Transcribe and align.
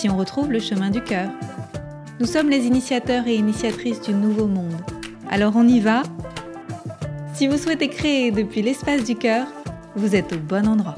si 0.00 0.08
on 0.08 0.16
retrouve 0.16 0.50
le 0.50 0.60
chemin 0.60 0.88
du 0.88 1.04
cœur. 1.04 1.28
Nous 2.20 2.26
sommes 2.26 2.48
les 2.48 2.64
initiateurs 2.64 3.26
et 3.26 3.34
initiatrices 3.34 4.00
du 4.00 4.14
nouveau 4.14 4.46
monde. 4.46 4.80
Alors 5.28 5.52
on 5.56 5.68
y 5.68 5.78
va 5.78 6.04
Si 7.34 7.46
vous 7.46 7.58
souhaitez 7.58 7.88
créer 7.88 8.30
depuis 8.30 8.62
l'espace 8.62 9.04
du 9.04 9.14
cœur, 9.14 9.46
vous 9.96 10.16
êtes 10.16 10.32
au 10.32 10.38
bon 10.38 10.66
endroit. 10.66 10.96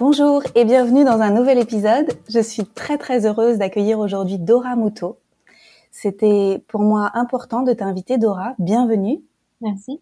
Bonjour 0.00 0.42
et 0.56 0.64
bienvenue 0.64 1.04
dans 1.04 1.20
un 1.20 1.30
nouvel 1.30 1.56
épisode. 1.56 2.08
Je 2.28 2.40
suis 2.40 2.64
très 2.64 2.98
très 2.98 3.24
heureuse 3.24 3.58
d'accueillir 3.58 4.00
aujourd'hui 4.00 4.40
Dora 4.40 4.74
Muto. 4.74 5.20
C'était 5.92 6.60
pour 6.66 6.80
moi 6.80 7.12
important 7.14 7.62
de 7.62 7.72
t'inviter 7.74 8.18
Dora. 8.18 8.54
Bienvenue. 8.58 9.20
Merci. 9.60 10.00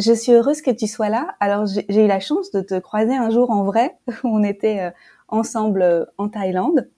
Je 0.00 0.14
suis 0.14 0.32
heureuse 0.32 0.62
que 0.62 0.70
tu 0.70 0.86
sois 0.86 1.10
là. 1.10 1.34
Alors, 1.40 1.66
j'ai 1.66 2.04
eu 2.04 2.06
la 2.06 2.20
chance 2.20 2.50
de 2.52 2.62
te 2.62 2.78
croiser 2.78 3.14
un 3.14 3.28
jour 3.28 3.50
en 3.50 3.64
vrai. 3.64 3.98
Où 4.24 4.28
on 4.28 4.42
était 4.42 4.80
euh, 4.80 4.90
ensemble 5.28 5.82
euh, 5.82 6.06
en 6.16 6.30
Thaïlande. 6.30 6.88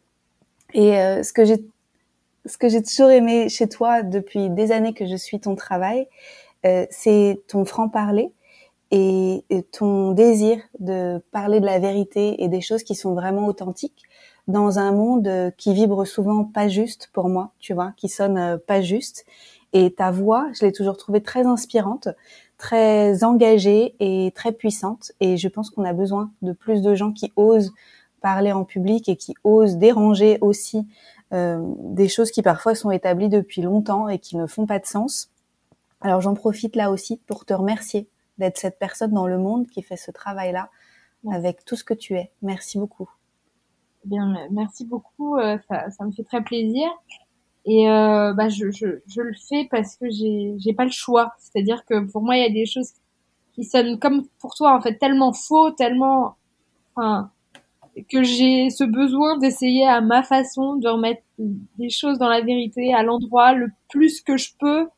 Et 0.73 0.97
euh, 0.98 1.23
ce 1.23 1.33
que 1.33 1.45
j'ai 1.45 1.65
ce 2.44 2.59
que 2.59 2.69
j'ai 2.69 2.83
toujours 2.83 3.11
aimé 3.11 3.48
chez 3.48 3.69
toi 3.69 4.03
depuis 4.03 4.50
des 4.50 4.72
années 4.72 4.94
que 4.94 5.06
je 5.06 5.14
suis 5.14 5.39
ton 5.39 5.55
travail, 5.55 6.09
c'est 6.91 7.41
ton 7.47 7.64
franc-parler 7.64 8.33
et, 8.91 9.44
ton 9.70 10.11
désir 10.11 10.59
de 10.81 11.22
parler 11.31 11.61
de 11.61 11.66
la 11.66 11.78
vérité 11.78 12.42
et 12.42 12.48
des 12.48 12.61
choses 12.61 12.83
qui 12.83 12.97
sont 12.97 13.14
vraiment 13.14 13.47
authentiques 13.47 14.03
dans 14.48 14.81
un 14.81 14.91
monde 14.91 15.53
qui 15.56 15.72
vibre 15.72 16.05
souvent 16.05 16.42
pas 16.42 16.66
juste 16.66 17.11
pour 17.12 17.28
moi, 17.28 17.53
tu 17.61 17.75
vois, 17.75 17.92
qui 17.97 18.09
sonne 18.09 18.59
pas 18.66 18.83
juste. 18.83 19.25
Et 19.72 19.94
ta 19.94 20.11
voix, 20.11 20.48
je 20.53 20.66
l'ai 20.66 20.72
toujours 20.72 20.97
trouvée 20.97 21.22
très 21.22 21.47
inspirante 21.47 22.09
très 22.63 23.25
engagée 23.25 23.97
et 23.99 24.31
très 24.37 24.53
puissante. 24.53 25.11
Et 25.19 25.37
je 25.37 25.49
pense 25.49 25.69
qu'on 25.69 25.83
a 25.83 25.93
besoin 25.93 26.31
de 26.43 26.53
plus 26.53 26.81
de 26.81 26.95
gens 26.95 27.11
qui 27.11 27.33
osent 27.35 27.73
parler 28.21 28.53
en 28.53 28.65
public 28.65 29.09
et 29.09 29.17
qui 29.17 29.35
osent 29.43 29.79
déranger 29.79 30.39
aussi 30.41 30.87
euh, 31.33 31.61
des 31.79 32.09
choses 32.09 32.31
qui 32.31 32.41
parfois 32.41 32.77
sont 32.77 32.93
établies 32.93 33.29
depuis 33.29 33.63
longtemps 33.63 34.09
et 34.09 34.21
qui 34.21 34.37
ne 34.37 34.47
font 34.47 34.65
pas 34.65 34.79
de 34.79 34.87
sens. 34.87 35.29
Alors 36.03 36.21
j'en 36.21 36.35
profite 36.35 36.77
là 36.77 36.93
aussi 36.93 37.21
pour 37.27 37.45
te 37.45 37.53
remercier 37.53 38.09
d'être 38.39 38.59
cette 38.59 38.79
personne 38.79 39.11
dans 39.11 39.27
le 39.27 39.39
monde 39.39 39.67
qui 39.67 39.83
fait 39.83 39.97
ce 39.97 40.13
travail-là 40.13 40.71
avec 41.33 41.65
tout 41.65 41.75
ce 41.75 41.83
que 41.83 41.95
tu 41.95 42.15
es. 42.15 42.31
Merci 42.43 42.79
beaucoup. 42.79 43.11
Eh 44.05 44.09
bien, 44.09 44.37
merci 44.53 44.85
beaucoup. 44.87 45.37
Euh, 45.37 45.59
ça, 45.69 45.91
ça 45.91 46.05
me 46.05 46.13
fait 46.13 46.25
très 46.25 46.45
plaisir. 46.45 46.89
Et 47.65 47.89
euh, 47.89 48.33
bah, 48.35 48.49
je, 48.49 48.71
je, 48.71 48.87
je, 49.07 49.21
le 49.23 49.35
fais 49.49 49.69
parce 49.71 49.97
que 49.97 50.11
j'ai 50.11 50.55
j'ai 50.59 50.73
pas 50.73 50.85
le 50.85 50.91
choix. 50.91 51.33
C'est-à-dire 51.39 51.85
que 51.85 52.01
pour 52.11 52.23
moi, 52.23 52.37
il 52.37 52.43
y 52.43 52.47
a 52.47 52.51
des 52.51 52.67
choses 52.67 52.93
qui 53.55 53.65
sonnent 53.65 53.99
comme 53.99 54.27
pour 54.41 54.55
toi 54.55 54.77
en 54.77 54.81
fait 54.81 54.97
tellement 54.99 55.33
faux, 55.33 55.71
tellement 55.71 56.37
enfin 56.97 57.31
que 58.09 58.23
j'ai 58.23 58.71
ce 58.71 58.85
besoin 58.85 59.39
d'essayer 59.39 59.87
à 59.87 60.01
ma 60.01 60.23
façon 60.23 60.77
de 60.77 60.89
remettre 60.89 61.23
des 61.39 61.91
choses 61.91 62.19
dans 62.19 62.29
la 62.29 62.41
vérité 62.41 62.95
à 62.95 63.03
l'endroit 63.03 63.53
le 63.53 63.69
plus 63.89 64.23
que 64.23 64.37
je 64.37 64.51
peux 64.59 64.89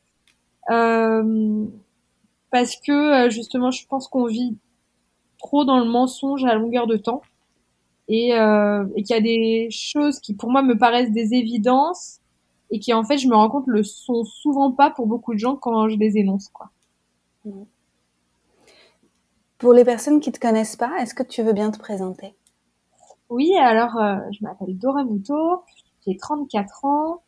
euh, 0.71 1.65
parce 2.51 2.75
que 2.77 3.25
euh, 3.25 3.29
justement 3.29 3.71
je 3.71 3.85
pense 3.87 4.07
qu'on 4.07 4.25
vit 4.25 4.57
trop 5.39 5.65
dans 5.65 5.79
le 5.79 5.85
mensonge 5.85 6.45
à 6.45 6.55
longueur 6.55 6.87
de 6.87 6.97
temps 6.97 7.21
et, 8.07 8.33
euh, 8.33 8.85
et 8.95 9.03
qu'il 9.03 9.15
y 9.15 9.19
a 9.19 9.21
des 9.21 9.69
choses 9.71 10.19
qui 10.19 10.33
pour 10.33 10.49
moi 10.49 10.61
me 10.61 10.77
paraissent 10.77 11.11
des 11.11 11.33
évidences 11.33 12.19
et 12.75 12.79
qui 12.79 12.93
en 12.93 13.05
fait 13.05 13.17
je 13.17 13.29
me 13.29 13.35
rends 13.35 13.49
compte 13.49 13.67
le 13.67 13.83
sont 13.83 14.25
souvent 14.25 14.69
pas 14.73 14.89
pour 14.89 15.07
beaucoup 15.07 15.33
de 15.33 15.39
gens 15.39 15.55
quand 15.55 15.87
je 15.87 15.95
les 15.95 16.17
énonce 16.17 16.49
quoi. 16.49 16.71
Pour 19.59 19.71
les 19.71 19.85
personnes 19.85 20.19
qui 20.19 20.33
te 20.33 20.39
connaissent 20.39 20.75
pas, 20.75 20.91
est-ce 20.99 21.13
que 21.13 21.23
tu 21.23 21.41
veux 21.41 21.53
bien 21.53 21.71
te 21.71 21.79
présenter? 21.79 22.35
Oui, 23.29 23.55
alors 23.57 23.95
euh, 23.97 24.17
je 24.31 24.43
m'appelle 24.43 24.77
Dora 24.77 25.05
Muto, 25.05 25.63
j'ai 26.05 26.17
34 26.17 26.83
ans, 26.83 27.21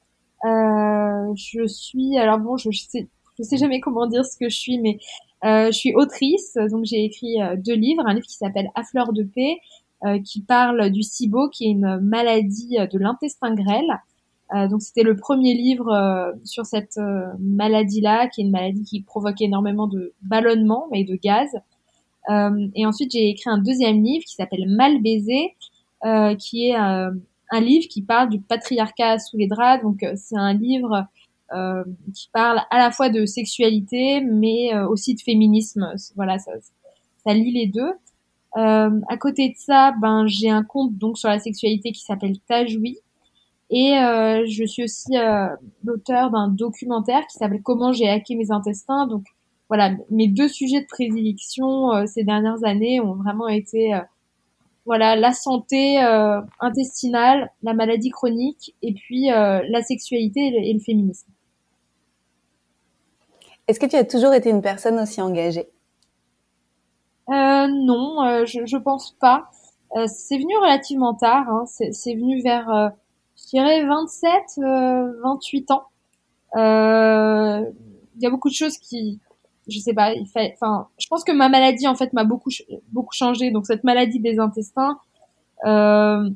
euh, 0.44 1.34
je 1.35 1.66
suis 1.66 2.18
alors 2.18 2.40
bon 2.40 2.58
je, 2.58 2.69
sais 2.72 3.08
je 3.40 3.44
sais 3.44 3.56
jamais 3.56 3.79
comment 3.79 4.06
dire 4.06 4.25
ce 4.25 4.38
que 4.38 4.50
je 4.50 4.58
suis 4.58 4.79
mais 4.79 5.00
euh, 5.46 5.68
je 5.68 5.78
suis 5.78 5.96
autrice 5.96 6.58
donc 6.69 6.84
j'ai 6.84 7.06
écrit 7.06 7.38
deux 7.56 7.75
livres, 7.75 8.03
un 8.06 8.16
livre 8.16 8.28
qui 8.28 8.35
s'appelle 8.35 8.69
À 8.75 8.84
fleur 8.84 9.14
de 9.14 9.24
paix 9.24 9.59
qui 10.25 10.41
parle 10.41 10.91
du 10.91 11.03
SIBO 11.03 11.50
qui 11.50 11.68
est 11.68 11.72
une 11.72 12.02
maladie 12.02 12.75
de 12.91 13.00
l'intestin 13.00 13.56
grêle 13.56 14.02
euh, 14.56 14.68
donc 14.68 14.81
c'était 14.81 15.03
le 15.03 15.16
premier 15.16 15.53
livre 15.53 15.90
euh, 15.90 16.31
sur 16.44 16.66
cette 16.66 16.97
euh, 16.97 17.25
maladie-là, 17.40 18.28
qui 18.28 18.41
est 18.41 18.44
une 18.46 18.52
maladie 18.52 18.84
qui 18.84 19.02
provoque 19.02 19.41
énormément 19.41 19.88
de 19.88 20.13
ballonnement 20.22 20.88
et 20.94 21.03
de 21.03 21.16
gaz. 21.16 21.50
et 22.75 22.85
ensuite 22.85 23.12
j'ai 23.12 23.30
écrit 23.30 23.50
un 23.50 23.58
deuxième 23.58 24.03
livre 24.03 24.24
qui 24.25 24.35
s'appelle 24.35 24.68
Mal 24.68 25.02
baiser, 25.02 25.56
qui 26.40 26.69
est 26.69 26.75
un 26.75 27.62
livre 27.62 27.88
qui 27.88 28.02
parle 28.02 28.30
du 28.30 28.41
patriarcat 28.41 29.19
sous 29.19 29.38
les 29.38 29.47
draps. 29.47 29.84
Donc 29.84 30.06
c'est 30.16 30.38
un 30.38 30.53
livre 30.53 31.08
qui 32.14 32.29
parle 32.34 32.59
à 32.69 32.79
la 32.79 32.91
fois 32.91 33.09
de 33.09 33.25
sexualité, 33.25 34.22
mais 34.22 34.78
aussi 34.78 35.16
de 35.16 35.22
féminisme. 35.22 35.94
Voilà, 36.16 36.38
ça, 36.38 36.52
ça 37.25 37.34
lit 37.34 37.53
les 37.53 37.68
deux. 37.68 37.94
à 38.56 39.18
côté 39.18 39.50
de 39.50 39.56
ça, 39.58 39.94
ben 40.02 40.28
j'ai 40.28 40.50
un 40.50 40.64
compte 40.64 40.97
donc 40.97 41.18
sur 41.18 41.29
la 41.29 41.40
sexualité 41.40 41.94
qui 41.94 42.02
s'appelle 42.02 42.38
Tajoui, 42.41 42.97
et 43.69 43.97
euh, 43.97 44.45
je 44.47 44.66
suis 44.66 44.83
aussi 44.83 45.17
euh, 45.17 45.47
l'auteur 45.83 46.31
d'un 46.31 46.47
documentaire 46.47 47.25
qui 47.28 47.38
s'appelle 47.38 47.61
Comment 47.61 47.91
j'ai 47.91 48.09
hacké 48.09 48.35
mes 48.35 48.51
intestins. 48.51 49.07
Donc 49.07 49.25
voilà, 49.67 49.91
mes 50.09 50.29
deux 50.29 50.47
sujets 50.47 50.81
de 50.81 50.88
prédilection 50.88 51.91
euh, 51.94 52.05
ces 52.05 52.23
dernières 52.23 52.63
années 52.63 53.01
ont 53.01 53.16
vraiment 53.16 53.50
été 53.50 53.94
euh, 53.94 54.00
voilà 54.85 55.17
la 55.17 55.33
santé 55.33 56.01
euh, 56.01 56.39
intestinale, 56.61 57.51
la 57.61 57.73
maladie 57.73 58.09
chronique 58.09 58.73
et 58.81 58.94
puis 58.94 59.25
la 59.25 59.84
sexualité 59.84 60.47
et 60.47 60.51
le, 60.51 60.66
et 60.66 60.73
le 60.73 60.79
féminisme. 60.79 61.28
Est-ce 63.67 63.81
que 63.81 63.85
tu 63.85 63.97
as 63.97 64.05
toujours 64.05 64.34
été 64.34 64.49
une 64.49 64.61
personne 64.61 64.97
aussi 64.97 65.22
engagée? 65.22 65.67
Non, 67.28 68.45
je, 68.45 68.66
je 68.66 68.78
pense 68.78 69.11
pas. 69.19 69.49
c'est 70.07 70.38
venu 70.38 70.55
relativement 70.55 71.16
tard. 71.16 71.49
Hein. 71.49 71.66
C'est 71.66 72.16
venu 72.16 72.41
vers 72.41 72.94
je 73.47 73.52
dirais 73.52 73.85
27, 73.85 74.34
euh, 74.59 75.22
28 75.24 75.72
ans. 75.72 75.84
Euh, 76.56 77.63
il 78.16 78.22
y 78.22 78.25
a 78.25 78.30
beaucoup 78.30 78.50
de 78.50 78.53
choses 78.53 78.78
qui, 78.78 79.19
je 79.68 79.80
sais 79.80 79.94
pas, 79.94 80.13
il 80.13 80.28
fait, 80.28 80.53
enfin, 80.56 80.88
je 80.97 81.08
pense 81.08 81.24
que 81.24 81.31
ma 81.31 81.50
maladie 81.50 81.88
en 81.88 81.96
fait 81.96 82.12
m'a 82.13 82.24
beaucoup 82.24 82.50
beaucoup 82.91 83.13
changé. 83.13 83.52
Donc 83.52 83.66
cette 83.66 83.84
maladie 83.84 84.19
des 84.19 84.40
intestins 84.40 84.97
euh, 85.66 86.30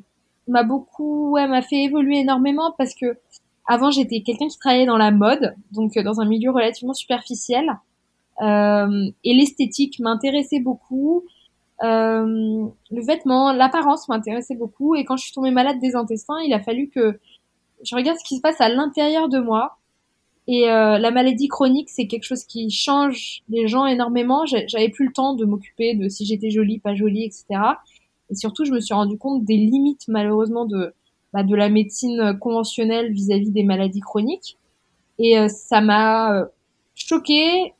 m'a 0.48 0.62
beaucoup, 0.62 1.32
ouais, 1.32 1.46
m'a 1.48 1.62
fait 1.62 1.84
évoluer 1.84 2.20
énormément 2.20 2.74
parce 2.78 2.94
que 2.94 3.18
avant 3.66 3.90
j'étais 3.90 4.22
quelqu'un 4.22 4.48
qui 4.48 4.58
travaillait 4.58 4.86
dans 4.86 4.96
la 4.96 5.10
mode, 5.10 5.54
donc 5.70 5.98
dans 5.98 6.20
un 6.20 6.24
milieu 6.26 6.50
relativement 6.50 6.94
superficiel. 6.94 7.78
Euh, 8.40 9.10
et 9.22 9.34
l'esthétique 9.34 10.00
m'intéressait 10.00 10.60
beaucoup. 10.60 11.24
Euh, 11.82 12.66
le 12.90 13.04
vêtement, 13.04 13.52
l'apparence 13.52 14.08
m'intéressait 14.08 14.54
beaucoup. 14.54 14.94
Et 14.94 15.04
quand 15.04 15.16
je 15.16 15.24
suis 15.24 15.32
tombée 15.32 15.50
malade 15.50 15.78
des 15.80 15.96
intestins, 15.96 16.38
il 16.46 16.52
a 16.52 16.60
fallu 16.60 16.88
que 16.88 17.18
je 17.82 17.96
regarde 17.96 18.18
ce 18.18 18.24
qui 18.24 18.36
se 18.36 18.40
passe 18.40 18.60
à 18.60 18.68
l'intérieur 18.68 19.28
de 19.28 19.38
moi. 19.38 19.78
Et 20.48 20.68
euh, 20.68 20.98
la 20.98 21.10
maladie 21.10 21.48
chronique, 21.48 21.88
c'est 21.88 22.06
quelque 22.06 22.24
chose 22.24 22.44
qui 22.44 22.70
change 22.70 23.42
les 23.48 23.68
gens 23.68 23.86
énormément. 23.86 24.44
J'avais 24.46 24.88
plus 24.88 25.06
le 25.06 25.12
temps 25.12 25.34
de 25.34 25.44
m'occuper 25.44 25.94
de 25.94 26.08
si 26.08 26.24
j'étais 26.24 26.50
jolie, 26.50 26.78
pas 26.78 26.94
jolie, 26.94 27.24
etc. 27.24 27.44
Et 28.30 28.34
surtout, 28.34 28.64
je 28.64 28.72
me 28.72 28.80
suis 28.80 28.94
rendu 28.94 29.18
compte 29.18 29.44
des 29.44 29.56
limites, 29.56 30.04
malheureusement, 30.08 30.66
de, 30.66 30.94
bah, 31.32 31.42
de 31.42 31.54
la 31.54 31.68
médecine 31.68 32.38
conventionnelle 32.40 33.12
vis-à-vis 33.12 33.50
des 33.50 33.62
maladies 33.62 34.00
chroniques. 34.00 34.58
Et 35.18 35.38
euh, 35.38 35.48
ça 35.48 35.80
m'a 35.80 36.48
choquée 36.94 37.74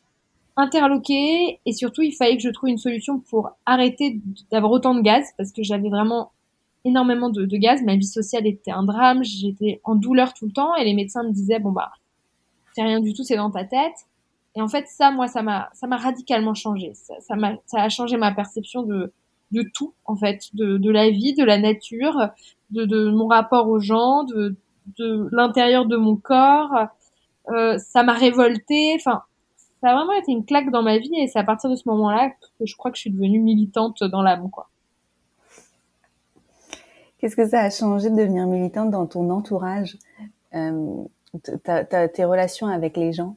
interloqué 0.56 1.60
et 1.64 1.72
surtout 1.72 2.02
il 2.02 2.12
fallait 2.12 2.36
que 2.36 2.42
je 2.42 2.50
trouve 2.50 2.68
une 2.68 2.78
solution 2.78 3.20
pour 3.20 3.50
arrêter 3.66 4.20
d'avoir 4.50 4.72
autant 4.72 4.94
de 4.94 5.00
gaz 5.00 5.26
parce 5.36 5.52
que 5.52 5.62
j'avais 5.62 5.88
vraiment 5.88 6.32
énormément 6.84 7.30
de, 7.30 7.44
gaz. 7.56 7.82
Ma 7.82 7.96
vie 7.96 8.06
sociale 8.06 8.46
était 8.46 8.70
un 8.70 8.82
drame, 8.82 9.22
j'étais 9.22 9.80
en 9.84 9.94
douleur 9.94 10.34
tout 10.34 10.46
le 10.46 10.52
temps 10.52 10.74
et 10.76 10.84
les 10.84 10.94
médecins 10.94 11.22
me 11.22 11.32
disaient 11.32 11.58
bon 11.58 11.72
bah 11.72 11.92
c'est 12.74 12.82
rien 12.82 13.00
du 13.00 13.12
tout, 13.12 13.24
c'est 13.24 13.36
dans 13.36 13.50
ta 13.50 13.64
tête. 13.64 14.06
Et 14.54 14.60
en 14.60 14.68
fait 14.68 14.86
ça 14.88 15.10
moi 15.10 15.28
ça 15.28 15.42
m'a 15.42 15.70
ça 15.72 15.86
m'a 15.86 15.96
radicalement 15.96 16.54
changé. 16.54 16.92
Ça, 16.94 17.14
ça 17.20 17.36
m'a 17.36 17.56
ça 17.66 17.82
a 17.82 17.88
changé 17.88 18.16
ma 18.16 18.32
perception 18.32 18.82
de 18.82 19.12
de 19.52 19.62
tout 19.74 19.94
en 20.06 20.16
fait, 20.16 20.48
de, 20.54 20.78
de 20.78 20.90
la 20.90 21.10
vie, 21.10 21.34
de 21.34 21.44
la 21.44 21.58
nature, 21.58 22.30
de, 22.70 22.84
de 22.84 23.10
mon 23.10 23.28
rapport 23.28 23.68
aux 23.68 23.78
gens, 23.78 24.24
de, 24.24 24.56
de 24.98 25.28
l'intérieur 25.30 25.86
de 25.86 25.96
mon 25.96 26.16
corps. 26.16 26.88
Euh, 27.50 27.78
ça 27.78 28.02
m'a 28.02 28.14
révolté. 28.14 28.94
Enfin, 28.96 29.22
ça 29.82 29.90
a 29.90 29.94
vraiment 29.96 30.12
été 30.12 30.30
une 30.30 30.44
claque 30.44 30.70
dans 30.70 30.82
ma 30.82 30.98
vie 30.98 31.14
et 31.16 31.26
c'est 31.26 31.40
à 31.40 31.44
partir 31.44 31.68
de 31.68 31.74
ce 31.74 31.88
moment-là 31.88 32.30
que 32.30 32.64
je 32.64 32.76
crois 32.76 32.92
que 32.92 32.96
je 32.96 33.02
suis 33.02 33.10
devenue 33.10 33.40
militante 33.40 34.04
dans 34.04 34.22
l'âme, 34.22 34.48
quoi. 34.48 34.68
Qu'est-ce 37.18 37.34
que 37.34 37.46
ça 37.46 37.60
a 37.62 37.70
changé 37.70 38.08
de 38.08 38.16
devenir 38.16 38.46
militante 38.46 38.90
dans 38.90 39.06
ton 39.06 39.28
entourage, 39.30 39.96
euh, 40.54 41.04
tes 42.14 42.24
relations 42.24 42.68
avec 42.68 42.96
les 42.96 43.12
gens? 43.12 43.36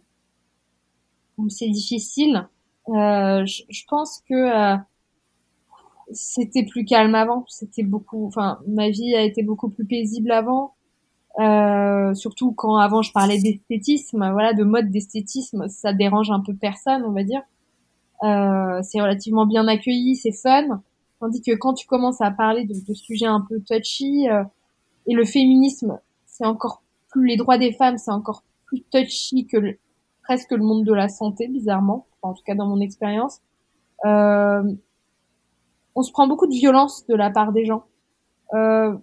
C'est 1.49 1.69
difficile. 1.69 2.47
Euh, 2.89 3.45
je, 3.45 3.63
je, 3.69 3.83
pense 3.87 4.23
que 4.29 4.33
euh, 4.33 4.77
c'était 6.11 6.63
plus 6.63 6.85
calme 6.85 7.15
avant. 7.15 7.43
C'était 7.47 7.83
beaucoup. 7.83 8.25
Enfin, 8.27 8.59
ma 8.67 8.89
vie 8.89 9.15
a 9.15 9.21
été 9.21 9.41
beaucoup 9.43 9.69
plus 9.69 9.85
paisible 9.85 10.31
avant. 10.31 10.75
Euh, 11.39 12.13
surtout 12.13 12.53
quand 12.53 12.77
avant 12.77 13.01
je 13.01 13.11
parlais 13.11 13.39
d'esthétisme, 13.39 14.31
voilà, 14.31 14.53
de 14.53 14.63
mode 14.63 14.89
d'esthétisme, 14.89 15.67
ça 15.67 15.93
dérange 15.93 16.31
un 16.31 16.39
peu 16.39 16.53
personne, 16.53 17.03
on 17.03 17.11
va 17.11 17.23
dire. 17.23 17.41
Euh, 18.23 18.81
c'est 18.83 19.01
relativement 19.01 19.45
bien 19.45 19.67
accueilli, 19.67 20.15
c'est 20.15 20.31
fun. 20.31 20.81
Tandis 21.19 21.41
que 21.41 21.51
quand 21.55 21.73
tu 21.73 21.87
commences 21.87 22.21
à 22.21 22.31
parler 22.31 22.65
de, 22.65 22.93
sujets 22.93 23.25
un 23.25 23.41
peu 23.41 23.59
touchy 23.61 24.29
euh, 24.29 24.43
et 25.07 25.13
le 25.13 25.25
féminisme, 25.25 25.99
c'est 26.25 26.45
encore 26.45 26.81
plus 27.09 27.27
les 27.27 27.37
droits 27.37 27.57
des 27.57 27.73
femmes, 27.73 27.97
c'est 27.97 28.11
encore 28.11 28.43
plus 28.65 28.81
touchy 28.83 29.45
que 29.45 29.57
le, 29.57 29.77
presque 30.23 30.51
le 30.51 30.63
monde 30.63 30.83
de 30.83 30.93
la 30.93 31.09
santé, 31.09 31.47
bizarrement, 31.47 32.05
en 32.21 32.33
tout 32.33 32.43
cas 32.43 32.55
dans 32.55 32.67
mon 32.67 32.79
expérience. 32.79 33.41
Euh, 34.05 34.63
on 35.95 36.01
se 36.01 36.11
prend 36.11 36.27
beaucoup 36.27 36.47
de 36.47 36.53
violence 36.53 37.05
de 37.07 37.15
la 37.15 37.29
part 37.29 37.53
des 37.53 37.65
gens. 37.65 37.85
Euh, 38.53 38.95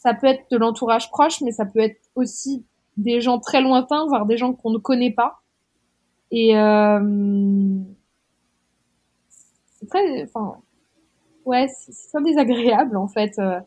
ça 0.00 0.14
peut 0.14 0.26
être 0.26 0.50
de 0.50 0.56
l'entourage 0.56 1.10
proche, 1.10 1.42
mais 1.42 1.52
ça 1.52 1.66
peut 1.66 1.78
être 1.78 2.00
aussi 2.14 2.64
des 2.96 3.20
gens 3.20 3.38
très 3.38 3.60
lointains, 3.60 4.06
voire 4.06 4.24
des 4.24 4.38
gens 4.38 4.54
qu'on 4.54 4.70
ne 4.70 4.78
connaît 4.78 5.12
pas. 5.12 5.40
Et 6.30 6.56
euh, 6.56 7.78
c'est 9.28 9.88
très, 9.88 10.24
enfin, 10.24 10.56
ouais, 11.44 11.68
c'est 11.68 12.08
très 12.08 12.22
désagréable 12.22 12.96
en 12.96 13.08
fait, 13.08 13.38
euh, 13.38 13.60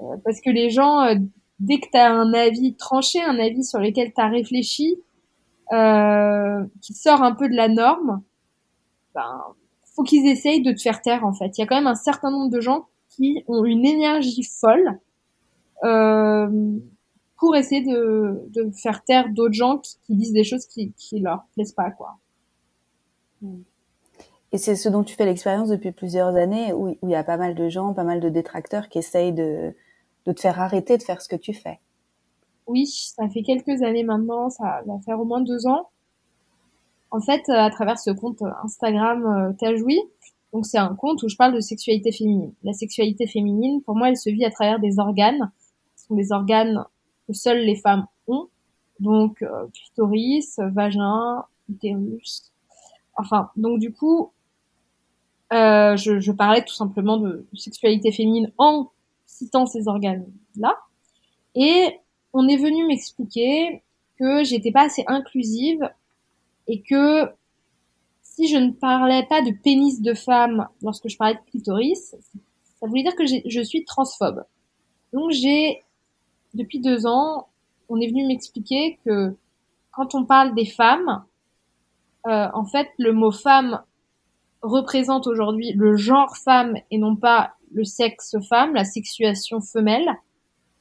euh 0.00 0.16
parce 0.24 0.40
que 0.40 0.50
les 0.50 0.70
gens, 0.70 1.00
euh, 1.02 1.16
dès 1.58 1.80
que 1.80 1.88
tu 1.90 1.98
as 1.98 2.12
un 2.12 2.32
avis 2.34 2.76
tranché, 2.76 3.20
un 3.20 3.40
avis 3.40 3.64
sur 3.64 3.80
lequel 3.80 4.12
tu 4.14 4.20
as 4.20 4.28
réfléchi, 4.28 4.96
euh, 5.72 6.64
qui 6.82 6.94
sort 6.94 7.22
un 7.22 7.34
peu 7.34 7.48
de 7.48 7.56
la 7.56 7.66
norme, 7.66 8.22
ben, 9.14 9.42
faut 9.96 10.04
qu'ils 10.04 10.28
essayent 10.28 10.62
de 10.62 10.72
te 10.72 10.80
faire 10.80 11.02
taire 11.02 11.24
en 11.24 11.32
fait. 11.32 11.58
Il 11.58 11.62
y 11.62 11.64
a 11.64 11.66
quand 11.66 11.76
même 11.76 11.88
un 11.88 11.96
certain 11.96 12.30
nombre 12.30 12.50
de 12.50 12.60
gens 12.60 12.86
qui 13.08 13.42
ont 13.48 13.64
une 13.64 13.84
énergie 13.84 14.44
folle 14.44 15.00
pour 15.80 17.56
essayer 17.56 17.82
de, 17.82 18.44
de 18.50 18.70
faire 18.70 19.02
taire 19.02 19.30
d'autres 19.30 19.54
gens 19.54 19.78
qui, 19.78 19.96
qui, 20.06 20.14
disent 20.14 20.32
des 20.32 20.44
choses 20.44 20.66
qui, 20.66 20.92
qui 20.92 21.20
leur 21.20 21.44
plaisent 21.54 21.72
pas, 21.72 21.90
quoi. 21.90 22.18
Et 24.52 24.58
c'est 24.58 24.76
ce 24.76 24.88
dont 24.88 25.04
tu 25.04 25.14
fais 25.14 25.24
l'expérience 25.24 25.68
depuis 25.68 25.92
plusieurs 25.92 26.34
années, 26.36 26.72
où, 26.72 26.96
il 27.02 27.08
y 27.08 27.14
a 27.14 27.24
pas 27.24 27.36
mal 27.36 27.54
de 27.54 27.68
gens, 27.68 27.94
pas 27.94 28.04
mal 28.04 28.20
de 28.20 28.28
détracteurs 28.28 28.88
qui 28.88 28.98
essayent 28.98 29.32
de, 29.32 29.74
de 30.26 30.32
te 30.32 30.40
faire 30.40 30.60
arrêter 30.60 30.98
de 30.98 31.02
faire 31.02 31.22
ce 31.22 31.28
que 31.28 31.36
tu 31.36 31.54
fais. 31.54 31.78
Oui, 32.66 32.86
ça 32.86 33.28
fait 33.28 33.42
quelques 33.42 33.82
années 33.82 34.04
maintenant, 34.04 34.50
ça 34.50 34.82
va 34.86 34.98
faire 35.04 35.18
au 35.18 35.24
moins 35.24 35.40
deux 35.40 35.66
ans. 35.66 35.88
En 37.10 37.20
fait, 37.20 37.48
à 37.48 37.70
travers 37.70 37.98
ce 37.98 38.10
compte 38.10 38.42
Instagram 38.62 39.26
euh, 39.26 39.52
Tajoui, 39.58 39.98
donc 40.52 40.66
c'est 40.66 40.78
un 40.78 40.94
compte 40.94 41.22
où 41.22 41.28
je 41.28 41.36
parle 41.36 41.54
de 41.54 41.60
sexualité 41.60 42.12
féminine. 42.12 42.52
La 42.62 42.72
sexualité 42.72 43.26
féminine, 43.26 43.82
pour 43.82 43.96
moi, 43.96 44.08
elle 44.08 44.16
se 44.16 44.30
vit 44.30 44.44
à 44.44 44.50
travers 44.50 44.78
des 44.78 44.98
organes 44.98 45.50
des 46.14 46.32
organes 46.32 46.84
que 47.26 47.32
seules 47.32 47.64
les 47.64 47.76
femmes 47.76 48.06
ont. 48.26 48.48
Donc, 48.98 49.42
euh, 49.42 49.66
clitoris, 49.72 50.58
vagin, 50.58 51.44
utérus. 51.68 52.52
Enfin, 53.16 53.50
donc 53.56 53.80
du 53.80 53.92
coup, 53.92 54.32
euh, 55.52 55.96
je, 55.96 56.20
je, 56.20 56.32
parlais 56.32 56.64
tout 56.64 56.74
simplement 56.74 57.16
de, 57.16 57.46
sexualité 57.54 58.12
féminine 58.12 58.52
en 58.56 58.90
citant 59.26 59.66
ces 59.66 59.88
organes-là. 59.88 60.76
Et 61.54 61.98
on 62.32 62.46
est 62.48 62.56
venu 62.56 62.86
m'expliquer 62.86 63.82
que 64.18 64.44
j'étais 64.44 64.70
pas 64.70 64.84
assez 64.84 65.04
inclusive 65.08 65.90
et 66.68 66.82
que 66.82 67.28
si 68.22 68.48
je 68.48 68.56
ne 68.56 68.70
parlais 68.70 69.26
pas 69.26 69.42
de 69.42 69.50
pénis 69.50 70.00
de 70.00 70.14
femme 70.14 70.68
lorsque 70.82 71.08
je 71.08 71.16
parlais 71.16 71.34
de 71.34 71.50
clitoris, 71.50 72.14
ça 72.78 72.86
voulait 72.86 73.02
dire 73.02 73.16
que 73.16 73.26
je 73.26 73.60
suis 73.60 73.84
transphobe. 73.84 74.44
Donc 75.12 75.32
j'ai 75.32 75.82
depuis 76.54 76.80
deux 76.80 77.06
ans, 77.06 77.48
on 77.88 78.00
est 78.00 78.08
venu 78.08 78.26
m'expliquer 78.26 78.98
que 79.04 79.36
quand 79.92 80.14
on 80.14 80.24
parle 80.24 80.54
des 80.54 80.66
femmes, 80.66 81.24
euh, 82.26 82.48
en 82.52 82.64
fait, 82.64 82.88
le 82.98 83.12
mot 83.12 83.32
femme 83.32 83.82
représente 84.62 85.26
aujourd'hui 85.26 85.72
le 85.72 85.96
genre 85.96 86.36
femme 86.36 86.76
et 86.90 86.98
non 86.98 87.16
pas 87.16 87.54
le 87.72 87.84
sexe 87.84 88.36
femme, 88.48 88.74
la 88.74 88.84
sexuation 88.84 89.60
femelle. 89.60 90.10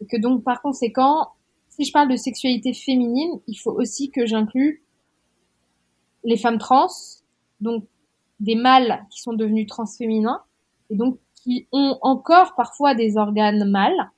Et 0.02 0.06
que 0.06 0.18
donc, 0.18 0.44
par 0.44 0.62
conséquent, 0.62 1.30
si 1.70 1.86
je 1.86 1.92
parle 1.92 2.10
de 2.10 2.16
sexualité 2.16 2.74
féminine, 2.74 3.40
il 3.48 3.56
faut 3.56 3.72
aussi 3.72 4.12
que 4.12 4.26
j'inclue 4.26 4.84
les 6.24 6.38
femmes 6.38 6.58
trans, 6.58 6.90
donc 7.62 7.86
des 8.40 8.56
mâles 8.56 9.06
qui 9.10 9.22
sont 9.22 9.34
devenus 9.34 9.68
transféminins, 9.68 10.42
et 10.90 10.96
donc 10.96 11.18
qui 11.36 11.68
ont 11.72 11.98
encore 12.02 12.56
parfois 12.56 12.96
des 12.96 13.18
organes 13.18 13.70
mâles, 13.70 14.12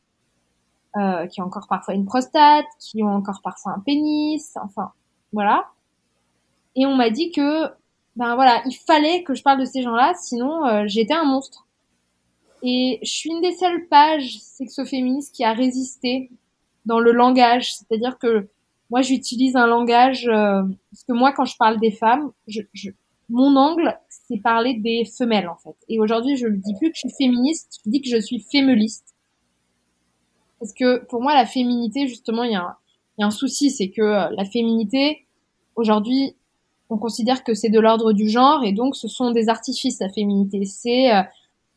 euh, 0.97 1.25
qui 1.27 1.41
ont 1.41 1.45
encore 1.45 1.67
parfois 1.69 1.93
une 1.93 2.05
prostate, 2.05 2.65
qui 2.79 3.01
ont 3.01 3.15
encore 3.15 3.41
parfois 3.41 3.73
un 3.73 3.79
pénis, 3.79 4.57
enfin 4.61 4.91
voilà. 5.31 5.69
Et 6.75 6.85
on 6.85 6.95
m'a 6.95 7.09
dit 7.09 7.31
que 7.31 7.67
ben 8.17 8.35
voilà, 8.35 8.61
il 8.65 8.75
fallait 8.75 9.23
que 9.23 9.33
je 9.33 9.41
parle 9.41 9.61
de 9.61 9.65
ces 9.65 9.83
gens-là, 9.83 10.13
sinon 10.21 10.65
euh, 10.65 10.83
j'étais 10.87 11.13
un 11.13 11.23
monstre. 11.23 11.65
Et 12.61 12.99
je 13.03 13.09
suis 13.09 13.29
une 13.29 13.41
des 13.41 13.53
seules 13.53 13.87
pages 13.87 14.39
sexo-féministes 14.39 15.33
qui 15.33 15.45
a 15.45 15.53
résisté 15.53 16.29
dans 16.85 16.99
le 16.99 17.13
langage, 17.13 17.73
c'est-à-dire 17.73 18.19
que 18.19 18.49
moi 18.89 19.01
j'utilise 19.01 19.55
un 19.55 19.67
langage 19.67 20.27
euh, 20.27 20.61
parce 20.91 21.03
que 21.07 21.13
moi 21.13 21.31
quand 21.31 21.45
je 21.45 21.55
parle 21.57 21.79
des 21.79 21.91
femmes, 21.91 22.31
je, 22.47 22.61
je 22.73 22.89
mon 23.29 23.55
angle 23.55 23.97
c'est 24.09 24.41
parler 24.41 24.73
des 24.73 25.05
femelles 25.05 25.47
en 25.47 25.55
fait. 25.55 25.75
Et 25.87 25.99
aujourd'hui 25.99 26.35
je 26.35 26.47
ne 26.47 26.57
dis 26.57 26.73
plus 26.77 26.89
que 26.89 26.95
je 26.95 27.07
suis 27.07 27.15
féministe, 27.17 27.79
je 27.85 27.89
dis 27.89 28.01
que 28.01 28.09
je 28.09 28.19
suis 28.19 28.45
fémeliste 28.51 29.10
parce 30.61 30.73
que 30.73 31.03
pour 31.05 31.23
moi, 31.23 31.33
la 31.33 31.47
féminité, 31.47 32.07
justement, 32.07 32.43
il 32.43 32.51
y, 32.51 32.53
y 32.53 32.55
a 32.55 32.77
un 33.17 33.31
souci, 33.31 33.71
c'est 33.71 33.89
que 33.89 34.03
euh, 34.03 34.29
la 34.37 34.45
féminité, 34.45 35.25
aujourd'hui, 35.75 36.35
on 36.91 36.99
considère 36.99 37.43
que 37.43 37.55
c'est 37.55 37.69
de 37.69 37.79
l'ordre 37.79 38.13
du 38.13 38.29
genre 38.29 38.63
et 38.63 38.71
donc 38.71 38.95
ce 38.95 39.07
sont 39.07 39.31
des 39.31 39.49
artifices, 39.49 39.99
la 39.99 40.09
féminité. 40.09 40.65
C'est 40.65 41.15
euh, 41.15 41.23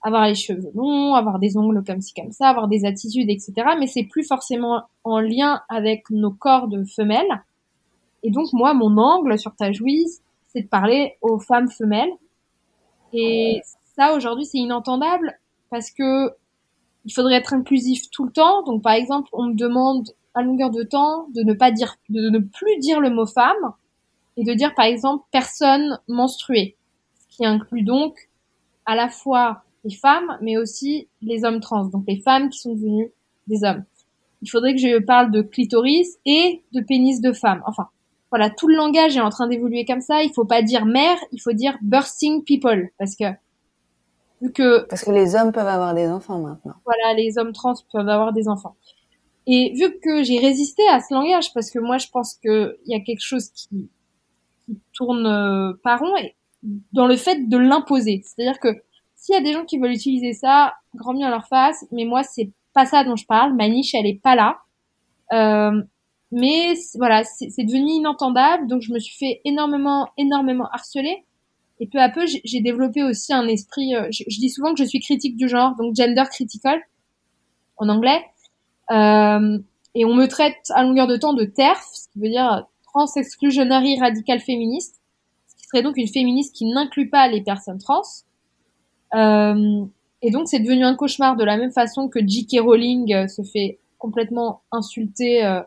avoir 0.02 0.26
les 0.26 0.34
cheveux 0.34 0.70
longs, 0.74 1.14
avoir 1.14 1.38
des 1.38 1.56
ongles 1.56 1.82
comme 1.82 2.02
ci, 2.02 2.12
comme 2.12 2.30
ça, 2.30 2.50
avoir 2.50 2.68
des 2.68 2.84
attitudes, 2.84 3.30
etc. 3.30 3.54
Mais 3.78 3.86
c'est 3.86 4.02
plus 4.02 4.22
forcément 4.22 4.82
en 5.02 5.18
lien 5.18 5.62
avec 5.70 6.10
nos 6.10 6.32
corps 6.32 6.68
de 6.68 6.84
femelles. 6.84 7.42
Et 8.22 8.30
donc, 8.30 8.52
moi, 8.52 8.74
mon 8.74 8.98
angle 8.98 9.38
sur 9.38 9.56
ta 9.56 9.72
jouise, 9.72 10.20
c'est 10.48 10.60
de 10.60 10.68
parler 10.68 11.14
aux 11.22 11.38
femmes 11.38 11.70
femelles. 11.70 12.12
Et 13.14 13.62
ça, 13.96 14.14
aujourd'hui, 14.14 14.44
c'est 14.44 14.58
inentendable 14.58 15.38
parce 15.70 15.90
que 15.90 16.34
il 17.04 17.12
faudrait 17.12 17.36
être 17.36 17.52
inclusif 17.52 18.10
tout 18.10 18.24
le 18.24 18.32
temps. 18.32 18.62
Donc, 18.62 18.82
par 18.82 18.92
exemple, 18.92 19.28
on 19.32 19.48
me 19.48 19.54
demande 19.54 20.10
à 20.34 20.42
longueur 20.42 20.70
de 20.70 20.82
temps 20.82 21.28
de 21.34 21.42
ne 21.42 21.52
pas 21.52 21.70
dire, 21.70 21.96
de 22.08 22.30
ne 22.30 22.38
plus 22.38 22.78
dire 22.78 23.00
le 23.00 23.10
mot 23.10 23.26
femme 23.26 23.72
et 24.36 24.44
de 24.44 24.52
dire, 24.54 24.74
par 24.74 24.86
exemple, 24.86 25.24
personne 25.30 25.98
menstruée. 26.08 26.76
Ce 27.18 27.36
qui 27.36 27.46
inclut 27.46 27.82
donc 27.82 28.16
à 28.86 28.96
la 28.96 29.08
fois 29.08 29.62
les 29.84 29.94
femmes, 29.94 30.38
mais 30.40 30.56
aussi 30.56 31.08
les 31.20 31.44
hommes 31.44 31.60
trans. 31.60 31.84
Donc, 31.84 32.04
les 32.08 32.20
femmes 32.20 32.48
qui 32.48 32.58
sont 32.58 32.74
devenues 32.74 33.12
des 33.46 33.64
hommes. 33.64 33.84
Il 34.42 34.50
faudrait 34.50 34.74
que 34.74 34.80
je 34.80 34.98
parle 34.98 35.30
de 35.30 35.42
clitoris 35.42 36.18
et 36.26 36.62
de 36.72 36.80
pénis 36.80 37.20
de 37.20 37.32
femme. 37.32 37.62
Enfin, 37.66 37.88
voilà, 38.30 38.50
tout 38.50 38.66
le 38.66 38.76
langage 38.76 39.16
est 39.16 39.20
en 39.20 39.30
train 39.30 39.46
d'évoluer 39.46 39.84
comme 39.84 40.00
ça. 40.00 40.22
Il 40.22 40.32
faut 40.32 40.44
pas 40.44 40.62
dire 40.62 40.86
mère, 40.86 41.16
il 41.32 41.40
faut 41.40 41.52
dire 41.52 41.78
bursting 41.82 42.42
people. 42.44 42.90
Parce 42.98 43.14
que 43.14 43.24
que 44.52 44.86
parce 44.86 45.04
que 45.04 45.10
les 45.10 45.34
hommes 45.34 45.52
peuvent 45.52 45.66
avoir 45.66 45.94
des 45.94 46.08
enfants 46.08 46.38
maintenant. 46.38 46.74
Voilà, 46.84 47.14
les 47.14 47.38
hommes 47.38 47.52
trans 47.52 47.74
peuvent 47.92 48.08
avoir 48.08 48.32
des 48.32 48.48
enfants. 48.48 48.76
Et 49.46 49.74
vu 49.74 49.98
que 50.00 50.22
j'ai 50.22 50.38
résisté 50.38 50.82
à 50.88 51.00
ce 51.00 51.12
langage, 51.12 51.52
parce 51.52 51.70
que 51.70 51.78
moi 51.78 51.98
je 51.98 52.08
pense 52.08 52.34
qu'il 52.34 52.76
y 52.86 52.94
a 52.94 53.00
quelque 53.00 53.22
chose 53.22 53.50
qui, 53.50 53.90
qui 54.64 54.78
tourne 54.94 55.26
euh, 55.26 55.72
pas 55.82 55.96
rond, 55.96 56.16
et 56.16 56.34
dans 56.92 57.06
le 57.06 57.16
fait 57.16 57.48
de 57.48 57.58
l'imposer. 57.58 58.22
C'est-à-dire 58.24 58.58
que 58.58 58.68
s'il 59.16 59.34
y 59.34 59.38
a 59.38 59.42
des 59.42 59.52
gens 59.52 59.64
qui 59.64 59.78
veulent 59.78 59.92
utiliser 59.92 60.32
ça, 60.32 60.74
grand 60.94 61.14
bien 61.14 61.30
leur 61.30 61.46
face, 61.46 61.84
mais 61.92 62.04
moi 62.04 62.22
c'est 62.22 62.50
pas 62.72 62.86
ça 62.86 63.04
dont 63.04 63.16
je 63.16 63.26
parle. 63.26 63.54
Ma 63.54 63.68
niche 63.68 63.94
elle 63.94 64.06
est 64.06 64.20
pas 64.20 64.34
là. 64.34 64.58
Euh, 65.32 65.82
mais 66.32 66.74
voilà, 66.96 67.22
c'est 67.24 67.64
devenu 67.64 67.92
inentendable, 67.92 68.66
donc 68.66 68.82
je 68.82 68.92
me 68.92 68.98
suis 68.98 69.16
fait 69.16 69.40
énormément, 69.44 70.08
énormément 70.18 70.68
harceler 70.72 71.23
Et 71.80 71.88
peu 71.88 71.98
à 71.98 72.08
peu, 72.08 72.24
j'ai 72.26 72.60
développé 72.60 73.02
aussi 73.02 73.32
un 73.32 73.46
esprit. 73.48 73.94
Euh, 73.94 74.08
je, 74.10 74.24
dis 74.38 74.50
souvent 74.50 74.72
que 74.74 74.78
je 74.78 74.88
suis 74.88 75.00
critique 75.00 75.36
du 75.36 75.48
genre, 75.48 75.74
donc 75.76 75.94
gender 75.94 76.24
critical 76.30 76.80
en 77.76 77.88
anglais. 77.88 78.22
Euh, 78.90 79.58
et 79.94 80.04
on 80.04 80.14
me 80.14 80.26
traite 80.26 80.70
à 80.74 80.82
longueur 80.82 81.06
de 81.06 81.16
temps 81.16 81.34
de 81.34 81.44
TERF, 81.44 81.84
ce 81.92 82.08
qui 82.12 82.20
veut 82.20 82.28
dire 82.28 82.66
trans 82.82 83.06
exclusionary 83.16 83.98
radical 83.98 84.40
féministe, 84.40 85.00
ce 85.48 85.56
qui 85.56 85.66
serait 85.66 85.82
donc 85.82 85.96
une 85.96 86.08
féministe 86.08 86.54
qui 86.54 86.66
n'inclut 86.66 87.08
pas 87.08 87.28
les 87.28 87.42
personnes 87.42 87.78
trans. 87.78 88.02
Euh, 89.14 89.84
et 90.22 90.30
donc 90.30 90.48
c'est 90.48 90.58
devenu 90.58 90.84
un 90.84 90.94
cauchemar 90.94 91.36
de 91.36 91.44
la 91.44 91.56
même 91.56 91.70
façon 91.70 92.08
que 92.08 92.18
J.K. 92.26 92.60
Rowling 92.60 93.12
euh, 93.12 93.28
se 93.28 93.42
fait 93.42 93.78
complètement 93.98 94.62
insulter 94.72 95.44
euh, 95.44 95.60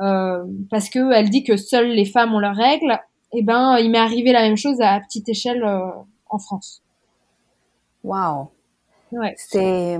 euh, 0.00 0.44
parce 0.70 0.88
que 0.88 1.12
elle 1.12 1.28
dit 1.28 1.42
que 1.42 1.56
seules 1.56 1.90
les 1.90 2.04
femmes 2.04 2.34
ont 2.34 2.38
leurs 2.38 2.56
règles. 2.56 2.98
Eh 3.32 3.42
ben, 3.42 3.78
il 3.78 3.90
m'est 3.90 3.98
arrivé 3.98 4.32
la 4.32 4.42
même 4.42 4.56
chose 4.56 4.80
à 4.80 5.00
petite 5.00 5.28
échelle 5.28 5.64
euh, 5.64 5.90
en 6.28 6.38
France. 6.38 6.82
Waouh. 8.04 8.48
Ouais. 9.12 9.34
C'est 9.36 9.98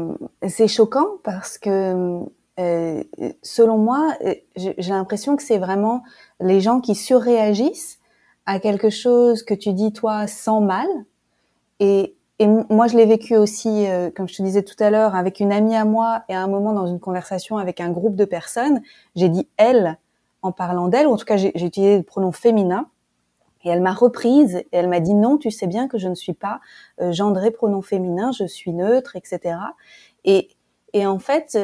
c'est 0.48 0.68
choquant 0.68 1.06
parce 1.22 1.58
que 1.58 2.24
euh, 2.60 3.02
selon 3.42 3.78
moi, 3.78 4.14
euh, 4.24 4.34
j'ai 4.56 4.74
l'impression 4.90 5.36
que 5.36 5.42
c'est 5.42 5.58
vraiment 5.58 6.02
les 6.40 6.60
gens 6.60 6.80
qui 6.80 6.94
surréagissent 6.94 7.98
à 8.46 8.60
quelque 8.60 8.90
chose 8.90 9.42
que 9.42 9.54
tu 9.54 9.72
dis 9.72 9.92
toi 9.92 10.26
sans 10.26 10.60
mal. 10.60 10.86
Et, 11.80 12.14
et 12.38 12.46
moi, 12.46 12.86
je 12.88 12.96
l'ai 12.96 13.06
vécu 13.06 13.36
aussi, 13.36 13.86
euh, 13.86 14.10
comme 14.10 14.28
je 14.28 14.36
te 14.36 14.42
disais 14.42 14.62
tout 14.62 14.76
à 14.80 14.90
l'heure, 14.90 15.14
avec 15.14 15.40
une 15.40 15.52
amie 15.52 15.76
à 15.76 15.84
moi 15.84 16.24
et 16.28 16.34
à 16.34 16.42
un 16.42 16.48
moment 16.48 16.72
dans 16.72 16.86
une 16.86 17.00
conversation 17.00 17.56
avec 17.58 17.80
un 17.80 17.90
groupe 17.90 18.16
de 18.16 18.24
personnes, 18.24 18.82
j'ai 19.16 19.28
dit 19.28 19.48
elle 19.56 19.98
en 20.42 20.52
parlant 20.52 20.88
d'elle, 20.88 21.06
ou 21.06 21.12
en 21.12 21.16
tout 21.16 21.24
cas 21.24 21.36
j'ai 21.36 21.52
utilisé 21.64 21.98
le 21.98 22.02
pronom 22.02 22.32
féminin. 22.32 22.88
Et 23.64 23.68
elle 23.68 23.80
m'a 23.80 23.92
reprise 23.92 24.56
et 24.56 24.68
elle 24.72 24.88
m'a 24.88 25.00
dit 25.00 25.14
non, 25.14 25.38
tu 25.38 25.50
sais 25.50 25.66
bien 25.66 25.88
que 25.88 25.98
je 25.98 26.08
ne 26.08 26.14
suis 26.14 26.34
pas 26.34 26.60
euh, 27.00 27.12
gendré 27.12 27.50
pronom 27.50 27.82
féminin, 27.82 28.32
je 28.32 28.44
suis 28.44 28.72
neutre, 28.72 29.16
etc. 29.16 29.56
Et, 30.24 30.48
et 30.92 31.06
en 31.06 31.18
fait, 31.18 31.56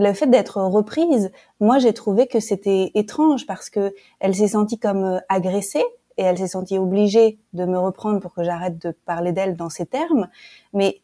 le 0.00 0.12
fait 0.12 0.26
d'être 0.26 0.60
reprise, 0.60 1.30
moi 1.60 1.78
j'ai 1.78 1.92
trouvé 1.92 2.26
que 2.26 2.40
c'était 2.40 2.90
étrange 2.94 3.46
parce 3.46 3.70
que 3.70 3.94
elle 4.18 4.34
s'est 4.34 4.48
sentie 4.48 4.78
comme 4.78 5.04
euh, 5.04 5.18
agressée 5.28 5.84
et 6.16 6.22
elle 6.22 6.38
s'est 6.38 6.48
sentie 6.48 6.78
obligée 6.78 7.38
de 7.52 7.64
me 7.64 7.78
reprendre 7.78 8.20
pour 8.20 8.34
que 8.34 8.42
j'arrête 8.42 8.78
de 8.78 8.90
parler 9.04 9.32
d'elle 9.32 9.56
dans 9.56 9.70
ces 9.70 9.86
termes. 9.86 10.28
Mais 10.72 11.00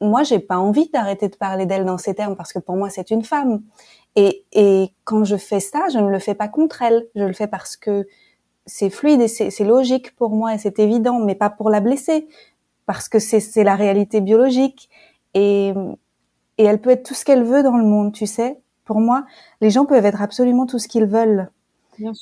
moi 0.00 0.22
j'ai 0.22 0.38
pas 0.38 0.58
envie 0.58 0.88
d'arrêter 0.90 1.28
de 1.28 1.36
parler 1.36 1.66
d'elle 1.66 1.84
dans 1.84 1.98
ces 1.98 2.14
termes 2.14 2.36
parce 2.36 2.52
que 2.52 2.58
pour 2.58 2.76
moi 2.76 2.90
c'est 2.90 3.10
une 3.10 3.24
femme. 3.24 3.62
Et, 4.16 4.44
et 4.52 4.92
quand 5.04 5.24
je 5.24 5.36
fais 5.36 5.60
ça, 5.60 5.88
je 5.92 5.98
ne 5.98 6.08
le 6.08 6.18
fais 6.18 6.34
pas 6.34 6.48
contre 6.48 6.82
elle, 6.82 7.06
je 7.14 7.24
le 7.24 7.32
fais 7.32 7.48
parce 7.48 7.76
que 7.76 8.06
c'est 8.66 8.90
fluide 8.90 9.20
et 9.20 9.28
c'est 9.28 9.64
logique 9.64 10.14
pour 10.16 10.30
moi 10.30 10.54
et 10.54 10.58
c'est 10.58 10.78
évident, 10.78 11.18
mais 11.18 11.34
pas 11.34 11.50
pour 11.50 11.70
la 11.70 11.80
blesser 11.80 12.28
parce 12.86 13.08
que 13.08 13.18
c'est 13.18 13.64
la 13.64 13.76
réalité 13.76 14.20
biologique. 14.20 14.88
Et, 15.34 15.72
et 16.58 16.64
elle 16.64 16.80
peut 16.80 16.90
être 16.90 17.06
tout 17.06 17.14
ce 17.14 17.24
qu'elle 17.24 17.44
veut 17.44 17.62
dans 17.62 17.76
le 17.76 17.84
monde, 17.84 18.12
tu 18.12 18.26
sais. 18.26 18.60
Pour 18.84 19.00
moi, 19.00 19.24
les 19.60 19.70
gens 19.70 19.86
peuvent 19.86 20.04
être 20.04 20.22
absolument 20.22 20.66
tout 20.66 20.78
ce 20.78 20.88
qu'ils 20.88 21.06
veulent. 21.06 21.50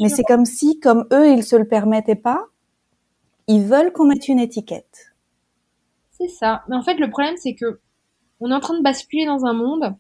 Mais 0.01 0.09
c'est 0.09 0.23
comme 0.25 0.45
si, 0.45 0.79
comme 0.81 1.07
eux, 1.13 1.31
ils 1.31 1.45
se 1.45 1.57
le 1.57 1.67
permettaient 1.67 2.15
pas, 2.15 2.47
ils 3.49 3.65
veulent 3.65 3.93
qu'on 3.93 4.05
mette 4.05 4.29
une 4.29 4.39
étiquette. 4.39 5.15
C'est 6.11 6.29
ça. 6.29 6.63
Mais 6.69 6.77
en 6.77 6.83
fait, 6.83 6.95
le 6.95 7.11
problème, 7.11 7.37
c'est 7.37 7.55
que 7.55 7.81
on 8.41 8.51
est 8.51 8.55
en 8.55 8.61
train 8.61 8.77
de 8.77 8.83
basculer 8.83 9.27
dans 9.27 9.45
un 9.45 9.53
monde 9.55 9.97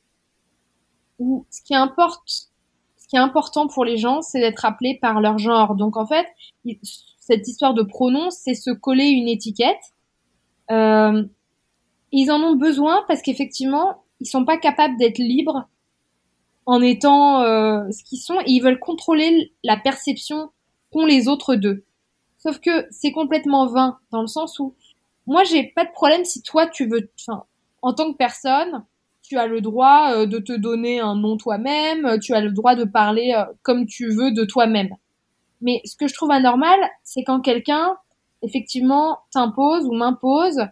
où 1.18 1.46
ce 1.50 1.62
qui 1.62 1.75
importe, 1.75 2.51
qui 3.12 3.16
est 3.16 3.21
important 3.21 3.66
pour 3.66 3.85
les 3.85 3.99
gens, 3.99 4.23
c'est 4.23 4.40
d'être 4.40 4.64
appelés 4.64 4.99
par 4.99 5.21
leur 5.21 5.37
genre. 5.37 5.75
Donc 5.75 5.99
en 5.99 6.07
fait, 6.07 6.26
cette 7.19 7.47
histoire 7.47 7.75
de 7.75 7.83
pronoms, 7.83 8.31
c'est 8.31 8.54
se 8.54 8.71
coller 8.71 9.09
une 9.09 9.28
étiquette. 9.28 9.92
Euh, 10.71 11.23
ils 12.11 12.31
en 12.31 12.40
ont 12.40 12.57
besoin 12.57 13.04
parce 13.09 13.21
qu'effectivement, 13.21 14.02
ils 14.21 14.26
sont 14.26 14.47
pas 14.47 14.57
capables 14.57 14.97
d'être 14.97 15.19
libres 15.19 15.69
en 16.64 16.81
étant 16.81 17.42
euh, 17.42 17.83
ce 17.90 18.02
qu'ils 18.02 18.19
sont 18.19 18.40
et 18.40 18.50
ils 18.52 18.62
veulent 18.62 18.81
contrôler 18.81 19.52
la 19.62 19.76
perception 19.76 20.49
qu'ont 20.90 21.04
les 21.04 21.28
autres 21.28 21.54
d'eux. 21.54 21.85
Sauf 22.38 22.61
que 22.61 22.87
c'est 22.90 23.12
complètement 23.12 23.66
vain 23.66 23.99
dans 24.11 24.23
le 24.23 24.26
sens 24.26 24.59
où 24.59 24.75
moi 25.26 25.45
j'ai 25.45 25.64
pas 25.64 25.85
de 25.85 25.92
problème 25.92 26.25
si 26.25 26.40
toi 26.40 26.66
tu 26.66 26.87
veux, 26.87 27.11
en 27.83 27.92
tant 27.92 28.11
que 28.11 28.16
personne, 28.16 28.87
tu 29.23 29.38
as 29.38 29.47
le 29.47 29.61
droit 29.61 30.12
euh, 30.12 30.26
de 30.26 30.38
te 30.38 30.52
donner 30.52 31.00
un 31.00 31.14
nom 31.14 31.37
toi-même, 31.37 32.19
tu 32.21 32.35
as 32.35 32.41
le 32.41 32.50
droit 32.50 32.75
de 32.75 32.85
parler 32.85 33.35
euh, 33.37 33.45
comme 33.62 33.87
tu 33.87 34.09
veux 34.11 34.33
de 34.33 34.45
toi-même. 34.45 34.91
Mais 35.61 35.81
ce 35.85 35.97
que 35.97 36.09
je 36.09 36.14
trouve 36.14 36.31
anormal, 36.31 36.79
c'est 37.05 37.23
quand 37.23 37.41
quelqu'un 37.41 37.97
effectivement 38.43 39.21
t'impose 39.31 39.87
ou 39.87 39.93
m'impose 39.93 40.67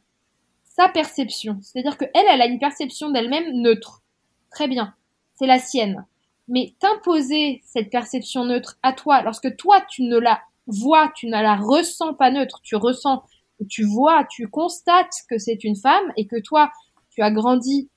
sa 0.64 0.88
perception. 0.88 1.58
C'est-à-dire 1.62 1.96
que 1.96 2.06
elle, 2.14 2.26
elle 2.28 2.42
a 2.42 2.46
une 2.46 2.58
perception 2.58 3.10
d'elle-même 3.10 3.52
neutre. 3.60 4.02
Très 4.50 4.66
bien. 4.66 4.94
C'est 5.34 5.46
la 5.46 5.58
sienne. 5.58 6.04
Mais 6.48 6.74
t'imposer 6.80 7.62
cette 7.64 7.90
perception 7.90 8.44
neutre 8.44 8.78
à 8.82 8.92
toi, 8.92 9.22
lorsque 9.22 9.56
toi, 9.56 9.80
tu 9.88 10.02
ne 10.02 10.18
la 10.18 10.40
vois, 10.66 11.12
tu 11.14 11.26
ne 11.26 11.32
la 11.32 11.56
ressens 11.56 12.14
pas 12.14 12.30
neutre, 12.30 12.60
tu 12.62 12.76
ressens, 12.76 13.22
tu 13.68 13.84
vois, 13.84 14.24
tu 14.24 14.48
constates 14.48 15.14
que 15.28 15.38
c'est 15.38 15.62
une 15.62 15.76
femme 15.76 16.12
et 16.16 16.26
que 16.26 16.40
toi, 16.40 16.70
tu 17.10 17.22
as 17.22 17.30
grandi 17.30 17.89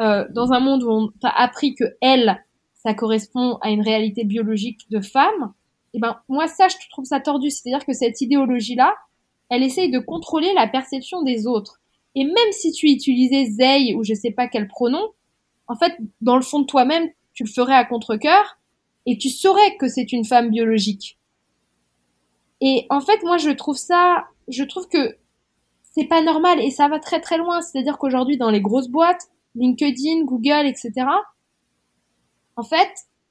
euh, 0.00 0.26
dans 0.30 0.52
un 0.52 0.60
monde 0.60 0.82
où 0.82 0.90
on 0.90 1.08
t'a 1.20 1.30
appris 1.30 1.74
que 1.74 1.84
elle, 2.00 2.42
ça 2.74 2.94
correspond 2.94 3.58
à 3.62 3.70
une 3.70 3.82
réalité 3.82 4.24
biologique 4.24 4.90
de 4.90 5.00
femme, 5.00 5.52
et 5.92 5.98
eh 5.98 6.00
ben 6.00 6.18
moi 6.28 6.48
ça 6.48 6.66
je 6.68 6.76
trouve 6.90 7.04
ça 7.04 7.20
tordu, 7.20 7.50
c'est-à-dire 7.50 7.86
que 7.86 7.92
cette 7.92 8.20
idéologie 8.20 8.74
là, 8.74 8.94
elle 9.48 9.62
essaye 9.62 9.90
de 9.90 10.00
contrôler 10.00 10.52
la 10.54 10.66
perception 10.66 11.22
des 11.22 11.46
autres. 11.46 11.80
Et 12.14 12.24
même 12.24 12.52
si 12.52 12.72
tu 12.72 12.86
utilisais 12.86 13.46
they 13.56 13.94
ou 13.94 14.04
je 14.04 14.14
sais 14.14 14.30
pas 14.30 14.48
quel 14.48 14.68
pronom, 14.68 15.10
en 15.66 15.76
fait, 15.76 15.96
dans 16.20 16.36
le 16.36 16.42
fond 16.42 16.60
de 16.60 16.66
toi-même, 16.66 17.08
tu 17.32 17.44
le 17.44 17.48
ferais 17.48 17.74
à 17.74 17.84
contre-cœur 17.84 18.58
et 19.06 19.18
tu 19.18 19.28
saurais 19.28 19.76
que 19.76 19.88
c'est 19.88 20.12
une 20.12 20.24
femme 20.24 20.50
biologique. 20.50 21.18
Et 22.60 22.86
en 22.90 23.00
fait, 23.00 23.22
moi, 23.24 23.36
je 23.36 23.50
trouve 23.50 23.76
ça, 23.76 24.24
je 24.48 24.64
trouve 24.64 24.88
que 24.88 25.16
c'est 25.82 26.06
pas 26.06 26.22
normal 26.22 26.60
et 26.60 26.70
ça 26.70 26.88
va 26.88 26.98
très 26.98 27.20
très 27.20 27.38
loin. 27.38 27.60
C'est-à-dire 27.60 27.98
qu'aujourd'hui, 27.98 28.36
dans 28.36 28.50
les 28.50 28.60
grosses 28.60 28.88
boîtes, 28.88 29.28
LinkedIn, 29.54 30.24
Google, 30.24 30.66
etc., 30.66 31.06
en 32.56 32.62
fait, 32.62 32.90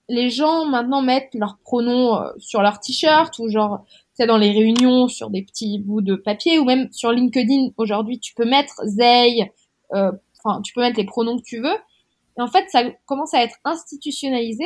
les 0.10 0.30
gens 0.30 0.66
maintenant 0.66 1.02
mettent 1.02 1.34
leurs 1.34 1.58
pronoms 1.60 2.18
euh, 2.18 2.32
sur 2.38 2.62
leur 2.62 2.80
t-shirt 2.80 3.38
ou 3.40 3.50
genre 3.50 3.86
c'est 4.14 4.28
dans 4.28 4.38
les 4.38 4.52
réunions 4.52 5.08
sur 5.08 5.30
des 5.30 5.42
petits 5.42 5.80
bouts 5.80 6.02
de 6.02 6.16
papier 6.16 6.60
ou 6.60 6.66
même 6.66 6.92
sur 6.92 7.12
LinkedIn. 7.12 7.70
Aujourd'hui 7.78 8.20
tu 8.20 8.34
peux 8.36 8.46
mettre 8.46 8.82
they 8.98 9.52
euh, 9.94 10.12
enfin 10.44 10.62
tu 10.62 10.74
peux 10.74 10.82
mettre 10.82 10.98
les 10.98 11.06
pronoms 11.06 11.38
que 11.38 11.44
tu 11.44 11.62
veux. 11.62 11.78
Et 12.38 12.42
en 12.42 12.48
fait 12.48 12.66
ça 12.70 12.84
commence 13.06 13.34
à 13.34 13.42
être 13.44 13.56
institutionnalisé. 13.64 14.66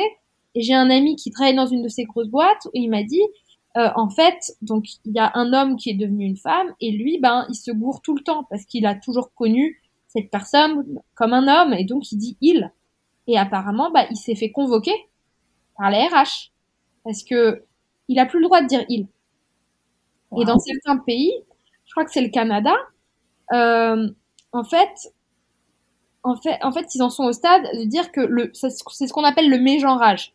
Et 0.54 0.62
j'ai 0.62 0.74
un 0.74 0.90
ami 0.90 1.14
qui 1.14 1.30
travaille 1.30 1.54
dans 1.54 1.66
une 1.66 1.82
de 1.82 1.88
ces 1.88 2.04
grosses 2.04 2.28
boîtes 2.28 2.66
où 2.66 2.70
il 2.74 2.88
m'a 2.88 3.04
dit 3.04 3.22
euh, 3.76 3.90
en 3.94 4.10
fait 4.10 4.38
donc 4.60 4.86
il 5.04 5.12
y 5.12 5.18
a 5.18 5.30
un 5.34 5.52
homme 5.52 5.76
qui 5.76 5.90
est 5.90 5.94
devenu 5.94 6.24
une 6.24 6.36
femme 6.36 6.74
et 6.80 6.90
lui 6.90 7.18
ben 7.20 7.46
il 7.48 7.54
se 7.54 7.70
gourre 7.70 8.00
tout 8.02 8.16
le 8.16 8.22
temps 8.22 8.44
parce 8.50 8.64
qu'il 8.64 8.86
a 8.86 8.94
toujours 8.94 9.32
connu 9.34 9.80
cette 10.08 10.30
personne 10.30 11.00
comme 11.14 11.32
un 11.32 11.46
homme 11.48 11.74
et 11.74 11.84
donc 11.84 12.10
il 12.12 12.18
dit 12.18 12.36
il 12.40 12.72
et 13.26 13.38
apparemment 13.38 13.90
bah 13.90 14.06
il 14.10 14.16
s'est 14.16 14.34
fait 14.34 14.50
convoquer 14.50 14.94
par 15.76 15.90
la 15.90 16.06
RH 16.06 16.52
parce 17.04 17.22
que 17.22 17.64
il 18.08 18.18
a 18.18 18.26
plus 18.26 18.40
le 18.40 18.46
droit 18.46 18.62
de 18.62 18.66
dire 18.66 18.84
il 18.88 19.06
et 20.36 20.44
dans 20.44 20.58
certains 20.58 20.98
pays, 20.98 21.32
je 21.86 21.92
crois 21.92 22.04
que 22.04 22.10
c'est 22.10 22.20
le 22.20 22.28
Canada, 22.28 22.74
euh, 23.52 24.08
en 24.52 24.64
fait, 24.64 25.14
en 26.22 26.36
fait, 26.36 26.58
en 26.62 26.72
fait, 26.72 26.94
ils 26.94 27.02
en 27.02 27.10
sont 27.10 27.24
au 27.24 27.32
stade 27.32 27.62
de 27.62 27.84
dire 27.84 28.12
que 28.12 28.20
le, 28.20 28.50
c'est 28.52 28.70
ce 28.70 29.12
qu'on 29.12 29.24
appelle 29.24 29.48
le 29.48 29.58
mégenrage. 29.58 30.34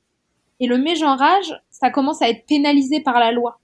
Et 0.60 0.68
le 0.68 0.78
mégenrage, 0.78 1.62
ça 1.70 1.90
commence 1.90 2.22
à 2.22 2.30
être 2.30 2.46
pénalisé 2.48 3.02
par 3.02 3.20
la 3.20 3.32
loi. 3.32 3.60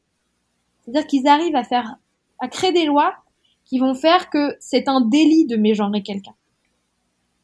C'est-à-dire 0.82 1.08
qu'ils 1.08 1.28
arrivent 1.28 1.56
à 1.56 1.64
faire, 1.64 1.96
à 2.40 2.48
créer 2.48 2.72
des 2.72 2.86
lois 2.86 3.16
qui 3.70 3.78
vont 3.78 3.94
faire 3.94 4.32
que 4.32 4.58
c'est 4.60 4.88
un 4.88 5.00
délit 5.00 5.46
de 5.46 5.56
mégenrer 5.56 6.02
quelqu'un. 6.02 6.34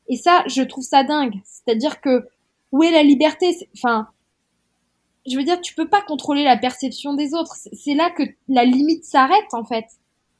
Et 0.08 0.18
ça, 0.18 0.44
je 0.48 0.64
trouve 0.64 0.84
ça 0.84 1.04
dingue. 1.04 1.40
C'est-à-dire 1.44 2.02
que 2.02 2.28
où 2.72 2.84
est 2.84 2.92
la 2.92 3.04
liberté? 3.04 3.56
Enfin, 3.78 4.08
je 5.28 5.38
veux 5.38 5.44
dire, 5.44 5.62
tu 5.62 5.76
peux 5.76 5.88
pas 5.88 6.02
contrôler 6.02 6.44
la 6.44 6.58
perception 6.58 7.14
des 7.14 7.36
autres. 7.36 7.56
C'est 7.74 7.94
là 7.94 8.10
que 8.10 8.24
la 8.48 8.66
limite 8.66 9.06
s'arrête 9.06 9.54
en 9.54 9.64
fait. 9.64 9.86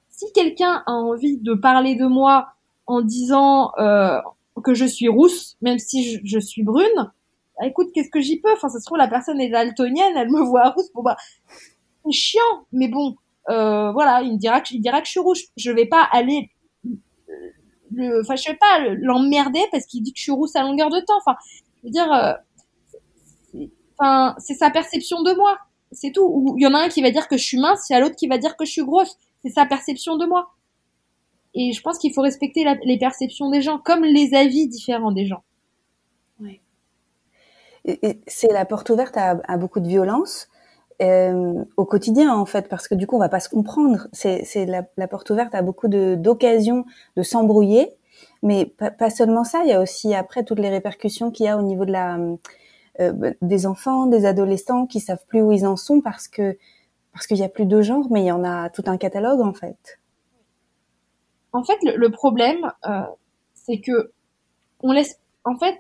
Si 0.10 0.26
quelqu'un 0.34 0.84
a 0.88 0.92
envie 0.92 1.38
de 1.38 1.54
parler 1.54 1.96
de 1.96 2.08
moi 2.08 2.48
en 2.88 3.02
disant 3.02 3.72
euh, 3.78 4.20
que 4.64 4.74
je 4.74 4.86
suis 4.86 5.08
rousse, 5.08 5.56
même 5.62 5.78
si 5.78 6.20
je, 6.24 6.40
suis 6.40 6.64
brune, 6.64 7.12
bah, 7.60 7.68
écoute, 7.68 7.90
qu'est-ce 7.94 8.10
que 8.10 8.22
j'y 8.22 8.40
peux? 8.40 8.52
Enfin, 8.54 8.70
ça 8.70 8.80
se 8.80 8.86
trouve 8.86 8.98
la 8.98 9.08
personne 9.08 9.40
est 9.40 9.50
daltonienne, 9.50 10.14
elle 10.18 10.32
me 10.32 10.42
voit 10.42 10.70
rousse. 10.72 10.92
Bon 10.96 11.04
bah, 11.04 11.18
c'est 12.06 12.12
chiant, 12.12 12.66
mais 12.72 12.88
bon, 12.88 13.16
euh, 13.50 13.92
voilà, 13.92 14.22
il 14.22 14.34
me 14.34 14.38
dira 14.38 14.62
que 14.62 14.68
il 14.72 14.80
dira 14.80 15.02
que 15.02 15.08
je 15.08 15.12
suis 15.12 15.20
rouge. 15.20 15.44
Je 15.58 15.72
vais 15.72 15.86
pas 15.86 16.08
aller 16.12 16.52
le, 17.92 18.22
enfin, 18.22 18.36
je 18.36 18.50
vais 18.50 18.58
pas 18.58 18.80
l'emmerder 18.80 19.62
parce 19.72 19.86
qu'il 19.86 20.04
dit 20.04 20.12
que 20.12 20.20
je 20.20 20.24
suis 20.24 20.32
rousse 20.32 20.56
à 20.56 20.64
longueur 20.64 20.90
de 20.90 21.00
temps. 21.00 21.18
Enfin, 21.18 21.38
je 21.82 21.88
veux 21.88 21.92
dire. 21.92 22.12
Euh, 22.12 22.34
Enfin, 23.98 24.36
c'est 24.40 24.56
sa 24.56 24.70
perception 24.70 25.22
de 25.24 25.34
moi. 25.34 25.58
C'est 25.92 26.12
tout. 26.12 26.26
Ou 26.26 26.56
il 26.58 26.64
y 26.64 26.68
en 26.68 26.74
a 26.74 26.80
un 26.80 26.90
qui 26.90 27.02
va 27.02 27.12
dire 27.12 27.28
que 27.28 27.38
je 27.38 27.44
suis 27.44 27.60
mince, 27.60 27.90
il 27.90 27.94
y 27.94 27.96
a 27.96 28.00
l'autre 28.00 28.16
qui 28.16 28.28
va 28.28 28.38
dire 28.38 28.58
que 28.58 28.66
je 28.66 28.72
suis 28.72 28.84
grosse. 28.84 29.18
c'est 29.42 29.52
sa 29.52 29.66
perception 29.66 30.18
de 30.18 30.26
moi. 30.26 30.50
Et 31.54 31.72
je 31.72 31.82
pense 31.82 31.98
qu'il 31.98 32.14
faut 32.14 32.22
respecter 32.22 32.66
les 32.84 32.98
perceptions 32.98 33.50
des 33.50 33.62
gens, 33.62 33.80
comme 33.80 34.04
les 34.04 34.34
avis 34.34 34.68
différents 34.68 35.14
des 35.14 35.26
gens. 35.26 35.44
Oui. 36.42 36.60
C'est 38.28 38.52
la 38.52 38.66
porte 38.66 38.90
ouverte 38.90 39.16
à, 39.16 39.40
à 39.48 39.58
beaucoup 39.58 39.80
de 39.80 39.88
violence 39.88 40.50
euh, 41.02 41.64
au 41.76 41.86
quotidien 41.86 42.34
en 42.34 42.46
fait, 42.46 42.70
parce 42.70 42.88
que 42.88 42.96
du 42.96 43.06
coup 43.08 43.16
on 43.16 43.20
va 43.20 43.30
pas 43.30 43.40
se 43.40 43.50
comprendre. 43.50 44.08
C'est 44.14 44.66
la, 44.66 45.08
porte 45.08 45.30
ouverte 45.30 45.54
à 45.54 45.62
beaucoup 45.62 45.88
d'occasions 45.88 46.86
de, 47.16 47.24
s'embrouiller, 47.24 47.90
mais 48.44 48.66
pas, 48.66 49.10
seulement 49.10 49.44
ça. 49.44 49.62
Il 49.64 49.70
y 49.70 49.74
a 49.74 49.82
aussi 49.82 50.14
après 50.14 50.44
toutes 50.44 50.60
les 50.60 50.70
répercussions 50.70 51.32
qu'il 51.32 51.46
y 51.46 51.50
a 51.50 51.58
au 51.58 51.62
niveau 51.62 51.86
de 51.86 51.92
la 51.92 52.18
euh, 53.02 53.34
des 53.42 53.66
enfants, 53.66 54.06
des 54.06 54.26
adolescents 54.26 54.86
qui 54.86 55.02
savent 55.02 55.26
plus 55.28 55.42
où 55.42 55.52
ils 55.52 55.68
en 55.68 55.76
sont 55.76 56.00
parce 56.00 56.28
que 56.30 56.58
parce 57.12 57.28
qu'il 57.28 57.38
y 57.38 57.44
a 57.44 57.50
plus 57.50 57.66
de 57.66 57.82
genre, 57.82 58.08
mais 58.10 58.22
il 58.22 58.26
y 58.26 58.32
en 58.32 58.44
a 58.44 58.70
tout 58.70 58.84
un 58.88 58.98
catalogue 58.98 59.42
en 59.42 59.54
fait. 59.54 60.00
En 61.54 61.64
fait, 61.64 61.78
le, 61.84 62.10
problème, 62.10 62.72
euh, 62.86 63.02
c'est 63.54 63.80
que 63.80 64.12
on 64.82 64.92
laisse. 64.92 65.20
En 65.46 65.58
fait, 65.58 65.78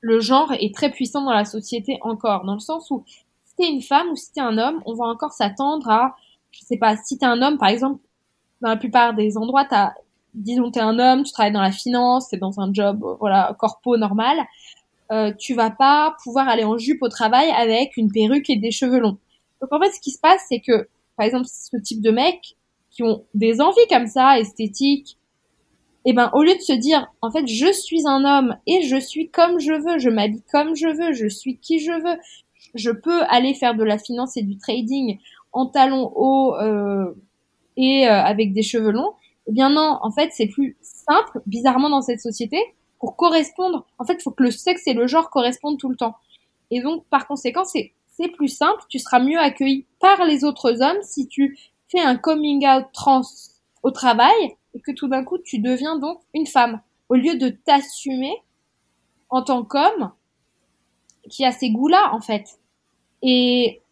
le 0.00 0.20
genre 0.20 0.52
est 0.52 0.74
très 0.74 0.90
puissant 0.90 1.24
dans 1.24 1.32
la 1.32 1.44
société 1.44 1.98
encore, 2.02 2.44
dans 2.44 2.54
le 2.54 2.60
sens 2.60 2.90
où 2.90 3.04
t'es 3.60 3.70
une 3.70 3.82
femme 3.82 4.08
ou 4.10 4.16
si 4.16 4.32
t'es 4.32 4.40
un 4.40 4.56
homme, 4.58 4.82
on 4.86 4.94
va 4.94 5.04
encore 5.04 5.32
s'attendre 5.32 5.88
à, 5.88 6.16
je 6.50 6.60
sais 6.60 6.78
pas, 6.78 6.96
si 6.96 7.18
t'es 7.18 7.26
un 7.26 7.42
homme, 7.42 7.58
par 7.58 7.68
exemple, 7.68 8.00
dans 8.60 8.70
la 8.70 8.76
plupart 8.76 9.14
des 9.14 9.36
endroits, 9.36 9.64
t'as, 9.64 9.92
disons, 10.34 10.70
t'es 10.70 10.80
un 10.80 10.98
homme, 10.98 11.24
tu 11.24 11.32
travailles 11.32 11.52
dans 11.52 11.62
la 11.62 11.72
finance, 11.72 12.28
t'es 12.28 12.38
dans 12.38 12.60
un 12.60 12.72
job, 12.72 13.04
voilà, 13.20 13.54
corpo 13.58 13.96
normal, 13.96 14.38
euh, 15.12 15.32
tu 15.38 15.54
vas 15.54 15.70
pas 15.70 16.16
pouvoir 16.22 16.48
aller 16.48 16.64
en 16.64 16.78
jupe 16.78 17.02
au 17.02 17.08
travail 17.08 17.50
avec 17.50 17.96
une 17.96 18.10
perruque 18.12 18.48
et 18.48 18.56
des 18.56 18.70
cheveux 18.70 19.00
longs. 19.00 19.18
Donc 19.60 19.72
en 19.72 19.80
fait, 19.80 19.90
ce 19.90 20.00
qui 20.00 20.10
se 20.10 20.20
passe, 20.20 20.42
c'est 20.48 20.60
que, 20.60 20.88
par 21.16 21.26
exemple, 21.26 21.46
ce 21.46 21.76
type 21.76 22.00
de 22.00 22.10
mecs 22.10 22.56
qui 22.90 23.02
ont 23.02 23.24
des 23.34 23.60
envies 23.60 23.86
comme 23.90 24.06
ça, 24.06 24.38
esthétiques, 24.38 25.16
et 26.06 26.10
eh 26.10 26.12
ben 26.14 26.30
au 26.32 26.42
lieu 26.42 26.54
de 26.54 26.60
se 26.60 26.72
dire, 26.72 27.12
en 27.20 27.30
fait, 27.30 27.46
je 27.46 27.70
suis 27.70 28.08
un 28.08 28.24
homme 28.24 28.56
et 28.66 28.84
je 28.84 28.96
suis 28.96 29.28
comme 29.28 29.60
je 29.60 29.74
veux, 29.74 29.98
je 29.98 30.08
m'habille 30.08 30.42
comme 30.50 30.74
je 30.74 30.86
veux, 30.86 31.12
je 31.12 31.28
suis 31.28 31.58
qui 31.58 31.78
je 31.78 31.92
veux, 31.92 32.18
je 32.74 32.90
peux 32.90 33.22
aller 33.28 33.54
faire 33.54 33.74
de 33.74 33.84
la 33.84 33.98
finance 33.98 34.36
et 34.36 34.42
du 34.42 34.58
trading 34.58 35.18
en 35.52 35.66
talons 35.66 36.12
hauts 36.14 36.54
euh, 36.56 37.12
et 37.76 38.08
euh, 38.08 38.22
avec 38.22 38.52
des 38.52 38.62
cheveux 38.62 38.90
longs. 38.90 39.14
Eh 39.46 39.52
bien 39.52 39.70
non, 39.70 39.98
en 40.02 40.10
fait, 40.10 40.30
c'est 40.32 40.46
plus 40.46 40.76
simple, 40.82 41.40
bizarrement 41.46 41.90
dans 41.90 42.02
cette 42.02 42.20
société, 42.20 42.58
pour 42.98 43.16
correspondre. 43.16 43.86
En 43.98 44.04
fait, 44.04 44.14
il 44.14 44.22
faut 44.22 44.30
que 44.30 44.42
le 44.42 44.50
sexe 44.50 44.86
et 44.86 44.94
le 44.94 45.06
genre 45.06 45.30
correspondent 45.30 45.78
tout 45.78 45.88
le 45.88 45.96
temps. 45.96 46.14
Et 46.70 46.80
donc, 46.82 47.04
par 47.06 47.26
conséquent, 47.26 47.64
c'est 47.64 47.92
plus 48.36 48.48
simple, 48.48 48.82
tu 48.90 48.98
seras 48.98 49.18
mieux 49.18 49.38
accueilli 49.38 49.86
par 49.98 50.26
les 50.26 50.44
autres 50.44 50.82
hommes 50.82 51.02
si 51.02 51.26
tu 51.26 51.58
fais 51.90 52.00
un 52.00 52.16
coming 52.16 52.66
out 52.66 52.84
trans 52.92 53.22
au 53.82 53.90
travail 53.90 54.56
et 54.74 54.80
que 54.80 54.92
tout 54.92 55.08
d'un 55.08 55.24
coup 55.24 55.38
tu 55.38 55.58
deviens 55.58 55.98
donc 55.98 56.20
une 56.34 56.46
femme 56.46 56.80
au 57.08 57.14
lieu 57.14 57.36
de 57.36 57.48
t'assumer 57.48 58.34
en 59.30 59.42
tant 59.42 59.64
qu'homme 59.64 60.12
qui 61.30 61.44
a 61.44 61.52
ces 61.52 61.70
goûts-là 61.70 62.14
en 62.14 62.20
fait. 62.20 62.59
Et 63.22 63.82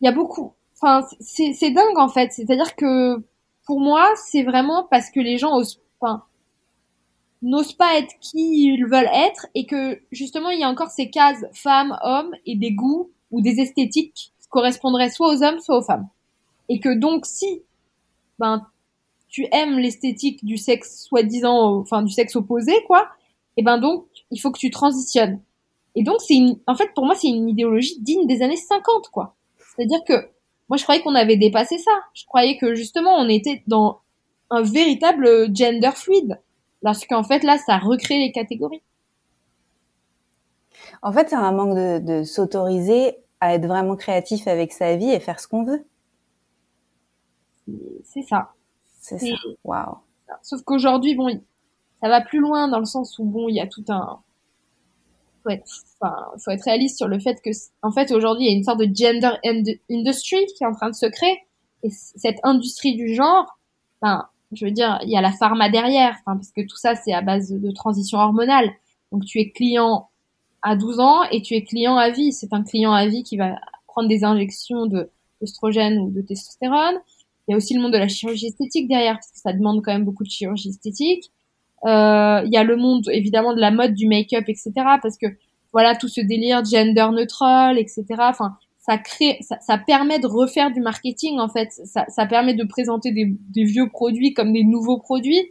il 0.00 0.04
y 0.04 0.08
a 0.08 0.12
beaucoup, 0.12 0.54
enfin 0.74 1.06
c'est 1.20 1.70
dingue 1.70 1.98
en 1.98 2.08
fait. 2.08 2.32
C'est-à-dire 2.32 2.74
que 2.76 3.22
pour 3.66 3.80
moi 3.80 4.08
c'est 4.16 4.42
vraiment 4.42 4.86
parce 4.90 5.10
que 5.10 5.20
les 5.20 5.38
gens 5.38 5.56
osent, 5.56 5.80
enfin 6.00 6.24
n'osent 7.42 7.74
pas 7.74 7.98
être 7.98 8.14
qui 8.20 8.64
ils 8.64 8.86
veulent 8.86 9.10
être 9.12 9.46
et 9.54 9.66
que 9.66 10.00
justement 10.12 10.50
il 10.50 10.60
y 10.60 10.64
a 10.64 10.68
encore 10.68 10.90
ces 10.90 11.10
cases 11.10 11.44
femmes, 11.52 11.96
hommes 12.02 12.34
et 12.46 12.56
des 12.56 12.72
goûts 12.72 13.10
ou 13.30 13.40
des 13.40 13.60
esthétiques 13.60 14.32
qui 14.40 14.48
correspondraient 14.48 15.10
soit 15.10 15.34
aux 15.34 15.42
hommes 15.42 15.60
soit 15.60 15.78
aux 15.78 15.82
femmes. 15.82 16.08
Et 16.68 16.80
que 16.80 16.94
donc 16.94 17.26
si 17.26 17.62
ben 18.38 18.66
tu 19.28 19.46
aimes 19.52 19.78
l'esthétique 19.78 20.44
du 20.44 20.56
sexe 20.56 21.04
soi-disant 21.04 21.78
enfin 21.78 22.02
du 22.02 22.12
sexe 22.12 22.36
opposé 22.36 22.72
quoi, 22.86 23.08
et 23.56 23.62
ben 23.62 23.78
donc 23.78 24.06
il 24.30 24.38
faut 24.38 24.50
que 24.50 24.58
tu 24.58 24.70
transitionnes. 24.70 25.40
Et 25.94 26.02
donc 26.02 26.16
c'est 26.20 26.34
une 26.34 26.58
en 26.66 26.74
fait 26.74 26.92
pour 26.94 27.04
moi 27.04 27.14
c'est 27.14 27.28
une 27.28 27.48
idéologie 27.48 28.00
digne 28.00 28.26
des 28.26 28.42
années 28.42 28.56
50 28.56 29.08
quoi. 29.10 29.34
C'est-à-dire 29.76 30.02
que 30.06 30.30
moi 30.68 30.76
je 30.76 30.82
croyais 30.82 31.02
qu'on 31.02 31.14
avait 31.14 31.36
dépassé 31.36 31.78
ça. 31.78 31.92
Je 32.14 32.24
croyais 32.24 32.56
que 32.58 32.74
justement 32.74 33.16
on 33.16 33.28
était 33.28 33.62
dans 33.66 34.00
un 34.50 34.62
véritable 34.62 35.54
gender 35.54 35.90
fluide 35.94 36.40
lorsqu'en 36.82 37.22
fait 37.22 37.42
là 37.42 37.58
ça 37.58 37.78
recrée 37.78 38.18
les 38.18 38.32
catégories. 38.32 38.82
En 41.02 41.12
fait, 41.12 41.28
c'est 41.28 41.36
un 41.36 41.52
manque 41.52 41.74
de, 41.74 41.98
de 41.98 42.22
s'autoriser 42.24 43.16
à 43.40 43.54
être 43.54 43.66
vraiment 43.66 43.96
créatif 43.96 44.46
avec 44.46 44.72
sa 44.72 44.96
vie 44.96 45.10
et 45.10 45.18
faire 45.18 45.40
ce 45.40 45.48
qu'on 45.48 45.64
veut. 45.64 45.84
C'est 48.04 48.22
ça. 48.22 48.52
C'est 49.00 49.18
ça. 49.18 49.34
Waouh. 49.64 49.96
Sauf 50.42 50.62
qu'aujourd'hui, 50.62 51.14
bon, 51.14 51.40
ça 52.00 52.08
va 52.08 52.20
plus 52.20 52.38
loin 52.38 52.68
dans 52.68 52.78
le 52.78 52.84
sens 52.84 53.18
où 53.18 53.24
bon, 53.24 53.48
il 53.48 53.56
y 53.56 53.60
a 53.60 53.66
tout 53.66 53.84
un 53.88 54.20
faut 55.42 55.50
être, 55.50 55.64
enfin, 56.00 56.14
faut 56.44 56.50
être 56.50 56.64
réaliste 56.64 56.98
sur 56.98 57.08
le 57.08 57.18
fait 57.18 57.40
que, 57.42 57.50
en 57.82 57.90
fait, 57.90 58.12
aujourd'hui, 58.12 58.46
il 58.46 58.50
y 58.50 58.54
a 58.54 58.56
une 58.56 58.64
sorte 58.64 58.80
de 58.80 58.88
gender 58.94 59.30
industry 59.90 60.46
qui 60.56 60.64
est 60.64 60.66
en 60.66 60.72
train 60.72 60.90
de 60.90 60.94
se 60.94 61.06
créer. 61.06 61.38
Et 61.82 61.90
cette 61.90 62.38
industrie 62.42 62.94
du 62.94 63.14
genre, 63.14 63.58
enfin, 64.00 64.26
je 64.52 64.64
veux 64.64 64.70
dire, 64.70 64.98
il 65.02 65.10
y 65.10 65.16
a 65.16 65.20
la 65.20 65.32
pharma 65.32 65.68
derrière, 65.68 66.16
enfin, 66.20 66.36
parce 66.36 66.52
que 66.52 66.60
tout 66.62 66.76
ça, 66.76 66.94
c'est 66.94 67.12
à 67.12 67.22
base 67.22 67.50
de 67.50 67.70
transition 67.72 68.18
hormonale. 68.18 68.70
Donc, 69.10 69.24
tu 69.24 69.40
es 69.40 69.50
client 69.50 70.08
à 70.62 70.76
12 70.76 71.00
ans 71.00 71.22
et 71.30 71.42
tu 71.42 71.54
es 71.54 71.64
client 71.64 71.96
à 71.96 72.10
vie. 72.10 72.32
C'est 72.32 72.52
un 72.52 72.62
client 72.62 72.92
à 72.92 73.06
vie 73.06 73.24
qui 73.24 73.36
va 73.36 73.56
prendre 73.86 74.08
des 74.08 74.24
injections 74.24 74.86
de 74.86 75.10
ou 75.42 76.10
de 76.10 76.20
testostérone. 76.22 77.00
Il 77.46 77.52
y 77.52 77.54
a 77.54 77.56
aussi 77.56 77.74
le 77.74 77.82
monde 77.82 77.92
de 77.92 77.98
la 77.98 78.08
chirurgie 78.08 78.46
esthétique 78.46 78.88
derrière, 78.88 79.14
parce 79.14 79.30
que 79.32 79.38
ça 79.38 79.52
demande 79.52 79.82
quand 79.84 79.92
même 79.92 80.04
beaucoup 80.04 80.22
de 80.22 80.30
chirurgie 80.30 80.68
esthétique. 80.68 81.32
Euh, 81.84 82.42
il 82.44 82.52
y 82.52 82.56
a 82.56 82.64
le 82.64 82.76
monde 82.76 83.08
évidemment 83.10 83.54
de 83.54 83.60
la 83.60 83.70
mode, 83.70 83.94
du 83.94 84.06
make-up, 84.06 84.44
etc. 84.48 84.72
Parce 85.02 85.16
que 85.16 85.26
voilà 85.72 85.96
tout 85.96 86.08
ce 86.08 86.20
délire 86.20 86.64
gender 86.64 87.08
neutral, 87.12 87.78
etc. 87.78 88.04
Enfin, 88.18 88.56
ça 88.78 88.98
crée, 88.98 89.38
ça, 89.40 89.58
ça, 89.60 89.78
permet 89.78 90.18
de 90.18 90.26
refaire 90.26 90.70
du 90.70 90.80
marketing 90.80 91.38
en 91.38 91.48
fait. 91.48 91.70
Ça, 91.72 92.04
ça 92.08 92.26
permet 92.26 92.54
de 92.54 92.64
présenter 92.64 93.12
des, 93.12 93.34
des 93.50 93.64
vieux 93.64 93.88
produits 93.88 94.34
comme 94.34 94.52
des 94.52 94.64
nouveaux 94.64 94.98
produits. 94.98 95.50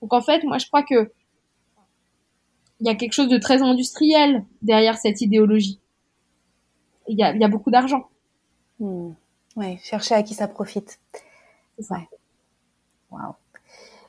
Donc 0.00 0.12
en 0.12 0.20
fait, 0.20 0.44
moi 0.44 0.58
je 0.58 0.66
crois 0.66 0.82
que 0.82 1.10
il 2.80 2.86
y 2.86 2.90
a 2.90 2.96
quelque 2.96 3.12
chose 3.12 3.28
de 3.28 3.38
très 3.38 3.62
industriel 3.62 4.44
derrière 4.60 4.98
cette 4.98 5.20
idéologie. 5.20 5.78
Il 7.06 7.16
y 7.16 7.22
a, 7.22 7.34
y 7.34 7.44
a 7.44 7.48
beaucoup 7.48 7.70
d'argent. 7.70 8.08
Oui, 8.80 9.78
chercher 9.82 10.16
à 10.16 10.22
qui 10.24 10.34
ça 10.34 10.48
profite. 10.48 10.98
C'est 11.76 11.84
ça. 11.84 11.96
Wow. 13.10 13.36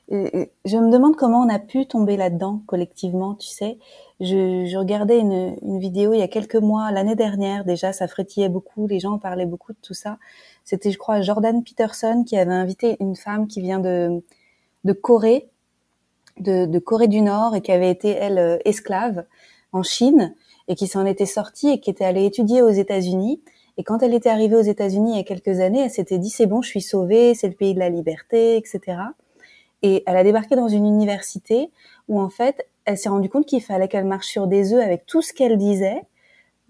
Je 0.10 0.78
me 0.78 0.92
demande 0.92 1.16
comment 1.16 1.42
on 1.42 1.50
a 1.50 1.60
pu 1.60 1.86
tomber 1.88 2.18
là-dedans 2.18 2.62
collectivement, 2.68 3.36
tu 3.36 3.48
sais. 3.48 3.78
Je, 4.20 4.66
je 4.66 4.78
regardais 4.78 5.20
une, 5.20 5.56
une, 5.62 5.80
vidéo 5.80 6.14
il 6.14 6.20
y 6.20 6.22
a 6.22 6.28
quelques 6.28 6.56
mois, 6.56 6.92
l'année 6.92 7.16
dernière 7.16 7.66
déjà, 7.66 7.94
ça 7.94 8.08
frétillait 8.08 8.50
beaucoup, 8.50 8.88
les 8.88 9.00
gens 9.00 9.18
parlaient 9.18 9.46
beaucoup 9.46 9.74
de 9.74 9.78
tout 9.82 9.94
ça. 9.94 10.18
C'était, 10.66 10.92
je 10.92 10.98
crois, 10.98 11.22
Jordan 11.22 11.64
Peterson 11.64 12.24
qui 12.26 12.38
avait 12.38 12.54
invité 12.54 12.98
une 13.00 13.16
femme 13.16 13.48
qui 13.48 13.62
vient 13.62 13.80
de, 13.80 14.24
de 14.84 14.94
Corée 14.94 15.50
de, 16.40 16.66
de, 16.66 16.80
Corée 16.80 17.08
du 17.08 17.22
Nord 17.22 17.56
et 17.56 17.62
qui 17.62 17.72
avait 17.72 17.92
été 17.92 18.10
elle 18.10 18.40
euh, 18.40 18.58
esclave 18.66 19.26
en 19.72 19.84
Chine 19.84 20.36
et 20.68 20.76
qui 20.76 20.88
s'en 20.88 21.06
était 21.06 21.26
sortie 21.26 21.70
et 21.70 21.80
qui 21.80 21.90
était 21.90 22.06
allée 22.06 22.26
étudier 22.26 22.62
aux 22.62 22.70
États-Unis. 22.70 23.42
Et 23.78 23.84
quand 23.84 24.04
elle 24.04 24.14
était 24.14 24.30
arrivée 24.30 24.56
aux 24.56 24.62
États-Unis 24.62 25.14
il 25.14 25.18
y 25.18 25.20
a 25.20 25.24
quelques 25.24 25.60
années, 25.60 25.82
elle 25.82 25.92
s'était 25.92 26.18
dit 26.18 26.30
c'est 26.30 26.46
bon, 26.46 26.62
je 26.62 26.70
suis 26.70 26.82
sauvée, 26.82 27.34
c'est 27.34 27.48
le 27.48 27.56
pays 27.56 27.74
de 27.74 27.80
la 27.80 27.90
liberté, 27.90 28.58
etc. 28.58 28.98
Et 29.84 30.04
elle 30.08 30.18
a 30.18 30.24
débarqué 30.24 30.56
dans 30.56 30.68
une 30.68 30.86
université 30.88 31.70
où 32.08 32.20
en 32.20 32.30
fait, 32.30 32.68
elle 32.86 32.98
s'est 32.98 33.10
rendue 33.10 33.30
compte 33.30 33.46
qu'il 33.46 33.62
fallait 33.62 33.88
qu'elle 33.88 34.06
marche 34.06 34.28
sur 34.28 34.48
des 34.48 34.74
œufs 34.74 34.84
avec 34.84 35.06
tout 35.06 35.22
ce 35.22 35.34
qu'elle 35.34 35.58
disait 35.58 36.02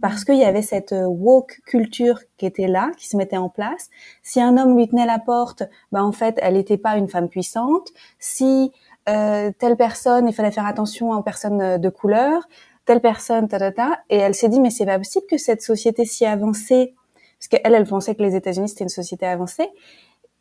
parce 0.01 0.25
qu'il 0.25 0.35
y 0.35 0.43
avait 0.43 0.61
cette 0.61 0.91
euh, 0.91 1.05
woke 1.05 1.61
culture 1.65 2.19
qui 2.37 2.45
était 2.45 2.67
là, 2.67 2.91
qui 2.97 3.07
se 3.07 3.15
mettait 3.15 3.37
en 3.37 3.47
place. 3.47 3.89
Si 4.21 4.41
un 4.41 4.57
homme 4.57 4.75
lui 4.77 4.89
tenait 4.89 5.05
la 5.05 5.17
porte, 5.17 5.63
ben 5.93 6.03
en 6.03 6.11
fait, 6.11 6.37
elle 6.41 6.55
n'était 6.55 6.77
pas 6.77 6.97
une 6.97 7.07
femme 7.07 7.29
puissante. 7.29 7.89
Si 8.19 8.73
euh, 9.07 9.51
telle 9.57 9.77
personne, 9.77 10.27
il 10.27 10.33
fallait 10.33 10.51
faire 10.51 10.65
attention 10.65 11.11
aux 11.11 11.23
personnes 11.23 11.61
euh, 11.61 11.77
de 11.77 11.87
couleur, 11.87 12.43
telle 12.85 12.99
personne, 12.99 13.47
ta, 13.47 13.59
ta, 13.59 13.71
ta. 13.71 13.99
Et 14.09 14.17
elle 14.17 14.35
s'est 14.35 14.49
dit, 14.49 14.59
mais 14.59 14.71
c'est 14.71 14.85
pas 14.85 14.97
possible 14.97 15.25
que 15.29 15.37
cette 15.37 15.61
société 15.61 16.03
si 16.05 16.25
avancée, 16.25 16.95
parce 17.39 17.47
qu'elle, 17.47 17.73
elle 17.73 17.85
pensait 17.85 18.15
que 18.15 18.23
les 18.23 18.35
États-Unis 18.35 18.69
c'était 18.69 18.83
une 18.83 18.89
société 18.89 19.25
avancée 19.25 19.69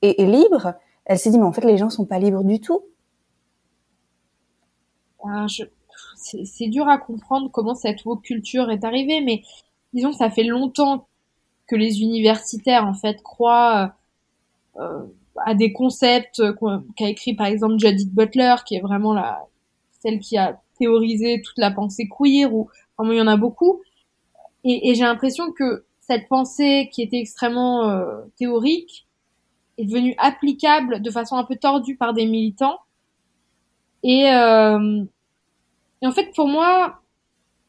et, 0.02 0.26
libre. 0.26 0.74
Elle 1.04 1.18
s'est 1.18 1.30
dit, 1.30 1.38
mais 1.38 1.44
en 1.44 1.52
fait, 1.52 1.64
les 1.64 1.78
gens 1.78 1.90
sont 1.90 2.06
pas 2.06 2.18
libres 2.18 2.44
du 2.44 2.60
tout. 2.60 2.82
Ah, 5.24 5.46
c'est 6.16 6.68
dur 6.68 6.88
à 6.88 6.98
comprendre 6.98 7.50
comment 7.50 7.74
cette 7.74 8.04
woke 8.04 8.22
culture 8.22 8.70
est 8.70 8.84
arrivée, 8.84 9.20
mais 9.20 9.42
disons 9.92 10.10
que 10.10 10.16
ça 10.16 10.30
fait 10.30 10.44
longtemps 10.44 11.06
que 11.66 11.76
les 11.76 12.00
universitaires 12.00 12.84
en 12.86 12.94
fait 12.94 13.22
croient 13.22 13.94
euh, 14.76 15.04
à 15.44 15.54
des 15.54 15.72
concepts 15.72 16.42
qu'a 16.96 17.08
écrit 17.08 17.34
par 17.34 17.46
exemple 17.46 17.78
Judith 17.78 18.12
Butler, 18.12 18.56
qui 18.66 18.76
est 18.76 18.80
vraiment 18.80 19.14
la 19.14 19.46
celle 20.00 20.18
qui 20.18 20.36
a 20.36 20.60
théorisé 20.78 21.40
toute 21.42 21.58
la 21.58 21.70
pensée 21.70 22.08
queer, 22.08 22.52
ou 22.52 22.68
vraiment 22.98 23.12
il 23.12 23.18
y 23.18 23.22
en 23.22 23.28
a 23.28 23.36
beaucoup. 23.36 23.80
Et, 24.64 24.94
j'ai 24.94 25.02
l'impression 25.02 25.52
que 25.52 25.84
cette 26.00 26.28
pensée 26.28 26.88
qui 26.92 27.02
était 27.02 27.18
extrêmement 27.18 27.88
euh, 27.88 28.22
théorique, 28.36 29.06
est 29.78 29.84
devenu 29.84 30.14
applicable 30.18 31.00
de 31.00 31.10
façon 31.10 31.36
un 31.36 31.44
peu 31.44 31.56
tordue 31.56 31.96
par 31.96 32.12
des 32.12 32.26
militants. 32.26 32.78
Et, 34.02 34.30
euh, 34.30 35.04
et 36.02 36.06
en 36.06 36.12
fait, 36.12 36.32
pour 36.34 36.48
moi, 36.48 37.00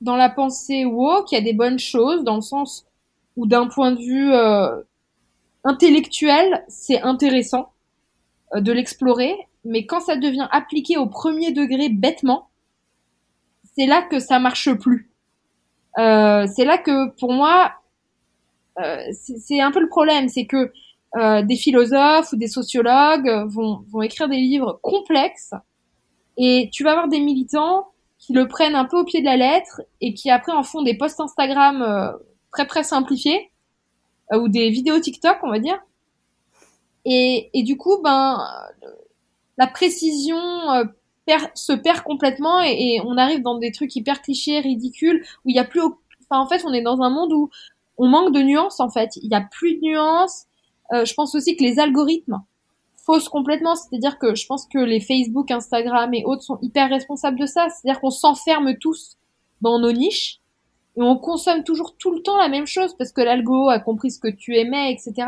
dans 0.01 0.15
la 0.15 0.29
pensée 0.29 0.85
woke, 0.85 1.31
il 1.31 1.35
y 1.35 1.37
a 1.37 1.41
des 1.41 1.53
bonnes 1.53 1.79
choses, 1.79 2.23
dans 2.23 2.35
le 2.35 2.41
sens 2.41 2.85
où 3.37 3.47
d'un 3.47 3.67
point 3.67 3.91
de 3.91 3.99
vue 3.99 4.33
euh, 4.33 4.81
intellectuel, 5.63 6.63
c'est 6.67 7.01
intéressant 7.01 7.71
euh, 8.53 8.61
de 8.61 8.71
l'explorer, 8.71 9.35
mais 9.65 9.85
quand 9.85 10.01
ça 10.01 10.17
devient 10.17 10.47
appliqué 10.51 10.97
au 10.97 11.07
premier 11.07 11.51
degré 11.51 11.89
bêtement, 11.89 12.49
c'est 13.75 13.85
là 13.85 14.01
que 14.01 14.19
ça 14.19 14.39
marche 14.39 14.71
plus. 14.73 15.09
Euh, 15.97 16.47
c'est 16.53 16.65
là 16.65 16.77
que, 16.77 17.09
pour 17.19 17.31
moi, 17.31 17.73
euh, 18.79 19.03
c'est 19.13 19.61
un 19.61 19.71
peu 19.71 19.79
le 19.79 19.89
problème, 19.89 20.27
c'est 20.27 20.45
que 20.45 20.71
euh, 21.15 21.41
des 21.43 21.55
philosophes 21.55 22.31
ou 22.33 22.35
des 22.35 22.47
sociologues 22.47 23.45
vont, 23.47 23.83
vont 23.89 24.01
écrire 24.01 24.27
des 24.27 24.37
livres 24.37 24.79
complexes 24.81 25.53
et 26.37 26.69
tu 26.71 26.83
vas 26.83 26.91
avoir 26.91 27.07
des 27.07 27.19
militants 27.19 27.87
qui 28.17 28.33
le 28.33 28.47
prennent 28.47 28.75
un 28.75 28.85
peu 28.85 28.97
au 28.97 29.03
pied 29.03 29.19
de 29.19 29.25
la 29.25 29.37
lettre 29.37 29.81
et 30.01 30.13
qui 30.13 30.29
après 30.29 30.51
en 30.51 30.63
font 30.63 30.81
des 30.81 30.97
posts 30.97 31.19
Instagram 31.19 31.81
euh, 31.81 32.11
très 32.51 32.65
très 32.65 32.83
simplifiés 32.83 33.51
euh, 34.31 34.39
ou 34.39 34.47
des 34.47 34.69
vidéos 34.69 34.99
TikTok, 34.99 35.37
on 35.43 35.49
va 35.49 35.59
dire. 35.59 35.79
Et, 37.05 37.49
et 37.53 37.63
du 37.63 37.75
coup, 37.75 38.01
ben 38.01 38.39
la 39.57 39.67
précision 39.67 40.37
euh, 40.71 40.85
se 41.53 41.73
perd 41.73 42.01
complètement 42.01 42.61
et, 42.61 43.01
on 43.05 43.17
arrive 43.17 43.41
dans 43.41 43.57
des 43.57 43.71
trucs 43.71 43.95
hyper 43.95 44.21
clichés, 44.21 44.59
ridicules, 44.59 45.23
où 45.45 45.49
il 45.49 45.55
y 45.55 45.59
a 45.59 45.63
plus, 45.63 45.81
enfin 45.81 46.41
en 46.41 46.47
fait, 46.47 46.63
on 46.65 46.73
est 46.73 46.81
dans 46.81 47.01
un 47.01 47.09
monde 47.09 47.33
où 47.33 47.49
on 47.97 48.07
manque 48.07 48.33
de 48.33 48.41
nuances 48.41 48.79
en 48.79 48.89
fait. 48.89 49.17
Il 49.17 49.31
y 49.31 49.35
a 49.35 49.41
plus 49.41 49.75
de 49.75 49.81
nuances. 49.81 50.45
Euh, 50.91 51.05
je 51.05 51.13
pense 51.13 51.35
aussi 51.35 51.55
que 51.55 51.63
les 51.63 51.79
algorithmes 51.79 52.41
faussent 53.05 53.29
complètement. 53.29 53.75
C'est-à-dire 53.75 54.17
que 54.19 54.35
je 54.35 54.45
pense 54.45 54.67
que 54.67 54.79
les 54.79 54.99
Facebook, 54.99 55.51
Instagram 55.51 56.13
et 56.13 56.23
autres 56.25 56.43
sont 56.43 56.59
hyper 56.61 56.89
responsables 56.89 57.39
de 57.39 57.45
ça. 57.45 57.67
C'est-à-dire 57.69 58.01
qu'on 58.01 58.11
s'enferme 58.11 58.77
tous 58.77 59.17
dans 59.61 59.79
nos 59.79 59.91
niches 59.91 60.39
et 60.95 61.01
on 61.01 61.17
consomme 61.17 61.63
toujours 61.63 61.95
tout 61.97 62.11
le 62.11 62.21
temps 62.21 62.37
la 62.37 62.49
même 62.49 62.67
chose 62.67 62.95
parce 62.97 63.11
que 63.11 63.21
l'algo 63.21 63.69
a 63.69 63.79
compris 63.79 64.11
ce 64.11 64.19
que 64.19 64.27
tu 64.27 64.55
aimais, 64.57 64.91
etc. 64.93 65.27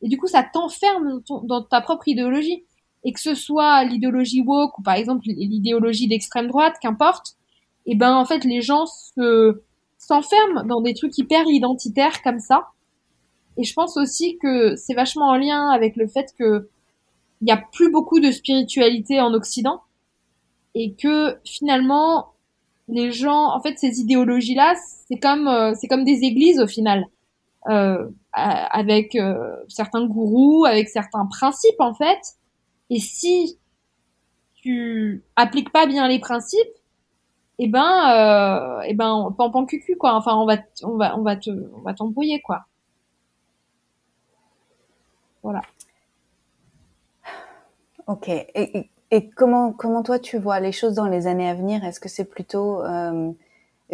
Et 0.00 0.08
du 0.08 0.18
coup, 0.18 0.26
ça 0.26 0.42
t'enferme 0.42 1.22
dans 1.44 1.62
ta 1.62 1.80
propre 1.80 2.08
idéologie 2.08 2.64
et 3.04 3.12
que 3.12 3.20
ce 3.20 3.34
soit 3.34 3.84
l'idéologie 3.84 4.42
woke 4.42 4.78
ou 4.78 4.82
par 4.82 4.94
exemple 4.94 5.24
l'idéologie 5.26 6.08
d'extrême 6.08 6.48
droite, 6.48 6.76
qu'importe, 6.80 7.36
et 7.84 7.92
eh 7.92 7.94
ben 7.96 8.14
en 8.14 8.24
fait 8.24 8.44
les 8.44 8.62
gens 8.62 8.86
se 8.86 9.60
s'enferment 9.98 10.64
dans 10.64 10.80
des 10.80 10.94
trucs 10.94 11.16
hyper 11.18 11.44
identitaires 11.46 12.22
comme 12.22 12.38
ça. 12.38 12.68
Et 13.56 13.64
je 13.64 13.74
pense 13.74 13.96
aussi 13.96 14.38
que 14.38 14.76
c'est 14.76 14.94
vachement 14.94 15.28
en 15.28 15.36
lien 15.36 15.68
avec 15.70 15.96
le 15.96 16.06
fait 16.06 16.34
que 16.38 16.68
il 17.40 17.48
y 17.48 17.52
a 17.52 17.62
plus 17.72 17.90
beaucoup 17.90 18.20
de 18.20 18.30
spiritualité 18.30 19.20
en 19.20 19.34
Occident 19.34 19.80
et 20.74 20.94
que 20.94 21.36
finalement 21.44 22.28
les 22.88 23.12
gens, 23.12 23.54
en 23.54 23.60
fait, 23.60 23.78
ces 23.78 24.00
idéologies-là, 24.00 24.74
c'est 25.08 25.18
comme 25.18 25.48
euh, 25.48 25.74
c'est 25.78 25.88
comme 25.88 26.04
des 26.04 26.24
églises 26.24 26.60
au 26.60 26.66
final, 26.66 27.06
euh, 27.68 28.08
avec 28.32 29.14
euh, 29.14 29.56
certains 29.68 30.06
gourous, 30.06 30.64
avec 30.64 30.88
certains 30.88 31.26
principes 31.26 31.80
en 31.80 31.94
fait, 31.94 32.20
et 32.90 32.98
si 33.00 33.58
tu 34.54 35.24
appliques 35.36 35.72
pas 35.72 35.86
bien 35.86 36.08
les 36.08 36.18
principes, 36.18 36.60
eh 37.58 37.68
ben, 37.68 38.80
euh, 38.80 38.84
eh 38.86 38.94
ben, 38.94 39.34
pan 39.36 39.50
pan 39.50 39.66
cucu 39.66 39.96
quoi. 39.96 40.14
Enfin, 40.14 40.36
on 40.36 40.46
va, 40.46 40.56
on 40.82 40.96
va, 40.96 41.16
on 41.18 41.22
va 41.22 41.36
te, 41.36 41.50
on 41.50 41.80
va 41.82 41.94
t'embrouiller 41.94 42.40
quoi. 42.42 42.64
Voilà. 45.42 45.62
Ok. 48.06 48.28
Et, 48.28 48.90
et, 49.10 49.30
comment, 49.30 49.72
comment 49.72 50.02
toi 50.02 50.18
tu 50.18 50.38
vois 50.38 50.60
les 50.60 50.72
choses 50.72 50.94
dans 50.94 51.06
les 51.06 51.26
années 51.26 51.48
à 51.48 51.54
venir? 51.54 51.84
Est-ce 51.84 52.00
que 52.00 52.08
c'est 52.08 52.24
plutôt 52.24 52.82
euh, 52.82 53.32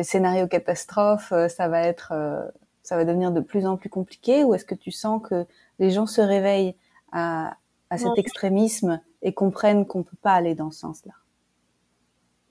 scénario 0.02 0.46
catastrophe 0.46 1.32
euh, 1.32 1.48
Ça 1.48 1.68
va 1.68 1.82
être, 1.82 2.12
euh, 2.12 2.46
ça 2.82 2.96
va 2.96 3.04
devenir 3.04 3.32
de 3.32 3.40
plus 3.40 3.66
en 3.66 3.76
plus 3.76 3.90
compliqué, 3.90 4.44
ou 4.44 4.54
est-ce 4.54 4.64
que 4.64 4.74
tu 4.74 4.90
sens 4.90 5.20
que 5.22 5.46
les 5.78 5.90
gens 5.90 6.06
se 6.06 6.20
réveillent 6.20 6.74
à, 7.12 7.56
à 7.90 7.98
cet 7.98 8.16
extrémisme 8.16 9.00
et 9.22 9.32
comprennent 9.32 9.87
qu'on 9.87 10.02
peut 10.02 10.16
pas 10.22 10.32
aller 10.32 10.54
dans 10.54 10.70
ce 10.70 10.80
sens-là? 10.80 11.12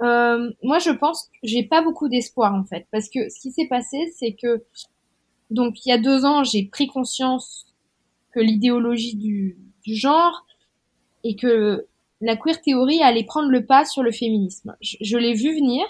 Euh, 0.02 0.52
Moi, 0.62 0.80
je 0.80 0.92
pense 0.92 1.24
que 1.24 1.38
j'ai 1.44 1.64
pas 1.64 1.82
beaucoup 1.82 2.08
d'espoir 2.08 2.54
en 2.54 2.64
fait, 2.64 2.88
parce 2.92 3.10
que 3.10 3.30
ce 3.30 3.40
qui 3.40 3.52
s'est 3.52 3.68
passé, 3.68 4.14
c'est 4.18 4.34
que 4.34 4.64
donc 5.50 5.86
il 5.86 5.90
y 5.90 5.92
a 5.92 5.98
deux 5.98 6.26
ans, 6.26 6.44
j'ai 6.44 6.66
pris 6.66 6.88
conscience 6.88 7.67
que 8.38 8.42
l'idéologie 8.44 9.16
du, 9.16 9.58
genre 9.88 10.46
et 11.24 11.36
que 11.36 11.88
la 12.22 12.38
queer 12.38 12.62
théorie 12.62 13.02
allait 13.02 13.24
prendre 13.24 13.50
le 13.50 13.66
pas 13.66 13.84
sur 13.84 14.04
le 14.04 14.12
féminisme. 14.12 14.76
Je, 14.82 15.18
l'ai 15.18 15.34
vu 15.34 15.56
venir 15.56 15.84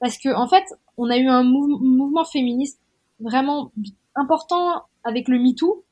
parce 0.00 0.16
que 0.16 0.34
en 0.34 0.48
fait, 0.48 0.64
on 0.96 1.10
a 1.10 1.18
eu 1.18 1.28
un 1.28 1.42
mouvement 1.42 2.24
féministe 2.24 2.80
vraiment 3.20 3.70
important 4.14 4.84
avec 5.02 5.28
le 5.28 5.38
MeToo 5.38 5.84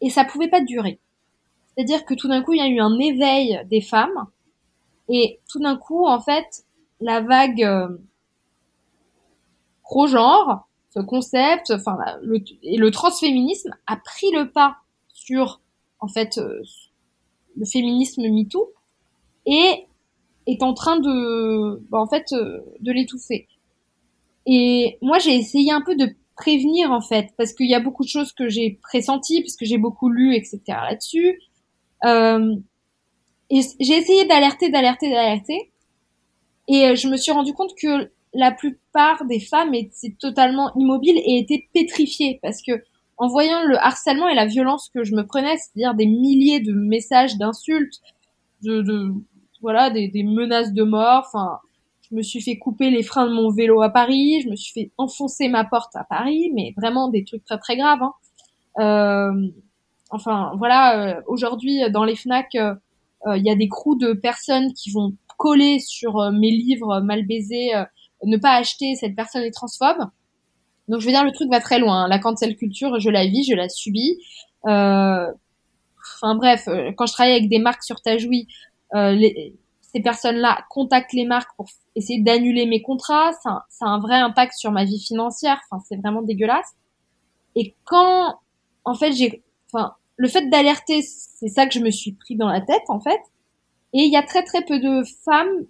et 0.00 0.08
ça 0.08 0.24
pouvait 0.24 0.48
pas 0.48 0.62
durer. 0.62 1.00
C'est-à-dire 1.68 2.06
que 2.06 2.14
tout 2.14 2.28
d'un 2.28 2.42
coup, 2.42 2.54
il 2.54 2.58
y 2.58 2.62
a 2.62 2.68
eu 2.68 2.80
un 2.80 2.98
éveil 2.98 3.60
des 3.66 3.82
femmes 3.82 4.28
et 5.10 5.38
tout 5.50 5.58
d'un 5.58 5.76
coup, 5.76 6.06
en 6.06 6.20
fait, 6.20 6.64
la 7.00 7.20
vague 7.20 7.62
euh, 7.62 7.88
pro-genre, 9.82 10.66
ce 10.94 11.00
concept, 11.00 11.72
enfin, 11.72 11.98
et 12.62 12.78
le 12.78 12.90
transféminisme 12.90 13.74
a 13.86 13.96
pris 13.96 14.30
le 14.32 14.50
pas 14.50 14.78
sur, 15.26 15.60
en 16.00 16.08
fait, 16.08 16.38
euh, 16.38 16.62
le 17.56 17.64
féminisme 17.64 18.22
MeToo 18.22 18.72
et 19.46 19.86
est 20.46 20.62
en 20.62 20.74
train 20.74 20.98
de, 21.00 21.82
bah, 21.90 21.98
en 21.98 22.06
fait, 22.06 22.32
euh, 22.32 22.60
de 22.80 22.92
l'étouffer. 22.92 23.48
Et 24.46 24.98
moi, 25.02 25.18
j'ai 25.18 25.34
essayé 25.34 25.72
un 25.72 25.82
peu 25.82 25.96
de 25.96 26.14
prévenir, 26.36 26.92
en 26.92 27.00
fait, 27.00 27.30
parce 27.36 27.52
qu'il 27.52 27.68
y 27.68 27.74
a 27.74 27.80
beaucoup 27.80 28.04
de 28.04 28.08
choses 28.08 28.32
que 28.32 28.48
j'ai 28.48 28.78
pressenties, 28.82 29.40
parce 29.40 29.56
que 29.56 29.64
j'ai 29.64 29.78
beaucoup 29.78 30.08
lu, 30.08 30.36
etc. 30.36 30.60
là-dessus. 30.66 31.40
Euh, 32.04 32.54
et 33.50 33.60
j'ai 33.80 33.96
essayé 33.96 34.26
d'alerter, 34.26 34.70
d'alerter, 34.70 35.10
d'alerter. 35.10 35.72
Et 36.68 36.94
je 36.96 37.08
me 37.08 37.16
suis 37.16 37.32
rendu 37.32 37.52
compte 37.52 37.74
que 37.80 38.10
la 38.34 38.52
plupart 38.52 39.24
des 39.24 39.40
femmes 39.40 39.74
étaient 39.74 40.14
totalement 40.18 40.72
immobiles 40.76 41.18
et 41.18 41.38
étaient 41.38 41.68
pétrifiées 41.72 42.38
parce 42.42 42.60
que 42.60 42.82
en 43.18 43.28
voyant 43.28 43.64
le 43.64 43.76
harcèlement 43.78 44.28
et 44.28 44.34
la 44.34 44.46
violence 44.46 44.90
que 44.92 45.04
je 45.04 45.14
me 45.14 45.26
prenais, 45.26 45.56
c'est-à-dire 45.56 45.94
des 45.94 46.06
milliers 46.06 46.60
de 46.60 46.72
messages 46.72 47.36
d'insultes, 47.36 48.00
de, 48.62 48.82
de, 48.82 49.12
voilà, 49.62 49.90
des, 49.90 50.08
des, 50.08 50.22
menaces 50.22 50.72
de 50.72 50.82
mort. 50.82 51.24
Enfin, 51.26 51.58
je 52.10 52.14
me 52.14 52.22
suis 52.22 52.40
fait 52.42 52.58
couper 52.58 52.90
les 52.90 53.02
freins 53.02 53.26
de 53.26 53.34
mon 53.34 53.50
vélo 53.50 53.82
à 53.82 53.90
Paris, 53.90 54.40
je 54.42 54.50
me 54.50 54.56
suis 54.56 54.72
fait 54.72 54.90
enfoncer 54.98 55.48
ma 55.48 55.64
porte 55.64 55.96
à 55.96 56.04
Paris, 56.04 56.50
mais 56.54 56.74
vraiment 56.76 57.08
des 57.08 57.24
trucs 57.24 57.44
très 57.44 57.58
très 57.58 57.76
graves. 57.76 58.02
Hein. 58.02 58.12
Euh, 58.78 59.50
enfin 60.10 60.52
voilà, 60.58 61.16
euh, 61.16 61.22
aujourd'hui 61.26 61.80
dans 61.90 62.04
les 62.04 62.16
Fnac, 62.16 62.54
euh, 62.54 62.74
euh, 63.26 63.36
il 63.36 63.44
y 63.44 63.50
a 63.50 63.56
des 63.56 63.68
crews 63.68 63.96
de 63.96 64.12
personnes 64.12 64.72
qui 64.72 64.90
vont 64.90 65.14
coller 65.36 65.78
sur 65.80 66.30
mes 66.32 66.50
livres 66.50 67.00
mal 67.00 67.26
baisés, 67.26 67.72
ne 68.24 68.38
pas 68.38 68.54
acheter, 68.54 68.94
cette 68.94 69.14
personne 69.14 69.42
est 69.42 69.50
transphobe. 69.50 70.08
Donc 70.88 71.00
je 71.00 71.06
veux 71.06 71.12
dire, 71.12 71.24
le 71.24 71.32
truc 71.32 71.50
va 71.50 71.60
très 71.60 71.78
loin. 71.78 72.04
Hein. 72.04 72.08
La 72.08 72.18
cancel 72.18 72.56
culture, 72.56 72.98
je 73.00 73.10
la 73.10 73.26
vis, 73.26 73.44
je 73.44 73.54
la 73.54 73.68
subis. 73.68 74.18
Euh, 74.66 75.26
enfin 76.14 76.34
bref, 76.36 76.68
quand 76.96 77.06
je 77.06 77.12
travaille 77.12 77.34
avec 77.34 77.48
des 77.48 77.58
marques 77.58 77.82
sur 77.82 78.00
Tajoui, 78.00 78.48
euh, 78.94 79.12
les, 79.12 79.54
ces 79.96 80.00
personnes-là 80.00 80.64
contactent 80.68 81.12
les 81.12 81.24
marques 81.24 81.50
pour 81.56 81.66
essayer 81.94 82.22
d'annuler 82.22 82.66
mes 82.66 82.82
contrats. 82.82 83.32
Ça, 83.42 83.64
ça, 83.70 83.86
a 83.86 83.88
un 83.88 84.00
vrai 84.00 84.16
impact 84.16 84.54
sur 84.54 84.70
ma 84.70 84.84
vie 84.84 85.00
financière. 85.00 85.58
Enfin, 85.70 85.82
c'est 85.88 85.96
vraiment 85.96 86.22
dégueulasse. 86.22 86.74
Et 87.54 87.74
quand, 87.84 88.38
en 88.84 88.94
fait, 88.94 89.12
j'ai 89.12 89.42
enfin, 89.72 89.94
le 90.16 90.28
fait 90.28 90.48
d'alerter, 90.50 91.02
c'est 91.02 91.48
ça 91.48 91.66
que 91.66 91.72
je 91.72 91.80
me 91.80 91.90
suis 91.90 92.12
pris 92.12 92.36
dans 92.36 92.48
la 92.48 92.60
tête, 92.60 92.84
en 92.88 93.00
fait. 93.00 93.20
Et 93.94 94.00
il 94.00 94.12
y 94.12 94.16
a 94.16 94.22
très 94.22 94.42
très 94.42 94.62
peu 94.64 94.78
de 94.78 95.02
femmes 95.24 95.66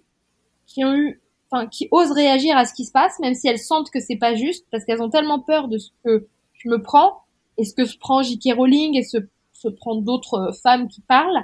qui 0.65 0.83
ont 0.83 0.93
eu, 0.93 1.21
enfin, 1.49 1.67
qui 1.67 1.87
osent 1.91 2.11
réagir 2.11 2.57
à 2.57 2.65
ce 2.65 2.73
qui 2.73 2.85
se 2.85 2.91
passe, 2.91 3.19
même 3.19 3.33
si 3.33 3.47
elles 3.47 3.59
sentent 3.59 3.89
que 3.89 3.99
c'est 3.99 4.17
pas 4.17 4.35
juste, 4.35 4.65
parce 4.71 4.85
qu'elles 4.85 5.01
ont 5.01 5.09
tellement 5.09 5.39
peur 5.39 5.67
de 5.67 5.77
ce 5.77 5.91
que 6.03 6.27
je 6.53 6.69
me 6.69 6.81
prends, 6.81 7.21
et 7.57 7.63
ce 7.63 7.73
que 7.73 7.85
se 7.85 7.97
prend 7.97 8.21
J.K. 8.21 8.53
Rowling, 8.55 8.97
et 8.97 9.03
se, 9.03 9.17
se 9.53 9.67
prend 9.67 9.95
d'autres 9.95 10.51
femmes 10.61 10.87
qui 10.87 11.01
parlent, 11.01 11.43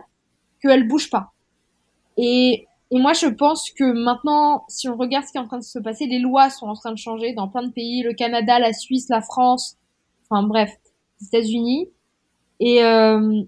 qu'elles 0.62 0.88
bougent 0.88 1.10
pas. 1.10 1.32
Et, 2.18 2.68
et 2.92 3.00
moi, 3.00 3.14
je 3.14 3.28
pense 3.28 3.72
que 3.72 3.84
maintenant, 3.84 4.66
si 4.68 4.88
on 4.88 4.96
regarde 4.96 5.26
ce 5.26 5.32
qui 5.32 5.38
est 5.38 5.42
en 5.42 5.48
train 5.48 5.58
de 5.58 5.64
se 5.64 5.80
passer, 5.80 6.06
les 6.06 6.20
lois 6.20 6.50
sont 6.50 6.68
en 6.68 6.76
train 6.76 6.92
de 6.92 6.98
changer 6.98 7.34
dans 7.34 7.48
plein 7.48 7.64
de 7.64 7.72
pays, 7.72 8.04
le 8.04 8.14
Canada, 8.14 8.60
la 8.60 8.74
Suisse, 8.74 9.10
la 9.10 9.22
France, 9.22 9.78
enfin 10.30 10.44
bref, 10.44 10.72
les 11.20 11.28
États-Unis. 11.28 11.90
Et 12.60 12.84
euh, 12.84 13.44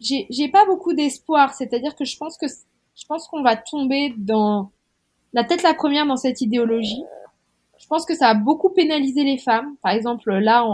j'ai 0.00 0.48
pas 0.48 0.66
beaucoup 0.66 0.92
d'espoir, 0.92 1.54
c'est-à-dire 1.54 1.96
que 1.96 2.04
je 2.04 2.16
pense 2.16 2.36
que 2.36 2.46
je 2.46 3.06
pense 3.06 3.28
qu'on 3.28 3.42
va 3.42 3.56
tomber 3.56 4.12
dans 4.16 4.72
la 5.32 5.44
tête 5.44 5.62
la 5.62 5.74
première 5.74 6.06
dans 6.06 6.16
cette 6.16 6.40
idéologie. 6.40 7.02
Je 7.78 7.86
pense 7.86 8.04
que 8.04 8.14
ça 8.14 8.28
a 8.28 8.34
beaucoup 8.34 8.70
pénalisé 8.70 9.24
les 9.24 9.38
femmes. 9.38 9.76
Par 9.82 9.92
exemple, 9.92 10.32
là, 10.32 10.66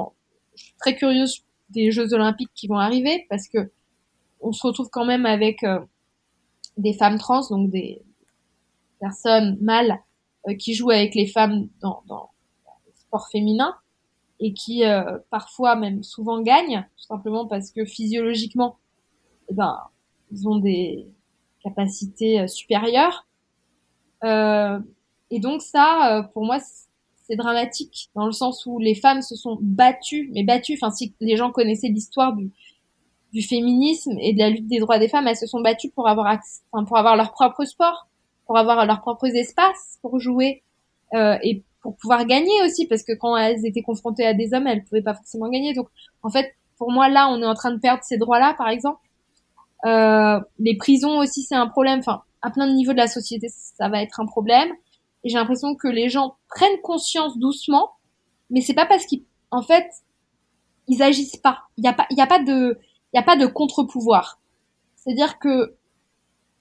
je 0.57 0.65
suis 0.65 0.75
très 0.79 0.97
curieuse 0.97 1.45
des 1.71 1.91
Jeux 1.91 2.13
Olympiques 2.15 2.51
qui 2.55 2.67
vont 2.67 2.79
arriver 2.79 3.27
parce 3.29 3.49
que 3.49 3.71
on 4.41 4.53
se 4.53 4.67
retrouve 4.67 4.91
quand 4.91 5.05
même 5.05 5.27
avec 5.27 5.65
des 6.77 6.93
femmes 6.93 7.19
trans, 7.19 7.47
donc 7.49 7.71
des 7.71 8.03
personnes 9.01 9.59
mâles 9.61 9.99
qui 10.59 10.75
jouent 10.75 10.91
avec 10.91 11.15
les 11.15 11.27
femmes 11.27 11.69
dans, 11.81 12.03
dans, 12.07 12.31
le 12.87 12.93
sport 12.95 13.29
féminin 13.29 13.75
et 14.41 14.53
qui 14.53 14.83
parfois 15.31 15.77
même 15.77 16.03
souvent 16.03 16.43
gagnent, 16.43 16.87
tout 16.97 17.05
simplement 17.05 17.47
parce 17.47 17.71
que 17.71 17.85
physiologiquement, 17.85 18.77
eh 19.49 19.55
ben, 19.55 19.79
ils 20.31 20.49
ont 20.49 20.59
des 20.59 21.07
capacités 21.63 22.47
supérieures. 22.49 23.27
Euh, 24.25 24.79
et 25.31 25.41
donc 25.41 25.63
ça, 25.63 26.19
euh, 26.19 26.23
pour 26.23 26.45
moi, 26.45 26.59
c'est 27.27 27.37
dramatique 27.37 28.11
dans 28.15 28.27
le 28.27 28.33
sens 28.33 28.65
où 28.67 28.79
les 28.79 28.95
femmes 28.95 29.23
se 29.23 29.37
sont 29.37 29.59
battues, 29.61 30.31
mais 30.33 30.45
battues. 30.45 30.79
Enfin, 30.81 30.91
si 30.91 31.15
les 31.21 31.37
gens 31.37 31.51
connaissaient 31.51 31.89
l'histoire 31.89 32.35
du, 32.35 32.51
féminisme 33.49 34.17
et 34.21 34.33
de 34.33 34.39
la 34.39 34.49
lutte 34.49 34.69
des 34.69 34.79
droits 34.79 35.01
des 35.01 35.09
femmes, 35.09 35.27
elles 35.27 35.37
se 35.37 35.49
sont 35.49 35.61
battues 35.61 35.91
pour 35.91 36.09
avoir 36.09 36.39
pour 36.71 36.97
avoir 36.97 37.17
leur 37.17 37.33
propre 37.33 37.65
sport, 37.65 38.07
pour 38.47 38.57
avoir 38.57 38.87
leurs 38.87 39.01
propres 39.01 39.27
espaces 39.27 39.99
pour 40.03 40.21
jouer 40.21 40.63
euh, 41.15 41.37
et 41.43 41.65
pour 41.83 41.97
pouvoir 41.97 42.27
gagner 42.27 42.63
aussi, 42.65 42.87
parce 42.87 43.03
que 43.03 43.13
quand 43.13 43.37
elles 43.37 43.67
étaient 43.67 43.83
confrontées 43.83 44.25
à 44.25 44.35
des 44.35 44.55
hommes, 44.55 44.69
elles 44.69 44.85
pouvaient 44.85 45.03
pas 45.03 45.15
forcément 45.15 45.49
gagner. 45.49 45.75
Donc, 45.75 45.89
en 46.23 46.31
fait, 46.31 46.55
pour 46.79 46.93
moi, 46.93 47.09
là, 47.09 47.29
on 47.29 47.43
est 47.43 47.47
en 47.47 47.55
train 47.55 47.73
de 47.73 47.81
perdre 47.81 48.05
ces 48.05 48.19
droits-là, 48.19 48.55
par 48.57 48.69
exemple. 48.69 49.01
Les 49.85 50.77
prisons 50.77 51.19
aussi, 51.19 51.43
c'est 51.43 51.57
un 51.57 51.67
problème. 51.67 52.03
À 52.45 52.51
plein 52.51 52.67
de 52.67 52.73
niveaux 52.75 52.93
de 52.93 52.99
la 52.99 53.07
société, 53.07 53.49
ça 53.49 53.89
va 53.89 54.03
être 54.03 54.21
un 54.21 54.27
problème. 54.27 54.69
Et 55.25 55.31
j'ai 55.31 55.37
l'impression 55.37 55.75
que 55.75 55.89
les 55.89 56.11
gens 56.11 56.37
prennent 56.49 56.81
conscience 56.83 57.39
doucement, 57.39 57.93
mais 58.51 58.61
c'est 58.61 58.75
pas 58.75 58.85
parce 58.85 59.07
qu'ils, 59.07 59.25
en 59.51 59.63
fait, 59.63 59.87
ils 60.87 61.03
agissent 61.03 61.39
pas. 61.39 61.63
Il 61.79 61.85
y 61.85 61.89
a 61.89 61.95
pas, 61.95 62.07
il 62.11 62.21
a 62.21 62.27
pas 62.27 62.43
de, 62.43 62.79
il 63.13 63.19
a 63.19 63.23
pas 63.23 63.37
de 63.37 63.47
contre-pouvoir. 63.47 64.39
C'est-à-dire 64.97 65.39
que 65.39 65.75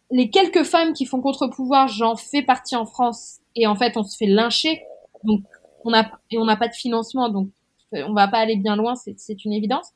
les 0.10 0.30
quelques 0.30 0.64
femmes 0.64 0.94
qui 0.94 1.06
font 1.06 1.22
contre-pouvoir, 1.22 1.90
j'en 1.90 2.16
fais 2.16 2.42
partie 2.42 2.78
en 2.78 2.86
France, 2.86 3.40
et 3.56 3.68
en 3.68 3.76
fait, 3.76 3.98
on 3.98 4.04
se 4.04 4.16
fait 4.16 4.28
lyncher. 4.28 4.84
Donc, 5.26 5.44
on 5.84 5.94
a, 5.94 6.10
et 6.32 6.38
on 6.38 6.46
n'a 6.46 6.56
pas 6.56 6.70
de 6.70 6.74
financement, 6.74 7.28
donc 7.28 7.50
on 7.92 8.14
va 8.14 8.30
pas 8.30 8.38
aller 8.38 8.56
bien 8.56 8.78
loin, 8.78 8.96
c'est 8.96 9.46
une 9.46 9.52
évidence. 9.52 9.90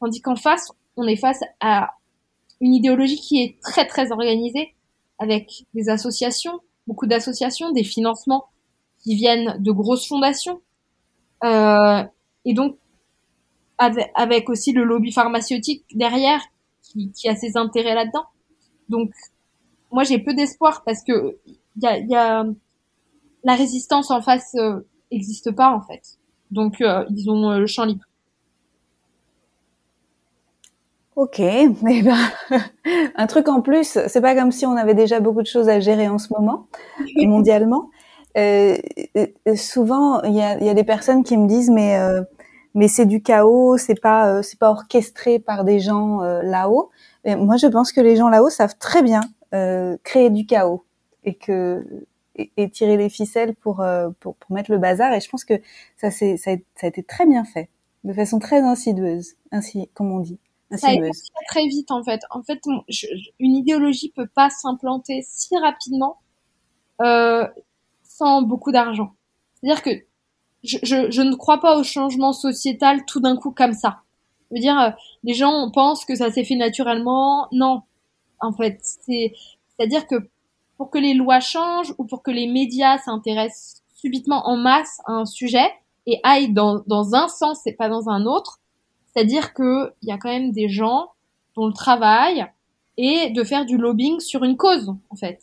Tandis 0.00 0.22
qu'en 0.22 0.36
face, 0.36 0.70
on 0.96 1.06
est 1.06 1.16
face 1.16 1.42
à 1.60 1.90
une 2.60 2.74
idéologie 2.74 3.20
qui 3.20 3.42
est 3.42 3.60
très 3.60 3.86
très 3.86 4.10
organisée, 4.10 4.74
avec 5.18 5.64
des 5.74 5.88
associations, 5.88 6.60
beaucoup 6.86 7.06
d'associations, 7.06 7.72
des 7.72 7.84
financements 7.84 8.46
qui 9.02 9.14
viennent 9.14 9.56
de 9.58 9.72
grosses 9.72 10.06
fondations. 10.06 10.60
Euh, 11.44 12.02
et 12.44 12.54
donc, 12.54 12.76
avec, 13.78 14.48
aussi 14.48 14.72
le 14.72 14.84
lobby 14.84 15.12
pharmaceutique 15.12 15.84
derrière 15.94 16.40
qui, 16.82 17.12
qui 17.12 17.28
a 17.28 17.36
ses 17.36 17.56
intérêts 17.56 17.94
là-dedans. 17.94 18.24
Donc, 18.88 19.12
moi, 19.92 20.04
j'ai 20.04 20.18
peu 20.18 20.34
d'espoir 20.34 20.82
parce 20.84 21.02
que 21.04 21.38
y 21.80 21.86
a, 21.86 21.98
y 21.98 22.14
a, 22.14 22.44
la 23.44 23.54
résistance 23.54 24.10
en 24.10 24.20
face 24.20 24.54
euh, 24.56 24.80
existe 25.10 25.52
pas 25.52 25.70
en 25.70 25.80
fait. 25.80 26.18
Donc, 26.50 26.80
euh, 26.80 27.04
ils 27.10 27.30
ont 27.30 27.50
euh, 27.50 27.58
le 27.58 27.66
champ 27.66 27.84
libre. 27.84 28.04
Ok, 31.18 31.40
eh 31.40 31.68
ben, 31.80 32.16
un 33.16 33.26
truc 33.26 33.48
en 33.48 33.60
plus, 33.60 33.98
c'est 34.06 34.20
pas 34.20 34.36
comme 34.36 34.52
si 34.52 34.66
on 34.66 34.76
avait 34.76 34.94
déjà 34.94 35.18
beaucoup 35.18 35.42
de 35.42 35.48
choses 35.48 35.68
à 35.68 35.80
gérer 35.80 36.06
en 36.06 36.18
ce 36.18 36.32
moment, 36.32 36.68
mondialement. 37.16 37.90
Euh, 38.36 38.76
souvent, 39.56 40.22
il 40.22 40.34
y 40.34 40.40
a, 40.40 40.62
y 40.62 40.68
a, 40.68 40.74
des 40.74 40.84
personnes 40.84 41.24
qui 41.24 41.36
me 41.36 41.48
disent, 41.48 41.70
mais 41.70 41.96
euh, 41.98 42.22
mais 42.74 42.86
c'est 42.86 43.04
du 43.04 43.20
chaos, 43.20 43.78
c'est 43.78 44.00
pas 44.00 44.28
euh, 44.28 44.42
c'est 44.42 44.60
pas 44.60 44.70
orchestré 44.70 45.40
par 45.40 45.64
des 45.64 45.80
gens 45.80 46.22
euh, 46.22 46.40
là-haut. 46.42 46.90
Moi, 47.26 47.56
je 47.56 47.66
pense 47.66 47.90
que 47.90 48.00
les 48.00 48.14
gens 48.14 48.28
là-haut 48.28 48.50
savent 48.50 48.78
très 48.78 49.02
bien 49.02 49.22
créer 50.04 50.30
du 50.30 50.46
chaos 50.46 50.84
et 51.24 51.34
que 51.34 51.84
et, 52.36 52.70
tirer 52.70 52.96
les 52.96 53.08
ficelles 53.08 53.56
pour, 53.56 53.84
pour, 54.20 54.36
pour 54.36 54.54
mettre 54.54 54.70
le 54.70 54.78
bazar. 54.78 55.12
Et 55.14 55.20
je 55.20 55.28
pense 55.28 55.44
que 55.44 55.54
ça 55.96 56.12
c'est 56.12 56.36
ça, 56.36 56.52
ça 56.76 56.86
a 56.86 56.90
été 56.90 57.02
très 57.02 57.26
bien 57.26 57.44
fait, 57.44 57.70
de 58.04 58.12
façon 58.12 58.38
très 58.38 58.60
insidieuse, 58.60 59.34
ainsi 59.50 59.90
comme 59.94 60.12
on 60.12 60.20
dit. 60.20 60.38
Ça 60.76 60.88
a 60.88 60.92
été 60.92 61.10
très, 61.48 61.66
vite 61.66 61.90
en 61.90 62.02
fait. 62.02 62.20
En 62.30 62.42
fait, 62.42 62.60
une 63.38 63.56
idéologie 63.56 64.12
peut 64.14 64.26
pas 64.26 64.50
s'implanter 64.50 65.24
si 65.26 65.56
rapidement 65.58 66.18
euh, 67.00 67.46
sans 68.02 68.42
beaucoup 68.42 68.70
d'argent. 68.70 69.14
C'est-à-dire 69.54 69.82
que 69.82 69.90
je, 70.64 70.78
je, 70.82 71.10
je, 71.10 71.22
ne 71.22 71.34
crois 71.36 71.58
pas 71.58 71.78
au 71.78 71.84
changement 71.84 72.32
sociétal 72.32 73.06
tout 73.06 73.20
d'un 73.20 73.36
coup 73.36 73.50
comme 73.50 73.72
ça. 73.72 74.02
Je 74.50 74.56
veux 74.56 74.60
dire, 74.60 74.78
euh, 74.78 74.90
les 75.24 75.34
gens 75.34 75.70
pensent 75.70 76.04
que 76.04 76.14
ça 76.14 76.30
s'est 76.30 76.44
fait 76.44 76.56
naturellement. 76.56 77.48
Non, 77.52 77.82
en 78.40 78.52
fait, 78.52 78.78
c'est 78.82 79.32
c'est-à-dire 79.68 80.06
que 80.06 80.16
pour 80.76 80.90
que 80.90 80.98
les 80.98 81.14
lois 81.14 81.40
changent 81.40 81.94
ou 81.98 82.04
pour 82.04 82.22
que 82.22 82.30
les 82.30 82.46
médias 82.46 82.98
s'intéressent 82.98 83.82
subitement 83.94 84.46
en 84.48 84.56
masse 84.56 85.00
à 85.06 85.12
un 85.12 85.26
sujet 85.26 85.70
et 86.06 86.20
aillent 86.22 86.52
dans, 86.52 86.82
dans 86.86 87.14
un 87.14 87.28
sens 87.28 87.66
et 87.66 87.72
pas 87.72 87.88
dans 87.88 88.08
un 88.08 88.26
autre, 88.26 88.60
c'est-à-dire 89.12 89.54
qu'il 89.54 89.92
y 90.02 90.12
a 90.12 90.18
quand 90.18 90.30
même 90.30 90.52
des 90.52 90.68
gens 90.68 91.10
dont 91.56 91.66
le 91.66 91.72
travail 91.72 92.46
est 92.96 93.30
de 93.30 93.44
faire 93.44 93.64
du 93.64 93.76
lobbying 93.76 94.20
sur 94.20 94.44
une 94.44 94.56
cause, 94.56 94.94
en 95.10 95.16
fait. 95.16 95.40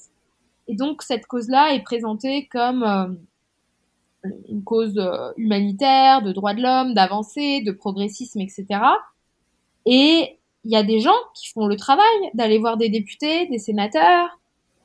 Et 0.68 0.76
donc, 0.76 1.02
cette 1.02 1.28
cause-là 1.28 1.74
est 1.74 1.84
présentée 1.84 2.48
comme 2.52 2.84
euh, 2.84 3.08
une 4.50 4.64
cause 4.64 4.98
euh, 4.98 5.32
humanitaire, 5.38 6.22
de 6.22 6.32
droits 6.32 6.54
de 6.54 6.62
l'homme, 6.62 6.94
d'avancée, 6.94 7.62
de 7.62 7.72
progressisme, 7.72 8.42
etc. 8.42 8.66
Et 9.86 10.38
il 10.64 10.72
y 10.72 10.76
a 10.76 10.84
des 10.84 11.00
gens 11.00 11.16
qui 11.36 11.48
font 11.50 11.68
le 11.68 11.76
travail 11.76 12.06
d'aller 12.34 12.58
voir 12.58 12.78
des 12.78 12.90
députés, 12.90 13.48
des 13.48 13.60
sénateurs, 13.60 14.40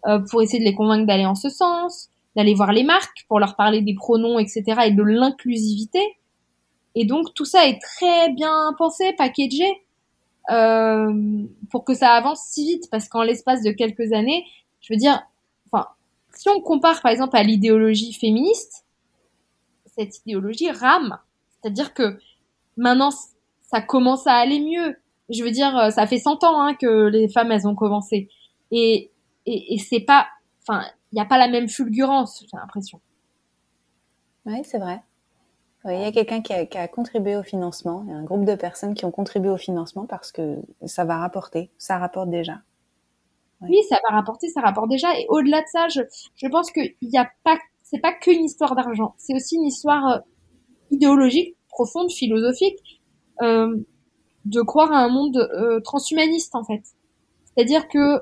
euh, 0.06 0.18
pour 0.30 0.42
essayer 0.42 0.58
de 0.58 0.64
les 0.64 0.74
convaincre 0.74 1.06
d'aller 1.06 1.26
en 1.26 1.34
ce 1.34 1.48
sens, 1.48 2.10
d'aller 2.36 2.54
voir 2.54 2.72
les 2.72 2.84
marques 2.84 3.24
pour 3.28 3.40
leur 3.40 3.56
parler 3.56 3.80
des 3.80 3.94
pronoms, 3.94 4.38
etc. 4.38 4.62
et 4.86 4.90
de 4.92 5.02
l'inclusivité. 5.02 6.00
Et 6.94 7.04
donc 7.04 7.34
tout 7.34 7.44
ça 7.44 7.66
est 7.66 7.80
très 7.80 8.30
bien 8.30 8.74
pensé, 8.78 9.12
packagé, 9.16 9.64
euh, 10.50 11.44
pour 11.70 11.84
que 11.84 11.94
ça 11.94 12.10
avance 12.12 12.42
si 12.50 12.64
vite, 12.66 12.90
parce 12.90 13.08
qu'en 13.08 13.22
l'espace 13.22 13.62
de 13.62 13.70
quelques 13.70 14.12
années, 14.12 14.44
je 14.80 14.92
veux 14.92 14.98
dire, 14.98 15.22
enfin, 15.70 15.86
si 16.34 16.48
on 16.48 16.60
compare 16.60 17.00
par 17.02 17.12
exemple 17.12 17.36
à 17.36 17.42
l'idéologie 17.42 18.12
féministe, 18.12 18.84
cette 19.86 20.18
idéologie 20.18 20.70
rame, 20.70 21.18
c'est-à-dire 21.50 21.94
que 21.94 22.18
maintenant 22.76 23.10
ça 23.62 23.80
commence 23.80 24.26
à 24.26 24.34
aller 24.34 24.60
mieux. 24.60 24.96
Je 25.28 25.44
veux 25.44 25.50
dire, 25.52 25.92
ça 25.92 26.06
fait 26.06 26.18
100 26.18 26.42
ans 26.42 26.60
hein, 26.60 26.74
que 26.74 27.06
les 27.06 27.28
femmes 27.28 27.52
elles 27.52 27.68
ont 27.68 27.76
commencé, 27.76 28.28
et 28.72 29.10
et, 29.46 29.74
et 29.74 29.78
c'est 29.78 30.00
pas, 30.00 30.28
enfin, 30.62 30.84
il 31.12 31.16
n'y 31.16 31.20
a 31.20 31.24
pas 31.24 31.38
la 31.38 31.48
même 31.48 31.68
fulgurance, 31.68 32.44
j'ai 32.50 32.56
l'impression. 32.56 33.00
Oui, 34.46 34.62
c'est 34.64 34.78
vrai. 34.78 35.02
Il 35.86 35.98
y 35.98 36.04
a 36.04 36.12
quelqu'un 36.12 36.42
qui, 36.42 36.52
qui 36.68 36.78
a, 36.78 36.88
contribué 36.88 37.36
au 37.36 37.42
financement, 37.42 38.02
il 38.04 38.10
y 38.10 38.14
a 38.14 38.16
un 38.16 38.24
groupe 38.24 38.44
de 38.44 38.54
personnes 38.54 38.94
qui 38.94 39.06
ont 39.06 39.10
contribué 39.10 39.50
au 39.50 39.56
financement 39.56 40.06
parce 40.06 40.30
que 40.30 40.58
ça 40.84 41.04
va 41.04 41.18
rapporter, 41.18 41.70
ça 41.78 41.98
rapporte 41.98 42.28
déjà. 42.28 42.60
Oui, 43.62 43.78
ça 43.88 43.98
va 44.08 44.16
rapporter, 44.16 44.48
ça 44.48 44.60
rapporte 44.60 44.90
déjà. 44.90 45.18
Et 45.18 45.26
au-delà 45.28 45.60
de 45.62 45.66
ça, 45.68 45.88
je, 45.88 46.02
je 46.36 46.48
pense 46.48 46.70
qu'il 46.70 46.94
n'y 47.02 47.18
a 47.18 47.30
pas, 47.44 47.56
c'est 47.82 47.98
pas 47.98 48.12
qu'une 48.12 48.44
histoire 48.44 48.74
d'argent, 48.74 49.14
c'est 49.16 49.34
aussi 49.34 49.56
une 49.56 49.66
histoire 49.66 50.06
euh, 50.06 50.18
idéologique, 50.90 51.56
profonde, 51.68 52.10
philosophique, 52.10 53.00
euh, 53.42 53.76
de 54.44 54.60
croire 54.62 54.92
à 54.92 54.98
un 54.98 55.08
monde 55.08 55.36
euh, 55.36 55.80
transhumaniste 55.80 56.54
en 56.54 56.64
fait. 56.64 56.82
C'est-à-dire 57.44 57.88
que 57.88 58.20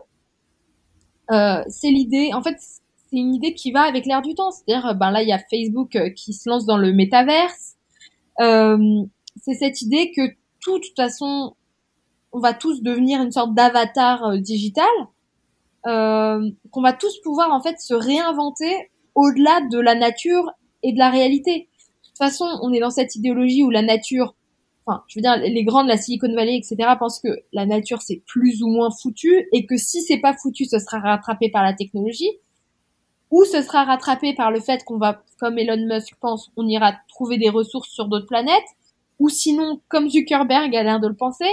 euh, 1.30 1.62
c'est 1.68 1.90
l'idée, 1.90 2.30
en 2.32 2.42
fait, 2.42 2.56
c'est 3.10 3.16
une 3.16 3.34
idée 3.34 3.54
qui 3.54 3.72
va 3.72 3.82
avec 3.82 4.06
l'air 4.06 4.22
du 4.22 4.34
temps. 4.34 4.50
C'est-à-dire, 4.50 4.86
euh, 4.86 4.94
ben 4.94 5.10
là, 5.10 5.22
il 5.22 5.28
y 5.28 5.32
a 5.32 5.38
Facebook 5.38 5.96
euh, 5.96 6.10
qui 6.10 6.32
se 6.32 6.48
lance 6.48 6.66
dans 6.66 6.76
le 6.76 6.92
métaverse. 6.92 7.74
Euh, 8.40 9.04
c'est 9.42 9.54
cette 9.54 9.82
idée 9.82 10.12
que 10.14 10.22
tout, 10.60 10.78
de 10.78 10.84
toute 10.84 10.96
façon, 10.96 11.54
on 12.32 12.40
va 12.40 12.54
tous 12.54 12.82
devenir 12.82 13.22
une 13.22 13.32
sorte 13.32 13.54
d'avatar 13.54 14.24
euh, 14.24 14.36
digital, 14.38 14.86
euh, 15.86 16.50
qu'on 16.70 16.82
va 16.82 16.92
tous 16.92 17.20
pouvoir 17.22 17.52
en 17.52 17.62
fait 17.62 17.80
se 17.80 17.94
réinventer 17.94 18.90
au-delà 19.14 19.60
de 19.70 19.78
la 19.78 19.94
nature 19.94 20.50
et 20.82 20.92
de 20.92 20.98
la 20.98 21.10
réalité. 21.10 21.68
De 22.02 22.08
toute 22.08 22.18
façon, 22.18 22.46
on 22.62 22.72
est 22.72 22.80
dans 22.80 22.90
cette 22.90 23.14
idéologie 23.16 23.62
où 23.62 23.70
la 23.70 23.82
nature, 23.82 24.34
enfin, 24.86 25.02
je 25.08 25.18
veux 25.18 25.22
dire, 25.22 25.36
les 25.36 25.64
grands 25.64 25.82
de 25.82 25.88
la 25.88 25.96
Silicon 25.96 26.32
Valley, 26.34 26.56
etc., 26.56 26.90
pensent 26.98 27.20
que 27.20 27.42
la 27.52 27.66
nature 27.66 28.02
c'est 28.02 28.22
plus 28.26 28.62
ou 28.62 28.68
moins 28.68 28.90
foutu 28.90 29.48
et 29.52 29.66
que 29.66 29.76
si 29.76 30.02
c'est 30.02 30.18
pas 30.18 30.34
foutu, 30.34 30.64
ce 30.64 30.78
sera 30.78 31.00
rattrapé 31.00 31.50
par 31.50 31.62
la 31.62 31.72
technologie 31.72 32.30
ou 33.30 33.44
ce 33.44 33.62
sera 33.62 33.84
rattrapé 33.84 34.34
par 34.34 34.50
le 34.50 34.60
fait 34.60 34.84
qu'on 34.84 34.98
va, 34.98 35.22
comme 35.38 35.58
Elon 35.58 35.86
Musk 35.86 36.14
pense, 36.20 36.50
on 36.56 36.66
ira 36.66 36.94
trouver 37.08 37.38
des 37.38 37.50
ressources 37.50 37.90
sur 37.90 38.06
d'autres 38.06 38.26
planètes, 38.26 38.68
ou 39.18 39.28
sinon, 39.28 39.80
comme 39.88 40.08
Zuckerberg 40.08 40.74
a 40.74 40.82
l'air 40.82 41.00
de 41.00 41.08
le 41.08 41.16
penser, 41.16 41.50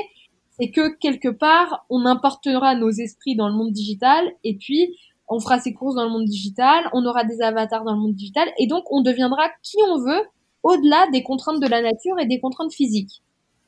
c'est 0.57 0.69
que 0.69 0.95
quelque 0.97 1.29
part, 1.29 1.85
on 1.89 2.05
importera 2.05 2.75
nos 2.75 2.91
esprits 2.91 3.35
dans 3.35 3.49
le 3.49 3.55
monde 3.55 3.71
digital, 3.71 4.31
et 4.43 4.55
puis 4.55 4.95
on 5.27 5.39
fera 5.39 5.59
ses 5.59 5.73
courses 5.73 5.95
dans 5.95 6.05
le 6.05 6.11
monde 6.11 6.25
digital, 6.25 6.89
on 6.93 7.05
aura 7.05 7.23
des 7.23 7.41
avatars 7.41 7.83
dans 7.83 7.93
le 7.93 7.99
monde 7.99 8.15
digital, 8.15 8.47
et 8.57 8.67
donc 8.67 8.83
on 8.91 9.01
deviendra 9.01 9.49
qui 9.63 9.77
on 9.89 9.97
veut, 9.97 10.21
au-delà 10.63 11.07
des 11.11 11.23
contraintes 11.23 11.59
de 11.59 11.67
la 11.67 11.81
nature 11.81 12.19
et 12.19 12.25
des 12.25 12.39
contraintes 12.39 12.73
physiques. 12.73 13.21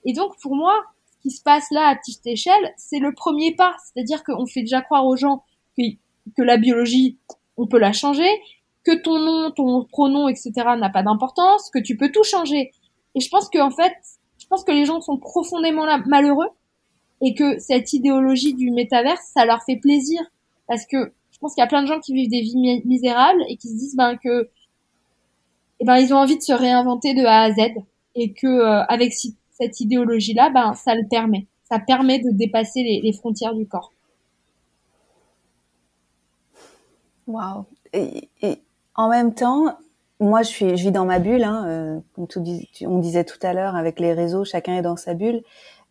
Et 0.06 0.14
donc 0.14 0.40
pour 0.42 0.56
moi, 0.56 0.74
ce 1.12 1.22
qui 1.22 1.32
se 1.32 1.44
passe 1.44 1.70
là 1.72 1.90
à 1.90 1.96
petite 1.96 2.26
échelle, 2.26 2.74
c'est 2.78 3.00
le 3.00 3.14
premier 3.14 3.56
pas. 3.56 3.76
C'est-à-dire 3.86 4.24
qu'on 4.24 4.46
fait 4.46 4.62
déjà 4.62 4.82
croire 4.82 5.06
aux 5.06 5.16
gens 5.16 5.44
que, 5.78 5.84
que 6.36 6.42
la 6.42 6.58
biologie, 6.58 7.18
on 7.58 7.68
peut 7.68 7.80
la 7.80 7.92
changer, 7.92 8.30
que 8.84 8.96
ton 8.96 9.20
nom, 9.20 9.52
ton 9.52 9.86
pronom, 9.86 10.30
etc. 10.30 10.52
n'a 10.78 10.90
pas 10.90 11.04
d'importance, 11.04 11.70
que 11.72 11.80
tu 11.80 11.98
peux 11.98 12.12
tout 12.12 12.24
changer. 12.24 12.72
Et 13.16 13.20
je 13.20 13.30
pense 13.30 13.50
que 13.50 13.60
en 13.60 13.72
fait, 13.72 13.94
je 14.40 14.48
pense 14.48 14.64
que 14.64 14.72
les 14.72 14.86
gens 14.86 15.02
sont 15.02 15.18
profondément 15.18 15.86
malheureux 16.06 16.48
et 17.22 17.34
que 17.34 17.60
cette 17.60 17.92
idéologie 17.94 18.54
du 18.54 18.72
métaverse, 18.72 19.32
ça 19.34 19.46
leur 19.46 19.64
fait 19.64 19.78
plaisir 19.78 20.22
parce 20.68 20.86
que 20.86 21.12
je 21.32 21.40
pense 21.40 21.54
qu'il 21.54 21.62
y 21.62 21.66
a 21.66 21.68
plein 21.68 21.82
de 21.82 21.88
gens 21.88 22.00
qui 22.00 22.14
vivent 22.14 22.30
des 22.30 22.42
vies 22.42 22.82
misérables 22.86 23.44
et 23.50 23.58
qui 23.58 23.68
se 23.70 23.76
disent 23.76 23.96
ben 23.96 24.18
que 24.18 24.50
eh 25.80 25.86
ben 25.86 25.98
ils 25.98 26.14
ont 26.14 26.18
envie 26.18 26.38
de 26.38 26.42
se 26.42 26.54
réinventer 26.54 27.14
de 27.14 27.24
A 27.26 27.44
à 27.44 27.52
Z 27.52 27.74
et 28.16 28.34
que 28.34 28.48
euh, 28.48 28.84
avec 28.88 29.14
cette 29.14 29.80
idéologie 29.80 30.34
là 30.34 30.50
ben 30.50 30.74
ça 30.74 30.96
le 30.96 31.08
permet 31.10 31.48
ça 31.64 31.80
permet 31.80 32.20
de 32.20 32.32
dépasser 32.32 32.82
les 33.04 33.14
frontières 33.14 33.54
du 33.54 33.68
corps 33.68 33.94
waouh. 37.28 37.66
Et, 37.94 38.30
et, 38.42 38.62
en 38.96 39.10
même 39.10 39.34
temps 39.34 39.78
moi 40.20 40.42
je 40.42 40.48
suis 40.48 40.78
je 40.78 40.84
vis 40.84 40.92
dans 40.92 41.06
ma 41.06 41.20
bulle 41.20 41.44
hein, 41.44 41.66
euh, 41.68 42.00
comme 42.14 42.28
on 42.82 43.00
disait 43.00 43.24
tout 43.24 43.40
à 43.42 43.54
l'heure 43.54 43.76
avec 43.76 44.00
les 44.00 44.14
réseaux 44.14 44.46
chacun 44.46 44.78
est 44.78 44.82
dans 44.82 44.98
sa 44.98 45.14
bulle. 45.14 45.44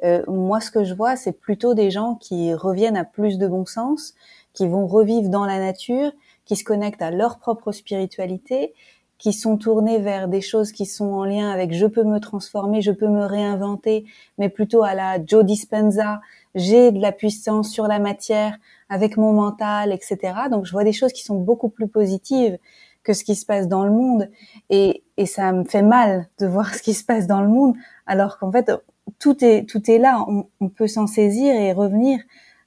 Euh, 0.05 0.23
moi 0.27 0.61
ce 0.61 0.71
que 0.71 0.85
je 0.85 0.95
vois 0.95 1.17
c'est 1.17 1.33
plutôt 1.33 1.75
des 1.75 1.91
gens 1.91 2.17
qui 2.17 2.53
reviennent 2.53 2.97
à 2.97 3.05
plus 3.05 3.39
de 3.39 3.47
bon 3.47 3.65
sens 3.65 4.15
qui 4.53 4.67
vont 4.67 4.87
revivre 4.87 5.29
dans 5.29 5.47
la 5.47 5.59
nature 5.59 6.11
qui 6.45 6.57
se 6.57 6.65
connectent 6.65 7.03
à 7.03 7.11
leur 7.11 7.39
propre 7.39 7.73
spiritualité 7.73 8.75
qui 9.19 9.33
sont 9.33 9.57
tournés 9.57 9.99
vers 9.99 10.29
des 10.29 10.41
choses 10.41 10.73
qui 10.73 10.87
sont 10.87 11.07
en 11.07 11.25
lien 11.25 11.51
avec 11.51 11.73
je 11.73 11.87
peux 11.87 12.05
me 12.05 12.21
transformer, 12.21 12.83
je 12.83 12.93
peux 12.93 13.09
me 13.09 13.25
réinventer, 13.25 14.05
mais 14.39 14.49
plutôt 14.49 14.83
à 14.83 14.95
la 14.95 15.25
Joe 15.25 15.45
Dispenza, 15.45 16.21
j'ai 16.55 16.93
de 16.93 17.01
la 17.01 17.13
puissance 17.13 17.71
sur 17.71 17.87
la 17.87 17.99
matière 17.99 18.57
avec 18.89 19.17
mon 19.17 19.33
mental, 19.33 19.93
etc. 19.93 20.19
Donc 20.51 20.65
je 20.67 20.73
vois 20.73 20.85
des 20.85 20.93
choses 20.93 21.13
qui 21.13 21.23
sont 21.23 21.39
beaucoup 21.39 21.69
plus 21.69 21.89
positives 21.89 22.59
que 23.03 23.13
ce 23.13 23.25
qui 23.25 23.37
se 23.37 23.47
passe 23.47 23.69
dans 23.69 23.85
le 23.85 23.93
monde 23.93 24.31
et, 24.69 25.05
et 25.17 25.27
ça 25.27 25.53
me 25.53 25.65
fait 25.65 25.83
mal 25.83 26.29
de 26.39 26.47
voir 26.55 26.75
ce 26.75 26.83
qui 26.83 26.95
se 26.95 27.05
passe 27.05 27.27
dans 27.27 27.41
le 27.41 27.49
monde 27.49 27.75
alors 28.07 28.39
qu'en 28.39 28.51
fait 28.51 28.71
tout 29.19 29.45
est 29.45 29.69
tout 29.69 29.91
est 29.91 29.99
là, 29.99 30.25
on, 30.29 30.49
on 30.61 30.69
peut 30.69 30.89
s'en 30.89 31.07
saisir 31.07 31.55
et 31.55 31.73
revenir 31.73 32.21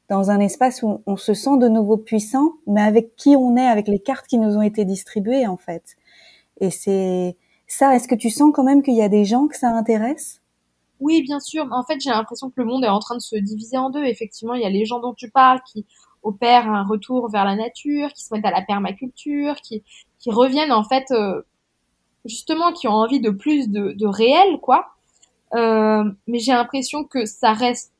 dans 0.10 0.32
un 0.32 0.40
espace 0.40 0.82
où 0.82 1.02
on 1.06 1.18
se 1.18 1.34
sent 1.34 1.58
de 1.60 1.68
nouveau 1.68 1.96
puissant, 1.96 2.54
mais 2.66 2.82
avec 2.82 3.16
qui 3.16 3.36
on 3.36 3.56
est, 3.56 3.68
avec 3.68 3.88
les 3.88 4.00
cartes 4.00 4.26
qui 4.28 4.40
nous 4.40 4.58
ont 4.58 4.62
été 4.62 4.84
distribuées 4.84 5.46
en 5.48 5.58
fait. 5.58 5.96
Et 6.60 6.72
c'est 6.72 7.38
ça. 7.68 7.96
Est-ce 7.96 8.08
que 8.08 8.16
tu 8.16 8.30
sens 8.30 8.52
quand 8.54 8.64
même 8.64 8.82
qu'il 8.82 8.96
y 8.96 9.04
a 9.04 9.10
des 9.10 9.24
gens 9.24 9.48
que 9.48 9.56
ça 9.56 9.70
intéresse? 9.70 10.42
Oui, 11.00 11.22
bien 11.22 11.40
sûr. 11.40 11.66
En 11.72 11.84
fait, 11.84 12.00
j'ai 12.02 12.10
l'impression 12.10 12.50
que 12.50 12.56
le 12.58 12.66
monde 12.66 12.84
est 12.84 12.90
en 12.90 13.00
train 13.00 13.16
de 13.16 13.22
se 13.22 13.38
diviser 13.38 13.78
en 13.78 13.90
deux. 13.90 14.04
Effectivement, 14.04 14.56
il 14.56 14.62
y 14.62 14.66
a 14.66 14.70
les 14.70 14.86
gens 14.86 15.00
dont 15.00 15.14
tu 15.14 15.30
parles 15.30 15.62
qui 15.72 15.86
opèrent 16.24 16.70
un 16.70 16.84
retour 16.84 17.30
vers 17.30 17.46
la 17.46 17.56
nature, 17.56 18.12
qui 18.14 18.24
se 18.24 18.34
mettent 18.34 18.46
à 18.46 18.52
la 18.52 18.62
permaculture, 18.62 19.56
qui, 19.58 19.84
qui 20.20 20.32
reviennent 20.32 20.72
en 20.72 20.84
fait 20.84 21.12
euh, 21.12 21.42
justement, 22.26 22.72
qui 22.72 22.88
ont 22.88 22.94
envie 22.94 23.20
de 23.20 23.30
plus 23.30 23.70
de, 23.70 23.92
de 23.94 24.08
réel, 24.08 24.60
quoi. 24.62 24.88
Euh, 25.56 26.04
mais 26.28 26.40
j'ai 26.40 26.52
l'impression 26.52 27.04
que 27.04 27.26
ça 27.26 27.54
reste 27.54 27.92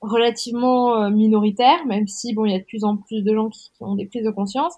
relativement 0.00 0.94
euh, 0.94 1.10
minoritaire, 1.10 1.84
même 1.86 2.06
si 2.06 2.34
bon, 2.34 2.44
il 2.44 2.52
y 2.52 2.54
a 2.54 2.58
de 2.58 2.64
plus 2.64 2.84
en 2.84 2.96
plus 2.96 3.22
de 3.22 3.34
gens 3.34 3.50
qui 3.50 3.70
ont 3.80 3.94
des 3.94 4.06
prises 4.06 4.24
de 4.24 4.30
conscience. 4.30 4.74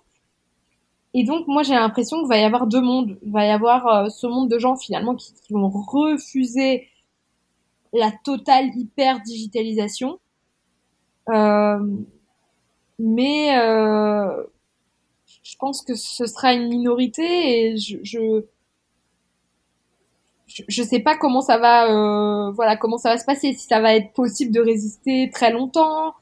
Et 1.15 1.25
donc, 1.25 1.47
moi, 1.47 1.63
j'ai 1.63 1.75
l'impression 1.75 2.19
qu'il 2.21 2.29
va 2.29 2.39
y 2.39 2.45
avoir 2.45 2.67
deux 2.67 2.81
mondes. 2.81 3.19
Il 3.23 3.33
va 3.33 3.45
y 3.47 3.51
avoir 3.51 3.87
euh, 3.87 4.09
ce 4.09 4.27
monde 4.27 4.49
de 4.49 4.59
gens, 4.59 4.77
finalement, 4.77 5.15
qui, 5.15 5.33
vont 5.51 5.69
refuser 5.69 6.89
la 7.93 8.11
totale 8.25 8.71
hyper 8.75 9.21
digitalisation. 9.21 10.19
Euh, 11.29 11.79
mais 13.03 13.59
euh, 13.59 14.45
je 15.43 15.57
pense 15.59 15.83
que 15.83 15.95
ce 15.97 16.25
sera 16.27 16.55
une 16.55 16.69
minorité 16.69 17.25
et 17.25 17.77
je, 17.77 17.99
je 18.03 18.45
je 20.47 20.83
sais 20.83 21.01
pas 21.01 21.17
comment 21.17 21.41
ça 21.41 21.59
va 21.59 21.91
euh, 21.91 22.53
voilà 22.53 22.77
comment 22.77 22.99
ça 22.99 23.11
va 23.11 23.19
se 23.19 23.25
passer. 23.25 23.55
Si 23.55 23.67
ça 23.67 23.81
va 23.81 23.95
être 23.97 24.13
possible 24.13 24.53
de 24.53 24.61
résister 24.61 25.31
très 25.33 25.51
longtemps 25.51 26.15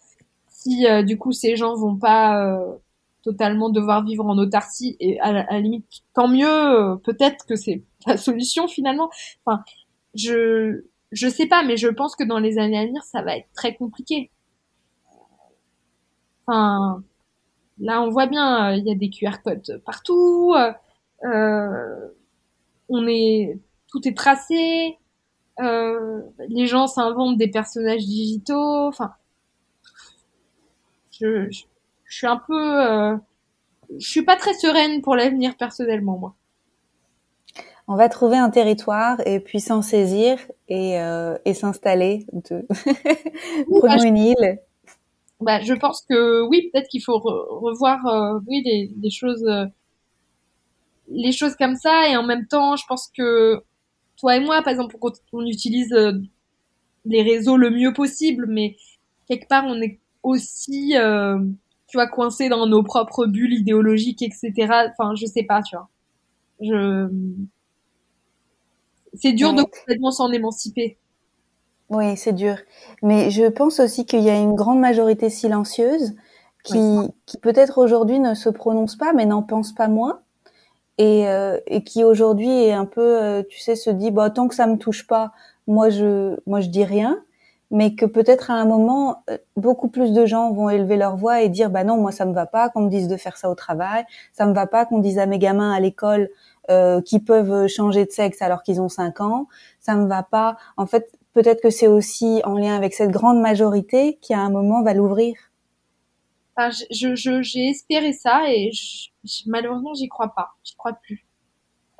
si 0.48 0.86
euh, 0.86 1.02
du 1.02 1.18
coup 1.18 1.32
ces 1.32 1.56
gens 1.56 1.74
vont 1.74 1.96
pas 1.96 2.58
totalement 3.22 3.68
devoir 3.68 4.02
vivre 4.04 4.24
en 4.26 4.38
autarcie 4.38 4.96
et 5.00 5.20
à 5.20 5.32
la, 5.32 5.60
limite 5.60 5.84
tant 6.14 6.28
mieux 6.28 6.98
peut-être 7.04 7.44
que 7.46 7.56
c'est 7.56 7.82
la 8.06 8.16
solution 8.16 8.68
finalement. 8.68 9.10
Enfin 9.44 9.62
je 10.14 10.84
je 11.12 11.28
sais 11.28 11.46
pas 11.46 11.62
mais 11.62 11.76
je 11.76 11.88
pense 11.88 12.16
que 12.16 12.24
dans 12.24 12.38
les 12.38 12.58
années 12.58 12.78
à 12.78 12.86
venir 12.86 13.02
ça 13.02 13.20
va 13.22 13.36
être 13.36 13.48
très 13.54 13.74
compliqué 13.74 14.30
enfin 16.50 17.02
là 17.78 18.02
on 18.02 18.10
voit 18.10 18.26
bien 18.26 18.72
euh, 18.72 18.76
il 18.76 18.86
y 18.86 18.92
a 18.92 18.94
des 18.94 19.10
QR 19.10 19.42
codes 19.44 19.80
partout 19.84 20.54
euh, 21.24 22.08
on 22.88 23.06
est 23.06 23.58
tout 23.88 24.06
est 24.06 24.16
tracé 24.16 24.98
euh, 25.60 26.22
les 26.48 26.66
gens 26.66 26.86
s'inventent 26.86 27.38
des 27.38 27.48
personnages 27.48 28.04
digitaux 28.04 28.88
enfin 28.88 29.12
je, 31.12 31.50
je 31.50 31.64
je 32.10 32.16
suis 32.16 32.26
un 32.26 32.42
peu, 32.44 32.90
euh, 32.90 33.16
je 33.98 34.06
suis 34.06 34.22
pas 34.22 34.36
très 34.36 34.52
sereine 34.52 35.00
pour 35.00 35.14
l'avenir 35.14 35.56
personnellement, 35.56 36.18
moi. 36.18 36.34
On 37.86 37.94
va 37.94 38.08
trouver 38.08 38.36
un 38.36 38.50
territoire 38.50 39.24
et 39.26 39.40
puis 39.40 39.60
s'en 39.60 39.80
saisir 39.80 40.38
et, 40.68 40.96
et 41.44 41.54
s'installer. 41.54 42.26
De... 42.32 42.66
Prenons 43.78 43.96
bah, 43.96 44.04
une 44.04 44.16
île. 44.16 44.58
Bah, 45.40 45.60
je 45.62 45.72
pense 45.74 46.02
que 46.08 46.42
oui, 46.48 46.70
peut-être 46.72 46.88
qu'il 46.88 47.02
faut 47.02 47.18
revoir, 47.18 48.06
euh, 48.06 48.38
oui, 48.46 48.62
des, 48.62 48.90
des 48.96 49.10
choses, 49.10 49.42
euh, 49.48 49.64
les 51.08 51.32
choses 51.32 51.56
comme 51.56 51.76
ça. 51.76 52.08
Et 52.08 52.16
en 52.16 52.22
même 52.24 52.46
temps, 52.46 52.76
je 52.76 52.84
pense 52.86 53.10
que 53.16 53.62
toi 54.18 54.36
et 54.36 54.40
moi, 54.40 54.62
par 54.62 54.72
exemple, 54.72 54.96
on 55.32 55.46
utilise 55.46 55.92
euh, 55.92 56.12
les 57.04 57.22
réseaux 57.22 57.58
le 57.58 57.70
mieux 57.70 57.92
possible, 57.94 58.46
mais 58.48 58.76
quelque 59.28 59.48
part, 59.48 59.64
on 59.66 59.80
est 59.82 60.00
aussi 60.22 60.96
euh, 60.96 61.38
tu 61.88 61.96
vois, 61.98 62.08
coincé 62.08 62.48
dans 62.48 62.66
nos 62.66 62.82
propres 62.84 63.26
bulles 63.26 63.54
idéologiques, 63.54 64.22
etc. 64.22 64.90
Enfin, 64.98 65.14
je 65.16 65.26
sais 65.26 65.44
pas, 65.44 65.62
tu 65.62 65.76
vois. 65.76 65.88
Je... 66.60 67.08
C'est 69.14 69.32
dur 69.34 69.54
de 69.54 69.62
complètement 69.62 70.10
s'en 70.10 70.32
émanciper. 70.32 70.98
Oui, 71.90 72.16
c'est 72.16 72.32
dur. 72.32 72.56
Mais 73.02 73.30
je 73.30 73.46
pense 73.46 73.80
aussi 73.80 74.06
qu'il 74.06 74.20
y 74.20 74.30
a 74.30 74.38
une 74.38 74.54
grande 74.54 74.78
majorité 74.78 75.28
silencieuse 75.28 76.14
qui, 76.64 76.78
qui 77.26 77.38
peut-être 77.38 77.78
aujourd'hui 77.78 78.20
ne 78.20 78.34
se 78.34 78.48
prononce 78.48 78.96
pas, 78.96 79.12
mais 79.12 79.26
n'en 79.26 79.42
pense 79.42 79.72
pas 79.72 79.88
moins. 79.88 80.20
Et, 80.98 81.28
euh, 81.28 81.58
et 81.66 81.84
qui 81.84 82.04
aujourd'hui 82.04 82.50
est 82.50 82.72
un 82.72 82.86
peu, 82.86 83.00
euh, 83.22 83.42
tu 83.48 83.58
sais, 83.60 83.76
se 83.76 83.90
dit, 83.90 84.10
bah, 84.10 84.30
tant 84.30 84.48
que 84.48 84.54
ça 84.54 84.66
me 84.66 84.76
touche 84.76 85.06
pas, 85.06 85.32
moi 85.66 85.90
je, 85.90 86.36
moi 86.46 86.60
je 86.60 86.68
dis 86.68 86.84
rien 86.84 87.22
mais 87.70 87.94
que 87.94 88.04
peut-être 88.04 88.50
à 88.50 88.54
un 88.54 88.64
moment, 88.64 89.22
euh, 89.30 89.38
beaucoup 89.56 89.88
plus 89.88 90.12
de 90.12 90.26
gens 90.26 90.52
vont 90.52 90.70
élever 90.70 90.96
leur 90.96 91.16
voix 91.16 91.42
et 91.42 91.48
dire 91.48 91.70
bah 91.70 91.84
non, 91.84 91.96
moi 91.98 92.12
ça 92.12 92.24
me 92.24 92.32
va 92.32 92.46
pas 92.46 92.68
qu'on 92.68 92.82
me 92.82 92.90
dise 92.90 93.08
de 93.08 93.16
faire 93.16 93.36
ça 93.36 93.48
au 93.50 93.54
travail, 93.54 94.04
ça 94.32 94.46
me 94.46 94.52
va 94.52 94.66
pas 94.66 94.84
qu'on 94.86 94.98
dise 94.98 95.18
à 95.18 95.26
mes 95.26 95.38
gamins 95.38 95.72
à 95.72 95.80
l'école 95.80 96.30
euh, 96.70 97.00
qui 97.00 97.20
peuvent 97.20 97.68
changer 97.68 98.04
de 98.04 98.10
sexe 98.10 98.42
alors 98.42 98.62
qu'ils 98.62 98.80
ont 98.80 98.88
5 98.88 99.20
ans, 99.20 99.46
ça 99.80 99.94
me 99.94 100.06
va 100.06 100.22
pas. 100.22 100.56
En 100.76 100.86
fait, 100.86 101.10
peut-être 101.34 101.62
que 101.62 101.70
c'est 101.70 101.86
aussi 101.86 102.40
en 102.44 102.54
lien 102.54 102.76
avec 102.76 102.94
cette 102.94 103.10
grande 103.10 103.40
majorité 103.40 104.18
qui 104.20 104.34
à 104.34 104.40
un 104.40 104.50
moment 104.50 104.82
va 104.82 104.94
l'ouvrir. 104.94 105.34
Enfin, 106.56 106.70
je, 106.90 107.14
je, 107.14 107.42
j'ai 107.42 107.68
espéré 107.68 108.12
ça 108.12 108.42
et 108.48 108.70
je, 108.72 109.08
malheureusement 109.46 109.94
j'y 109.94 110.08
crois 110.08 110.34
pas, 110.34 110.50
j'y 110.64 110.76
crois 110.76 110.94
plus. 110.94 111.26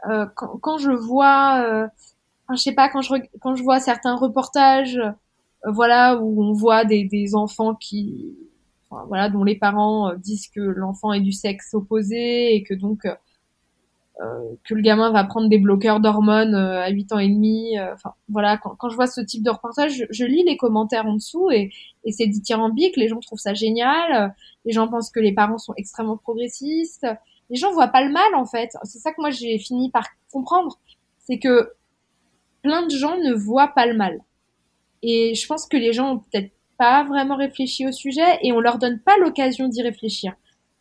Euh, 0.09 0.27
quand, 0.35 0.59
quand, 0.59 0.79
je 0.79 0.91
vois, 0.91 1.63
euh, 1.65 1.87
enfin, 2.45 2.57
je 2.57 2.63
sais 2.63 2.73
pas, 2.73 2.89
quand 2.89 3.03
je 3.03 3.15
quand 3.41 3.55
je 3.55 3.63
vois 3.63 3.81
certains 3.81 4.17
reportages 4.17 5.01
voilà 5.65 6.17
où 6.17 6.43
on 6.43 6.53
voit 6.53 6.85
des, 6.85 7.05
des 7.05 7.35
enfants 7.35 7.75
qui 7.75 8.37
voilà 8.91 9.29
dont 9.29 9.45
les 9.45 9.57
parents 9.57 10.11
euh, 10.11 10.17
disent 10.17 10.49
que 10.49 10.61
l'enfant 10.61 11.13
est 11.13 11.21
du 11.21 11.33
sexe 11.33 11.75
opposé 11.75 12.55
et 12.55 12.63
que 12.63 12.75
donc 12.75 13.05
euh, 13.05 13.11
euh 13.11 13.15
que 14.65 14.75
le 14.75 14.83
gamin 14.83 15.11
va 15.11 15.25
prendre 15.25 15.49
des 15.49 15.59
bloqueurs 15.59 16.01
d'hormones 16.01 16.55
euh, 16.55 16.83
à 16.83 16.91
8 16.91 17.13
ans 17.13 17.19
et 17.19 17.29
demi 17.29 17.79
enfin 17.93 18.13
voilà 18.29 18.59
quand, 18.59 18.89
je 18.91 18.95
vois 18.95 19.07
ce 19.07 19.21
type 19.21 19.43
de 19.43 19.51
reportage 19.51 19.95
je, 19.97 20.05
je 20.11 20.25
lis 20.25 20.45
les 20.45 20.57
commentaires 20.57 21.07
en 21.07 21.15
dessous 21.15 21.51
et, 21.51 21.71
et 22.05 22.13
c'est 22.13 22.27
dithyrambique 22.27 22.97
les 22.97 23.09
gens 23.09 23.21
trouvent 23.21 23.39
ça 23.39 23.55
génial 23.55 24.35
les 24.65 24.73
gens 24.73 24.89
pensent 24.89 25.11
que 25.11 25.21
les 25.21 25.33
parents 25.33 25.59
sont 25.59 25.75
extrêmement 25.77 26.17
progressistes 26.17 27.07
les 27.49 27.57
gens 27.57 27.73
voient 27.73 27.89
pas 27.89 28.05
le 28.05 28.13
mal 28.13 28.35
en 28.35 28.45
fait 28.45 28.71
c'est 28.85 28.99
ça 28.99 29.13
que 29.13 29.21
moi 29.21 29.31
j'ai 29.31 29.59
fini 29.59 29.91
par 29.91 30.07
comprendre 30.31 30.79
c'est 31.19 31.39
que 31.39 31.73
plein 32.63 32.87
de 32.87 32.91
gens 32.91 33.17
ne 33.17 33.33
voient 33.33 33.73
pas 33.75 33.87
le 33.87 33.97
mal 33.97 34.21
et 35.03 35.35
je 35.35 35.47
pense 35.47 35.67
que 35.67 35.77
les 35.77 35.93
gens 35.93 36.13
ont 36.13 36.19
peut-être 36.19 36.53
pas 36.81 37.05
vraiment 37.05 37.37
réfléchi 37.37 37.87
au 37.87 37.93
sujet 37.93 38.39
et 38.43 38.53
on 38.53 38.61
leur 38.61 38.79
donne 38.79 39.01
pas 39.01 39.19
l'occasion 39.19 39.69
d'y 39.69 39.83
réfléchir. 39.83 40.33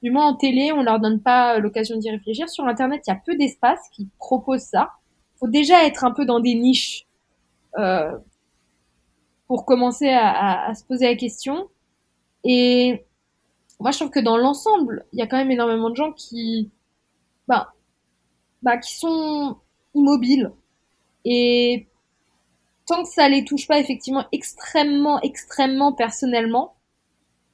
Du 0.01 0.11
moins 0.11 0.27
en 0.27 0.35
télé, 0.35 0.71
on 0.71 0.81
leur 0.81 0.99
donne 0.99 1.21
pas 1.21 1.59
l'occasion 1.59 1.97
d'y 1.97 2.09
réfléchir. 2.09 2.49
Sur 2.49 2.65
Internet, 2.65 3.03
il 3.07 3.11
y 3.11 3.13
a 3.13 3.21
peu 3.25 3.35
d'espaces 3.35 3.89
qui 3.91 4.07
proposent 4.17 4.61
ça. 4.61 4.91
Faut 5.39 5.47
déjà 5.47 5.85
être 5.85 6.03
un 6.05 6.11
peu 6.11 6.25
dans 6.25 6.39
des 6.39 6.55
niches. 6.55 7.05
Euh, 7.77 8.17
pour 9.47 9.65
commencer 9.65 10.09
à, 10.09 10.67
à, 10.67 10.75
se 10.75 10.83
poser 10.83 11.07
la 11.07 11.15
question. 11.15 11.69
Et 12.43 13.03
moi, 13.79 13.91
je 13.91 13.97
trouve 13.97 14.11
que 14.11 14.19
dans 14.19 14.37
l'ensemble, 14.37 15.05
il 15.11 15.19
y 15.19 15.21
a 15.23 15.27
quand 15.27 15.37
même 15.37 15.51
énormément 15.51 15.89
de 15.89 15.95
gens 15.95 16.11
qui, 16.13 16.69
bah, 17.47 17.73
bah, 18.61 18.77
qui 18.77 18.95
sont 18.95 19.57
immobiles. 19.95 20.51
Et 21.25 21.87
tant 22.85 23.03
que 23.03 23.09
ça 23.09 23.27
les 23.27 23.43
touche 23.43 23.67
pas 23.67 23.79
effectivement 23.79 24.25
extrêmement, 24.31 25.19
extrêmement 25.21 25.93
personnellement, 25.93 26.75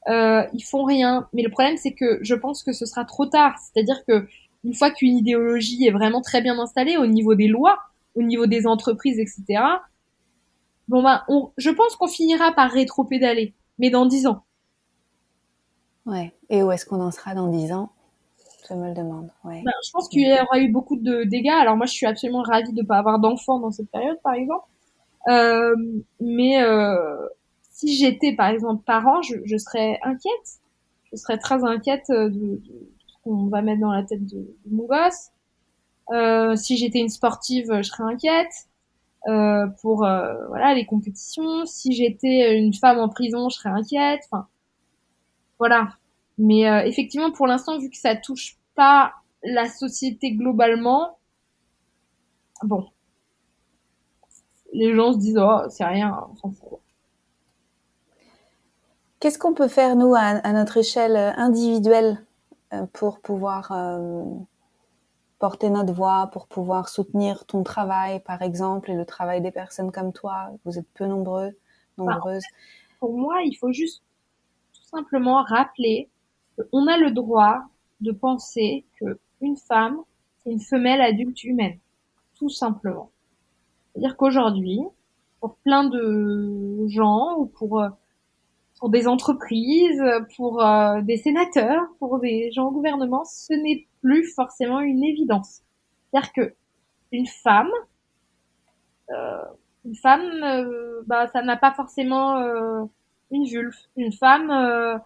euh, 0.08 0.44
ils 0.54 0.64
font 0.64 0.84
rien. 0.84 1.28
Mais 1.34 1.42
le 1.42 1.50
problème, 1.50 1.78
c'est 1.78 1.94
que 1.94 2.20
je 2.22 2.36
pense 2.36 2.64
que 2.64 2.72
ce 2.72 2.86
sera 2.86 3.06
trop 3.06 3.26
tard. 3.26 3.56
C'est-à-dire 3.60 4.04
que 4.06 4.28
une 4.64 4.74
fois 4.74 4.92
qu'une 4.92 5.18
idéologie 5.18 5.86
est 5.86 5.92
vraiment 5.92 6.22
très 6.22 6.42
bien 6.42 6.58
installée 6.60 6.98
au 6.98 7.06
niveau 7.06 7.36
des 7.36 7.48
lois, 7.48 7.80
au 8.16 8.22
niveau 8.22 8.48
des 8.48 8.66
entreprises, 8.66 9.20
etc. 9.20 9.64
Bon 10.88 11.04
ben, 11.04 11.24
on, 11.28 11.52
je 11.58 11.70
pense 11.70 11.96
qu'on 11.96 12.08
finira 12.08 12.52
par 12.52 12.72
rétro-pédaler, 12.72 13.54
mais 13.80 13.90
dans 13.90 14.06
dix 14.06 14.28
ans. 14.28 14.44
Ouais. 16.06 16.34
Et 16.50 16.62
où 16.62 16.72
est-ce 16.72 16.86
qu'on 16.86 17.02
en 17.02 17.12
sera 17.12 17.34
dans 17.34 17.48
dix 17.48 17.72
ans? 17.72 17.92
Je 18.70 18.74
me 18.74 18.88
le 18.88 18.96
demande. 18.96 19.30
Ouais. 19.44 19.62
Ben, 19.64 19.72
je 19.86 19.92
pense 19.92 20.08
qu'il 20.08 20.28
y 20.28 20.34
aura 20.34 20.60
eu 20.60 20.70
beaucoup 20.70 20.96
de 20.96 21.24
dégâts. 21.24 21.50
Alors 21.50 21.76
moi, 21.76 21.86
je 21.86 21.94
suis 21.94 22.06
absolument 22.06 22.42
ravie 22.42 22.74
de 22.74 22.82
ne 22.82 22.86
pas 22.86 22.98
avoir 22.98 23.20
d'enfants 23.20 23.60
dans 23.60 23.72
cette 23.72 23.90
période, 23.92 24.20
par 24.24 24.34
exemple. 24.34 24.66
Euh, 25.28 25.76
mais 26.20 26.62
euh, 26.62 27.28
si 27.76 27.94
j'étais, 27.98 28.34
par 28.34 28.48
exemple, 28.48 28.84
parent, 28.86 29.22
je, 29.22 29.36
je, 29.44 29.58
serais 29.58 30.00
inquiète. 30.02 30.62
Je 31.12 31.18
serais 31.18 31.38
très 31.38 31.62
inquiète 31.66 32.06
de, 32.10 32.30
de, 32.30 32.62
ce 33.08 33.14
qu'on 33.24 33.48
va 33.48 33.62
mettre 33.62 33.82
dans 33.82 33.92
la 33.92 34.04
tête 34.04 34.26
de, 34.26 34.38
de 34.38 34.76
mon 34.76 34.86
gosse. 34.86 35.32
Euh, 36.12 36.56
si 36.56 36.78
j'étais 36.78 37.00
une 37.00 37.10
sportive, 37.10 37.68
je 37.78 37.82
serais 37.82 38.04
inquiète. 38.04 38.70
Euh, 39.28 39.68
pour 39.82 40.06
euh, 40.06 40.48
voilà 40.48 40.74
les 40.74 40.86
compétitions. 40.86 41.66
Si 41.66 41.92
j'étais 41.92 42.58
une 42.58 42.74
femme 42.74 42.98
en 43.00 43.10
prison, 43.10 43.50
je 43.50 43.58
serais 43.58 43.72
inquiète. 43.72 44.22
Enfin, 44.32 44.48
voilà. 45.60 45.90
Mais 46.38 46.70
euh, 46.70 46.86
effectivement, 46.86 47.32
pour 47.32 47.48
l'instant, 47.48 47.78
vu 47.78 47.90
que 47.90 47.98
ça 47.98 48.16
touche 48.16 48.58
pas 48.76 49.14
la 49.44 49.68
société 49.68 50.32
globalement, 50.32 51.18
bon, 52.64 52.88
les 54.72 54.94
gens 54.96 55.12
se 55.12 55.18
disent 55.18 55.40
oh 55.40 55.62
c'est 55.70 55.86
rien, 55.86 56.18
on 56.32 56.36
s'en 56.38 56.52
fout. 56.52 56.80
Qu'est-ce 59.26 59.40
qu'on 59.40 59.56
peut 59.56 59.68
faire 59.68 59.96
nous 59.96 60.14
à, 60.14 60.20
à, 60.20 60.54
notre 60.54 60.78
échelle 60.78 61.18
individuelle 61.18 62.24
pour 62.94 63.20
pouvoir 63.20 63.74
porter 65.40 65.72
notre 65.72 65.92
voix, 65.94 66.30
pour 66.32 66.46
pouvoir 66.46 66.90
soutenir 66.90 67.44
ton 67.48 67.64
travail, 67.64 68.20
par 68.20 68.44
exemple, 68.44 68.92
et 68.92 68.94
le 68.94 69.04
travail 69.04 69.42
des 69.42 69.50
personnes 69.50 69.92
comme 69.92 70.14
toi? 70.14 70.52
Vous 70.64 70.78
êtes 70.78 70.86
peu 70.94 71.08
nombreux, 71.08 71.58
nombreuses. 71.98 72.44
pour 73.00 73.18
moi, 73.18 73.42
il 73.44 73.56
faut 73.56 73.72
juste 73.72 74.04
tout 74.74 74.84
simplement 74.84 75.42
rappeler 75.42 76.08
qu'on 76.58 76.86
a 76.86 76.96
le 76.98 77.10
droit 77.10 77.64
de 78.02 78.12
penser 78.12 78.86
que 79.00 79.18
une 79.42 79.58
femme, 79.58 80.02
c'est 80.44 80.52
une 80.52 80.62
femelle 80.62 81.02
adulte 81.02 81.44
humaine. 81.44 81.80
Tout 82.38 82.50
simplement. 82.50 83.10
C'est-à-dire 83.92 84.18
qu'aujourd'hui, 84.18 84.82
pour 85.40 85.56
plein 85.56 85.84
de 85.84 86.86
gens 86.90 87.38
ou 87.40 87.48
pour 87.48 87.82
euh, 87.82 87.90
pour 88.80 88.90
des 88.90 89.08
entreprises, 89.08 90.04
pour 90.36 90.62
euh, 90.62 91.02
des 91.02 91.18
sénateurs, 91.18 91.84
pour 92.00 92.20
des 92.20 92.52
gens 92.52 92.68
au 92.68 92.72
gouvernement, 92.72 93.24
ce 93.24 93.54
n'est 93.54 93.88
plus 94.02 94.26
forcément 94.34 94.82
une 94.82 95.04
évidence. 95.04 95.62
C'est-à-dire 96.12 96.34
que 96.34 96.56
une 97.12 97.28
femme, 97.28 97.72
euh, 99.12 99.44
une 99.86 99.96
femme, 99.96 100.44
euh, 100.44 101.02
bah, 101.06 101.28
ça 101.28 101.42
n'a 101.44 101.58
pas 101.58 101.72
forcément 101.72 102.38
euh, 102.38 102.84
une 103.32 103.46
vulve. 103.46 103.76
Une 103.96 104.12
femme, 104.12 104.50
euh, 104.50 104.98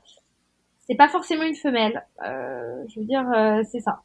c'est 0.88 0.96
pas 0.96 1.10
forcément 1.10 1.44
une 1.44 1.56
femelle. 1.56 2.06
je 2.24 3.00
veux 3.00 3.06
dire, 3.06 3.26
c'est 3.70 3.82
ça. 3.82 4.02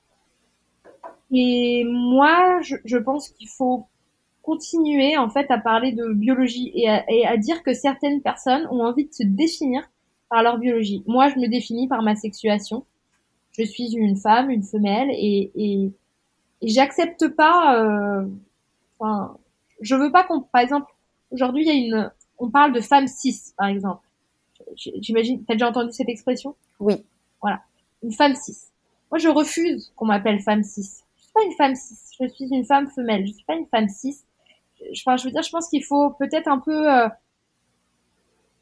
Et 1.30 1.84
moi, 1.86 2.60
je, 2.60 2.76
je 2.84 2.98
pense 2.98 3.30
qu'il 3.30 3.48
faut 3.48 3.86
continuer 4.44 5.16
en 5.16 5.30
fait 5.30 5.50
à 5.50 5.58
parler 5.58 5.92
de 5.92 6.12
biologie 6.12 6.70
et 6.74 6.88
à, 6.88 7.10
et 7.10 7.26
à, 7.26 7.36
dire 7.38 7.62
que 7.62 7.72
certaines 7.72 8.20
personnes 8.20 8.68
ont 8.70 8.82
envie 8.82 9.06
de 9.06 9.12
se 9.12 9.22
définir 9.22 9.82
par 10.28 10.42
leur 10.42 10.58
biologie. 10.58 11.02
Moi, 11.06 11.28
je 11.30 11.38
me 11.38 11.48
définis 11.48 11.88
par 11.88 12.02
ma 12.02 12.14
sexuation. 12.14 12.84
Je 13.52 13.64
suis 13.64 13.94
une 13.94 14.16
femme, 14.16 14.50
une 14.50 14.62
femelle, 14.62 15.08
et, 15.10 15.50
et, 15.54 15.92
et 16.60 16.68
j'accepte 16.68 17.28
pas. 17.28 17.80
Euh, 17.80 18.26
enfin, 18.98 19.36
je 19.80 19.94
veux 19.94 20.12
pas 20.12 20.24
qu'on, 20.24 20.42
par 20.42 20.60
exemple, 20.60 20.92
aujourd'hui, 21.30 21.64
il 21.64 21.68
y 21.68 21.70
a 21.70 21.74
une, 21.74 22.12
on 22.38 22.50
parle 22.50 22.72
de 22.72 22.80
femme 22.80 23.06
cis, 23.06 23.54
par 23.56 23.68
exemple. 23.68 24.06
J'imagine, 24.76 25.42
t'as 25.44 25.54
déjà 25.54 25.68
entendu 25.68 25.92
cette 25.92 26.08
expression? 26.08 26.54
Oui. 26.80 26.96
Voilà, 27.40 27.62
une 28.02 28.12
femme 28.12 28.34
cis. 28.34 28.56
Moi, 29.10 29.18
je 29.18 29.28
refuse 29.28 29.92
qu'on 29.96 30.06
m'appelle 30.06 30.40
femme 30.40 30.64
cis. 30.64 31.02
Je 31.16 31.22
suis 31.22 31.32
pas 31.32 31.44
une 31.44 31.52
femme 31.52 31.74
cis. 31.74 31.96
Je 32.20 32.28
suis 32.28 32.48
une 32.50 32.64
femme 32.64 32.88
femelle. 32.88 33.26
Je 33.26 33.32
suis 33.32 33.44
pas 33.44 33.54
une 33.54 33.66
femme 33.66 33.88
cis 33.88 34.16
enfin, 34.92 35.16
je 35.16 35.24
veux 35.24 35.30
dire, 35.30 35.42
je 35.42 35.50
pense 35.50 35.68
qu'il 35.68 35.84
faut 35.84 36.10
peut-être 36.10 36.48
un 36.48 36.58
peu 36.58 36.92
euh, 36.92 37.08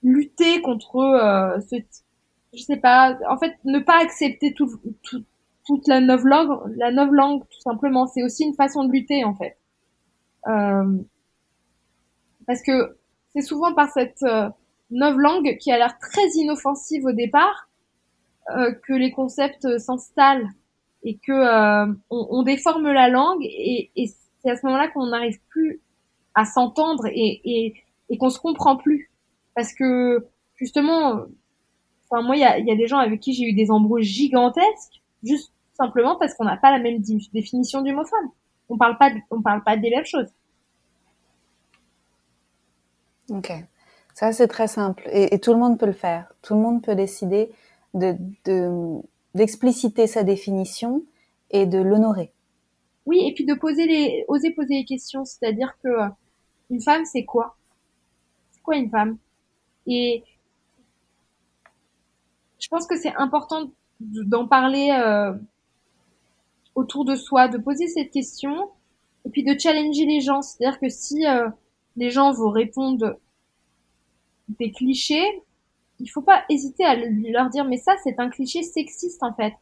lutter 0.03 0.61
contre 0.63 0.97
euh, 0.97 1.61
ce, 1.61 1.77
je 2.55 2.63
sais 2.63 2.77
pas, 2.77 3.17
en 3.29 3.39
fait, 3.39 3.55
ne 3.65 3.79
pas 3.79 4.01
accepter 4.01 4.53
tout, 4.55 4.71
tout, 5.03 5.25
toute 5.67 5.87
la 5.89 6.01
langue 6.01 6.61
la 6.77 6.91
langue 6.91 7.43
tout 7.43 7.61
simplement. 7.61 8.07
C'est 8.07 8.23
aussi 8.23 8.45
une 8.45 8.55
façon 8.55 8.85
de 8.85 8.93
lutter 8.93 9.25
en 9.25 9.35
fait, 9.35 9.57
euh, 10.49 10.99
parce 12.47 12.63
que 12.63 12.97
c'est 13.33 13.43
souvent 13.43 13.73
par 13.75 13.89
cette 13.91 14.23
euh, 14.25 14.51
langue 14.91 15.57
qui 15.59 15.73
a 15.73 15.79
l'air 15.79 15.99
très 15.99 16.29
inoffensive 16.35 17.05
au 17.05 17.13
départ 17.13 17.69
que 18.49 18.93
les 18.93 19.13
concepts 19.13 19.79
s'installent 19.79 20.49
et 21.05 21.17
que 21.17 21.87
on, 22.11 22.43
déforme 22.43 22.91
la 22.91 23.09
langue 23.09 23.41
et 23.45 23.93
c'est 24.43 24.51
à 24.51 24.57
ce 24.57 24.67
moment-là 24.67 24.89
qu'on 24.89 25.07
n'arrive 25.07 25.39
plus 25.49 25.81
à 26.35 26.45
s'entendre 26.45 27.07
et, 27.07 27.41
et, 27.45 27.75
et 28.09 28.19
qu'on 28.19 28.31
se 28.31 28.39
comprend 28.39 28.77
plus. 28.77 29.11
Parce 29.55 29.73
que 29.73 30.27
justement, 30.57 31.23
enfin 32.09 32.23
moi 32.23 32.37
il 32.37 32.41
y 32.41 32.45
a, 32.45 32.59
y 32.59 32.71
a, 32.71 32.77
des 32.77 32.87
gens 32.87 32.99
avec 32.99 33.21
qui 33.21 33.35
j'ai 33.35 33.45
eu 33.45 33.53
des 33.53 33.71
embrouilles 33.71 34.05
gigantesques, 34.05 35.03
juste 35.23 35.53
simplement 35.75 36.17
parce 36.17 36.35
qu'on 36.35 36.45
n'a 36.45 36.57
pas 36.57 36.71
la 36.71 36.79
même 36.79 37.03
définition 37.33 37.83
du 37.83 37.93
mot 37.93 38.05
femme. 38.05 38.31
On 38.69 38.79
parle 38.79 38.97
pas, 38.97 39.11
de, 39.11 39.19
on 39.31 39.43
parle 39.43 39.63
pas 39.63 39.77
des 39.77 39.91
mêmes 39.91 40.07
choses. 40.07 40.31
Ok, 43.31 43.53
ça 44.15 44.33
c'est 44.33 44.49
très 44.49 44.69
simple 44.69 45.09
et, 45.11 45.35
et, 45.35 45.39
tout 45.39 45.53
le 45.53 45.59
monde 45.59 45.79
peut 45.79 45.87
le 45.87 45.93
faire. 45.93 46.33
Tout 46.43 46.55
le 46.55 46.61
monde 46.61 46.83
peut 46.83 46.95
décider 46.95 47.51
de 47.95 48.17
d'expliciter 49.35 50.07
sa 50.07 50.25
définition 50.25 51.03
et 51.51 51.67
de 51.67 51.79
l'honorer. 51.79 52.33
Oui, 53.07 53.25
et 53.27 53.35
puis 53.35 53.45
de 53.45 53.55
poser 53.55 53.87
les, 53.87 54.25
oser 54.29 54.53
poser 54.53 54.75
les 54.75 54.85
questions, 54.85 55.25
c'est-à-dire 55.25 55.77
que 55.83 55.89
une 56.73 56.81
femme, 56.81 57.05
c'est 57.05 57.25
quoi? 57.25 57.57
C'est 58.51 58.63
quoi 58.63 58.77
une 58.77 58.91
femme? 58.91 59.19
Et 59.87 60.25
je 62.59 62.69
pense 62.69 62.87
que 62.87 62.97
c'est 62.97 63.15
important 63.17 63.71
d'en 64.01 64.49
parler 64.49 64.91
euh, 64.91 65.35
autour 66.75 67.05
de 67.05 67.15
soi, 67.15 67.49
de 67.49 67.59
poser 67.59 67.89
cette 67.89 68.11
question 68.11 68.71
et 69.27 69.31
puis 69.31 69.45
de 69.45 69.57
challenger 69.59 70.07
les 70.07 70.21
gens. 70.21 70.41
C'est-à-dire 70.41 70.81
que 70.81 70.89
si 70.89 71.27
euh, 71.27 71.49
les 71.97 72.11
gens 72.11 72.33
vous 72.33 72.49
répondent 72.49 73.19
des 74.49 74.73
clichés, 74.73 75.43
il 76.01 76.09
faut 76.09 76.23
pas 76.23 76.45
hésiter 76.49 76.85
à 76.85 76.97
leur 76.97 77.51
dire 77.51 77.67
mais 77.67 77.77
ça 77.77 77.95
c'est 78.03 78.19
un 78.19 78.31
cliché 78.31 78.63
sexiste 78.63 79.23
en 79.23 79.35
fait. 79.35 79.53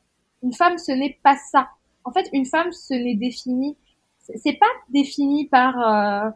Une 0.44 0.52
femme 0.52 0.78
ce 0.78 0.92
n'est 0.92 1.18
pas 1.24 1.36
ça. 1.50 1.70
En 2.04 2.12
fait 2.12 2.28
une 2.32 2.46
femme 2.46 2.70
ce 2.70 2.94
n'est 2.94 3.16
défini 3.16 3.76
c'est 4.36 4.52
pas 4.52 4.66
défini 4.90 5.48
par 5.48 5.78
euh, 5.80 6.30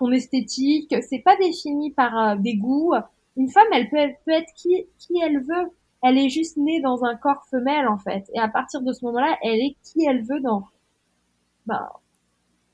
son 0.00 0.10
esthétique, 0.12 0.94
c'est 1.08 1.18
pas 1.18 1.36
défini 1.36 1.92
par 1.92 2.18
euh, 2.18 2.36
des 2.36 2.56
goûts. 2.56 2.94
Une 3.36 3.50
femme, 3.50 3.66
elle 3.72 3.90
peut, 3.90 3.98
être 3.98 4.52
qui, 4.56 4.86
qui 4.98 5.20
elle 5.22 5.40
veut. 5.40 5.70
Elle 6.02 6.16
est 6.16 6.30
juste 6.30 6.56
née 6.56 6.80
dans 6.80 7.04
un 7.04 7.14
corps 7.14 7.44
femelle 7.50 7.86
en 7.86 7.98
fait, 7.98 8.24
et 8.34 8.38
à 8.38 8.48
partir 8.48 8.80
de 8.80 8.92
ce 8.92 9.04
moment-là, 9.04 9.36
elle 9.42 9.60
est 9.60 9.76
qui 9.84 10.06
elle 10.06 10.24
veut 10.24 10.40
dans, 10.40 10.64
bah, 11.66 12.00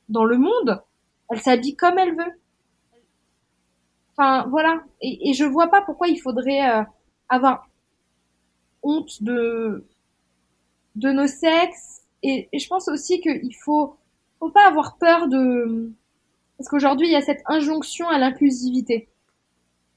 dans 0.08 0.24
le 0.24 0.38
monde. 0.38 0.80
Elle 1.28 1.40
s'habille 1.40 1.74
comme 1.74 1.98
elle 1.98 2.16
veut. 2.16 2.40
Enfin 4.16 4.46
voilà, 4.48 4.80
et, 5.00 5.28
et 5.28 5.32
je 5.34 5.44
vois 5.44 5.66
pas 5.66 5.82
pourquoi 5.82 6.06
il 6.06 6.18
faudrait 6.18 6.70
euh, 6.70 6.84
avoir 7.28 7.68
honte 8.82 9.22
de 9.24 9.84
de 10.94 11.10
nos 11.10 11.26
sexes. 11.26 12.02
Et, 12.22 12.48
et 12.52 12.58
je 12.60 12.68
pense 12.68 12.86
aussi 12.86 13.20
qu'il 13.20 13.54
faut 13.56 13.96
faut 14.38 14.50
pas 14.50 14.68
avoir 14.68 14.96
peur 14.98 15.26
de 15.26 15.92
parce 16.58 16.68
qu'aujourd'hui, 16.68 17.08
il 17.08 17.12
y 17.12 17.16
a 17.16 17.22
cette 17.22 17.42
injonction 17.46 18.08
à 18.08 18.18
l'inclusivité. 18.18 19.08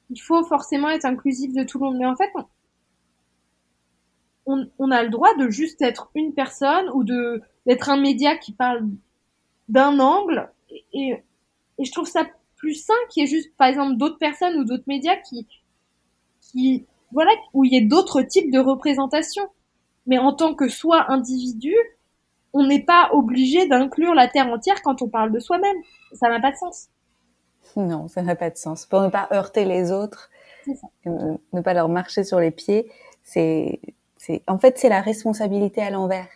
Il 0.09 0.19
faut 0.19 0.43
forcément 0.43 0.89
être 0.89 1.05
inclusif 1.05 1.53
de 1.53 1.63
tout 1.63 1.79
le 1.79 1.85
monde. 1.85 1.97
Mais 1.97 2.05
en 2.05 2.15
fait, 2.15 2.31
on, 4.45 4.67
on 4.79 4.91
a 4.91 5.03
le 5.03 5.09
droit 5.09 5.35
de 5.35 5.49
juste 5.49 5.81
être 5.81 6.09
une 6.15 6.33
personne 6.33 6.89
ou 6.93 7.03
de 7.03 7.41
d'être 7.65 7.89
un 7.89 7.97
média 7.97 8.35
qui 8.37 8.51
parle 8.51 8.87
d'un 9.67 9.99
angle. 9.99 10.51
Et, 10.93 11.23
et, 11.77 11.85
je 11.85 11.91
trouve 11.91 12.07
ça 12.07 12.25
plus 12.55 12.73
sain 12.73 12.93
qu'il 13.09 13.21
y 13.21 13.25
ait 13.25 13.29
juste, 13.29 13.55
par 13.57 13.67
exemple, 13.67 13.97
d'autres 13.97 14.17
personnes 14.17 14.59
ou 14.59 14.65
d'autres 14.65 14.85
médias 14.87 15.15
qui, 15.17 15.47
qui, 16.41 16.85
voilà, 17.11 17.31
où 17.53 17.63
il 17.63 17.73
y 17.73 17.77
ait 17.77 17.85
d'autres 17.85 18.21
types 18.23 18.51
de 18.51 18.59
représentations. 18.59 19.47
Mais 20.07 20.17
en 20.17 20.33
tant 20.33 20.55
que 20.55 20.67
soi 20.67 21.11
individu, 21.11 21.75
on 22.53 22.65
n'est 22.65 22.83
pas 22.83 23.09
obligé 23.13 23.67
d'inclure 23.67 24.13
la 24.13 24.27
terre 24.27 24.47
entière 24.47 24.81
quand 24.81 25.01
on 25.01 25.07
parle 25.07 25.31
de 25.31 25.39
soi-même. 25.39 25.77
Ça 26.13 26.29
n'a 26.29 26.39
pas 26.39 26.51
de 26.51 26.57
sens. 26.57 26.89
Non, 27.75 28.07
ça 28.07 28.21
n'a 28.21 28.35
pas 28.35 28.49
de 28.49 28.57
sens. 28.57 28.85
Pour 28.85 29.01
ne 29.01 29.09
pas 29.09 29.27
heurter 29.31 29.65
les 29.65 29.91
autres, 29.91 30.29
ne 31.05 31.61
pas 31.61 31.73
leur 31.73 31.89
marcher 31.89 32.23
sur 32.23 32.39
les 32.39 32.51
pieds, 32.51 32.91
c'est, 33.23 33.79
c'est, 34.17 34.41
en 34.47 34.57
fait, 34.57 34.77
c'est 34.77 34.89
la 34.89 35.01
responsabilité 35.01 35.81
à 35.81 35.89
l'envers. 35.89 36.27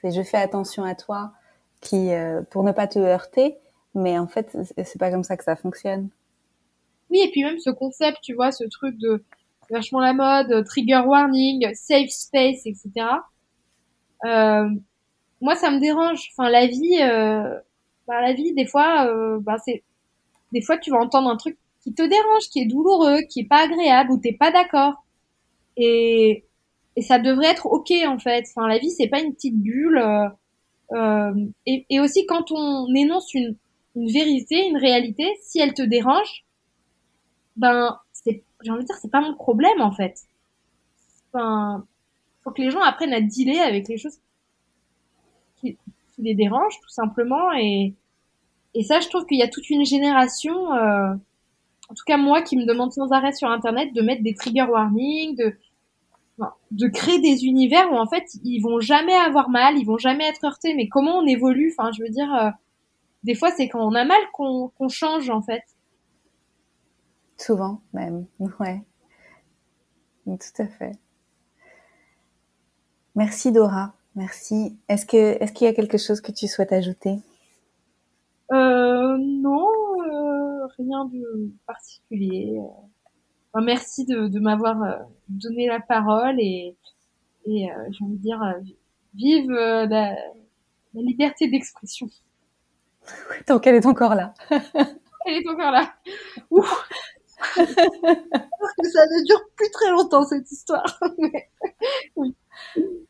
C'est 0.00 0.10
je 0.10 0.22
fais 0.22 0.38
attention 0.38 0.84
à 0.84 0.94
toi, 0.94 1.32
qui, 1.80 2.12
euh, 2.12 2.42
pour 2.50 2.62
ne 2.64 2.72
pas 2.72 2.86
te 2.86 2.98
heurter, 2.98 3.56
mais 3.94 4.18
en 4.18 4.26
fait, 4.26 4.56
c'est 4.84 4.98
pas 4.98 5.10
comme 5.10 5.24
ça 5.24 5.36
que 5.36 5.44
ça 5.44 5.56
fonctionne. 5.56 6.08
Oui, 7.10 7.20
et 7.20 7.30
puis 7.30 7.44
même 7.44 7.60
ce 7.60 7.70
concept, 7.70 8.18
tu 8.22 8.34
vois, 8.34 8.50
ce 8.50 8.64
truc 8.64 8.98
de 8.98 9.24
vachement 9.70 10.00
la 10.00 10.12
mode, 10.12 10.64
trigger 10.64 11.02
warning, 11.06 11.72
safe 11.74 12.10
space, 12.10 12.66
etc. 12.66 12.90
Euh, 14.24 14.68
moi, 15.40 15.54
ça 15.56 15.70
me 15.70 15.80
dérange. 15.80 16.30
Enfin, 16.32 16.48
la 16.50 16.66
vie, 16.66 16.98
euh, 17.02 17.58
bah, 18.06 18.20
la 18.20 18.32
vie, 18.32 18.52
des 18.54 18.66
fois, 18.66 19.06
euh, 19.06 19.38
bah, 19.40 19.56
c'est, 19.64 19.82
des 20.52 20.62
fois, 20.62 20.78
tu 20.78 20.90
vas 20.90 20.98
entendre 20.98 21.28
un 21.28 21.36
truc 21.36 21.58
qui 21.82 21.92
te 21.94 22.02
dérange, 22.02 22.48
qui 22.50 22.60
est 22.60 22.66
douloureux, 22.66 23.20
qui 23.30 23.40
est 23.40 23.48
pas 23.48 23.64
agréable, 23.64 24.12
ou 24.12 24.18
t'es 24.18 24.32
pas 24.32 24.50
d'accord. 24.50 25.04
Et, 25.76 26.44
et 26.96 27.02
ça 27.02 27.18
devrait 27.18 27.48
être 27.48 27.66
ok 27.66 27.92
en 28.06 28.18
fait. 28.18 28.46
Enfin, 28.50 28.66
la 28.66 28.78
vie, 28.78 28.90
c'est 28.90 29.08
pas 29.08 29.20
une 29.20 29.34
petite 29.34 29.60
bulle. 29.60 29.98
Euh, 29.98 30.28
euh 30.92 31.34
et, 31.66 31.86
et, 31.90 32.00
aussi, 32.00 32.26
quand 32.26 32.50
on 32.52 32.92
énonce 32.94 33.34
une, 33.34 33.56
une 33.96 34.10
vérité, 34.10 34.66
une 34.66 34.76
réalité, 34.78 35.24
si 35.42 35.58
elle 35.58 35.74
te 35.74 35.82
dérange, 35.82 36.44
ben, 37.56 37.98
c'est, 38.12 38.42
j'ai 38.62 38.70
envie 38.70 38.82
de 38.82 38.86
dire, 38.86 38.96
c'est 39.00 39.10
pas 39.10 39.20
mon 39.20 39.34
problème 39.34 39.80
en 39.80 39.92
fait. 39.92 40.14
Enfin, 41.32 41.86
faut 42.44 42.50
que 42.50 42.62
les 42.62 42.70
gens 42.70 42.80
apprennent 42.80 43.12
à 43.14 43.20
dealer 43.20 43.60
avec 43.60 43.88
les 43.88 43.98
choses 43.98 44.18
les 46.18 46.34
dérangent 46.34 46.80
tout 46.80 46.90
simplement. 46.90 47.52
Et 47.52 47.94
et 48.74 48.82
ça 48.82 49.00
je 49.00 49.08
trouve 49.08 49.24
qu'il 49.26 49.38
y 49.38 49.42
a 49.42 49.48
toute 49.48 49.70
une 49.70 49.84
génération 49.84 50.72
euh, 50.74 51.14
en 51.88 51.94
tout 51.94 52.04
cas 52.06 52.16
moi 52.16 52.42
qui 52.42 52.56
me 52.56 52.66
demande 52.66 52.92
sans 52.92 53.10
arrêt 53.12 53.32
sur 53.32 53.48
internet 53.48 53.92
de 53.94 54.02
mettre 54.02 54.22
des 54.22 54.34
trigger 54.34 54.66
warnings 54.68 55.36
de 55.36 55.56
de 56.70 56.88
créer 56.88 57.18
des 57.20 57.46
univers 57.46 57.90
où 57.90 57.96
en 57.96 58.06
fait 58.06 58.24
ils 58.44 58.60
vont 58.60 58.80
jamais 58.80 59.14
avoir 59.14 59.48
mal 59.48 59.78
ils 59.78 59.86
vont 59.86 59.98
jamais 59.98 60.24
être 60.24 60.44
heurtés. 60.44 60.74
Mais 60.74 60.88
comment 60.88 61.18
on 61.18 61.26
évolue? 61.26 61.74
Enfin 61.76 61.90
je 61.92 62.02
veux 62.02 62.10
dire 62.10 62.32
euh, 62.34 62.50
des 63.24 63.34
fois 63.34 63.50
c'est 63.50 63.68
quand 63.68 63.80
on 63.80 63.94
a 63.94 64.04
mal 64.04 64.20
qu'on 64.32 64.68
qu'on 64.76 64.88
change 64.88 65.30
en 65.30 65.42
fait. 65.42 65.62
Souvent 67.38 67.80
même. 67.92 68.26
Ouais. 68.38 68.82
Tout 70.26 70.62
à 70.62 70.66
fait. 70.66 70.92
Merci 73.14 73.52
Dora 73.52 73.94
Merci. 74.16 74.78
Est-ce 74.88 75.04
que 75.04 75.42
est-ce 75.42 75.52
qu'il 75.52 75.66
y 75.66 75.70
a 75.70 75.74
quelque 75.74 75.98
chose 75.98 76.22
que 76.22 76.32
tu 76.32 76.48
souhaites 76.48 76.72
ajouter? 76.72 77.18
Euh, 78.50 79.16
Non, 79.18 79.68
euh, 80.06 80.66
rien 80.78 81.04
de 81.04 81.52
particulier. 81.66 82.58
Enfin, 83.52 83.64
merci 83.64 84.06
de, 84.06 84.28
de 84.28 84.40
m'avoir 84.40 84.82
euh, 84.82 84.96
donné 85.28 85.66
la 85.66 85.80
parole 85.80 86.40
et, 86.40 86.74
et 87.44 87.70
euh, 87.70 87.74
j'ai 87.90 88.04
envie 88.04 88.16
de 88.16 88.22
dire 88.22 88.40
vive 89.14 89.50
la, 89.50 89.86
la, 89.86 90.16
liberté 90.94 91.48
d'expression. 91.48 92.08
Tant 93.46 93.58
qu'elle 93.58 93.74
est 93.74 93.86
encore 93.86 94.14
là. 94.14 94.32
Elle 95.26 95.42
est 95.42 95.48
encore 95.48 95.72
là. 95.72 95.92
Ouf. 96.50 96.88
ça 97.56 97.62
ne 97.64 99.26
dure 99.26 99.42
plus 99.56 99.70
très 99.70 99.90
longtemps 99.90 100.24
cette 100.24 100.50
histoire. 100.50 100.98
oui. 102.16 102.34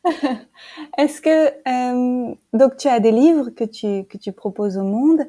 Est-ce 0.97 1.21
que 1.21 2.31
euh, 2.31 2.35
donc 2.53 2.77
tu 2.77 2.87
as 2.87 2.99
des 2.99 3.11
livres 3.11 3.49
que 3.49 3.63
tu 3.63 4.05
que 4.05 4.17
tu 4.17 4.31
proposes 4.31 4.77
au 4.77 4.83
monde 4.83 5.21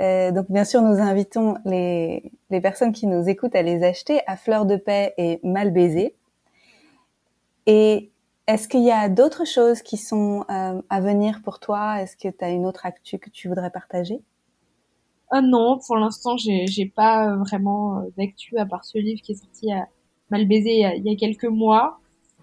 euh, 0.00 0.32
donc 0.32 0.50
bien 0.50 0.64
sûr 0.64 0.80
nous 0.80 1.00
invitons 1.00 1.56
les 1.64 2.32
les 2.50 2.60
personnes 2.60 2.92
qui 2.92 3.06
nous 3.06 3.28
écoutent 3.28 3.54
à 3.54 3.62
les 3.62 3.84
acheter 3.84 4.20
à 4.26 4.36
Fleur 4.36 4.64
de 4.64 4.76
Paix 4.76 5.12
et 5.18 5.38
Mal 5.42 5.70
baisé. 5.70 6.14
Et 7.66 8.10
est-ce 8.46 8.68
qu'il 8.68 8.82
y 8.82 8.90
a 8.90 9.08
d'autres 9.08 9.46
choses 9.46 9.82
qui 9.82 9.96
sont 9.96 10.44
euh, 10.50 10.80
à 10.88 11.00
venir 11.00 11.42
pour 11.44 11.60
toi? 11.60 12.00
Est-ce 12.00 12.16
que 12.16 12.28
tu 12.28 12.44
as 12.44 12.50
une 12.50 12.66
autre 12.66 12.86
actu 12.86 13.18
que 13.18 13.30
tu 13.30 13.48
voudrais 13.48 13.70
partager? 13.70 14.20
Ah 15.30 15.42
non, 15.42 15.78
pour 15.86 15.96
l'instant 15.96 16.36
j'ai 16.36 16.66
j'ai 16.66 16.86
pas 16.86 17.36
vraiment 17.36 18.04
d'actu 18.16 18.58
à 18.58 18.66
part 18.66 18.84
ce 18.84 18.98
livre 18.98 19.20
qui 19.22 19.32
est 19.32 19.36
sorti 19.36 19.72
à 19.72 19.88
Mal 20.32 20.42
a, 20.42 20.94
il 20.94 21.04
y 21.04 21.12
a 21.12 21.16
quelques 21.16 21.44
mois. 21.44 22.00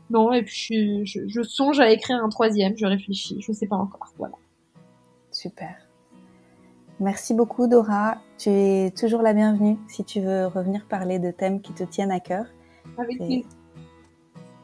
Non, 0.10 0.34
et 0.34 0.44
puis 0.44 1.06
je, 1.06 1.28
je, 1.28 1.44
songe 1.44 1.80
à 1.80 1.92
écrire 1.92 2.24
un 2.24 2.30
troisième, 2.30 2.76
je 2.78 2.86
réfléchis, 2.86 3.42
je 3.42 3.52
ne 3.52 3.56
sais 3.56 3.68
pas 3.68 3.76
encore. 3.76 4.12
Voilà. 4.18 4.36
Super. 5.32 5.76
Merci 7.00 7.34
beaucoup 7.34 7.68
Dora. 7.68 8.18
Tu 8.38 8.50
es 8.50 8.92
toujours 8.92 9.22
la 9.22 9.34
bienvenue 9.34 9.78
si 9.88 10.04
tu 10.04 10.20
veux 10.20 10.48
revenir 10.48 10.86
parler 10.86 11.20
de 11.20 11.32
thèmes 11.32 11.62
qui 11.62 11.74
te 11.74 11.84
tiennent 11.84 12.12
à 12.12 12.20
cœur. 12.20 12.46
Avec 12.98 13.18
plaisir. 13.18 13.46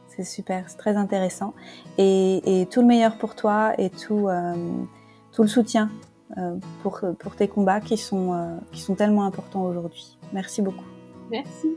C'est 0.08 0.24
super, 0.24 0.68
c'est 0.68 0.78
très 0.78 0.96
intéressant. 0.96 1.54
Et, 1.98 2.60
et, 2.62 2.66
tout 2.66 2.80
le 2.80 2.86
meilleur 2.86 3.18
pour 3.18 3.34
toi 3.34 3.74
et 3.78 3.90
tout, 3.90 4.28
euh, 4.28 4.54
tout 5.32 5.42
le 5.42 5.48
soutien 5.48 5.90
euh, 6.38 6.56
pour, 6.82 7.00
pour 7.18 7.36
tes 7.36 7.48
combats 7.48 7.80
qui 7.80 7.98
sont, 7.98 8.32
euh, 8.32 8.56
qui 8.72 8.80
sont 8.80 8.94
tellement 8.94 9.24
importants 9.24 9.64
aujourd'hui. 9.64 10.18
Merci 10.32 10.62
beaucoup. 10.62 10.86
Merci. 11.30 11.76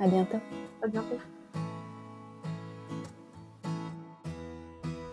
À 0.00 0.06
bientôt. 0.06 0.38
À 0.82 0.86
bientôt. 0.86 1.18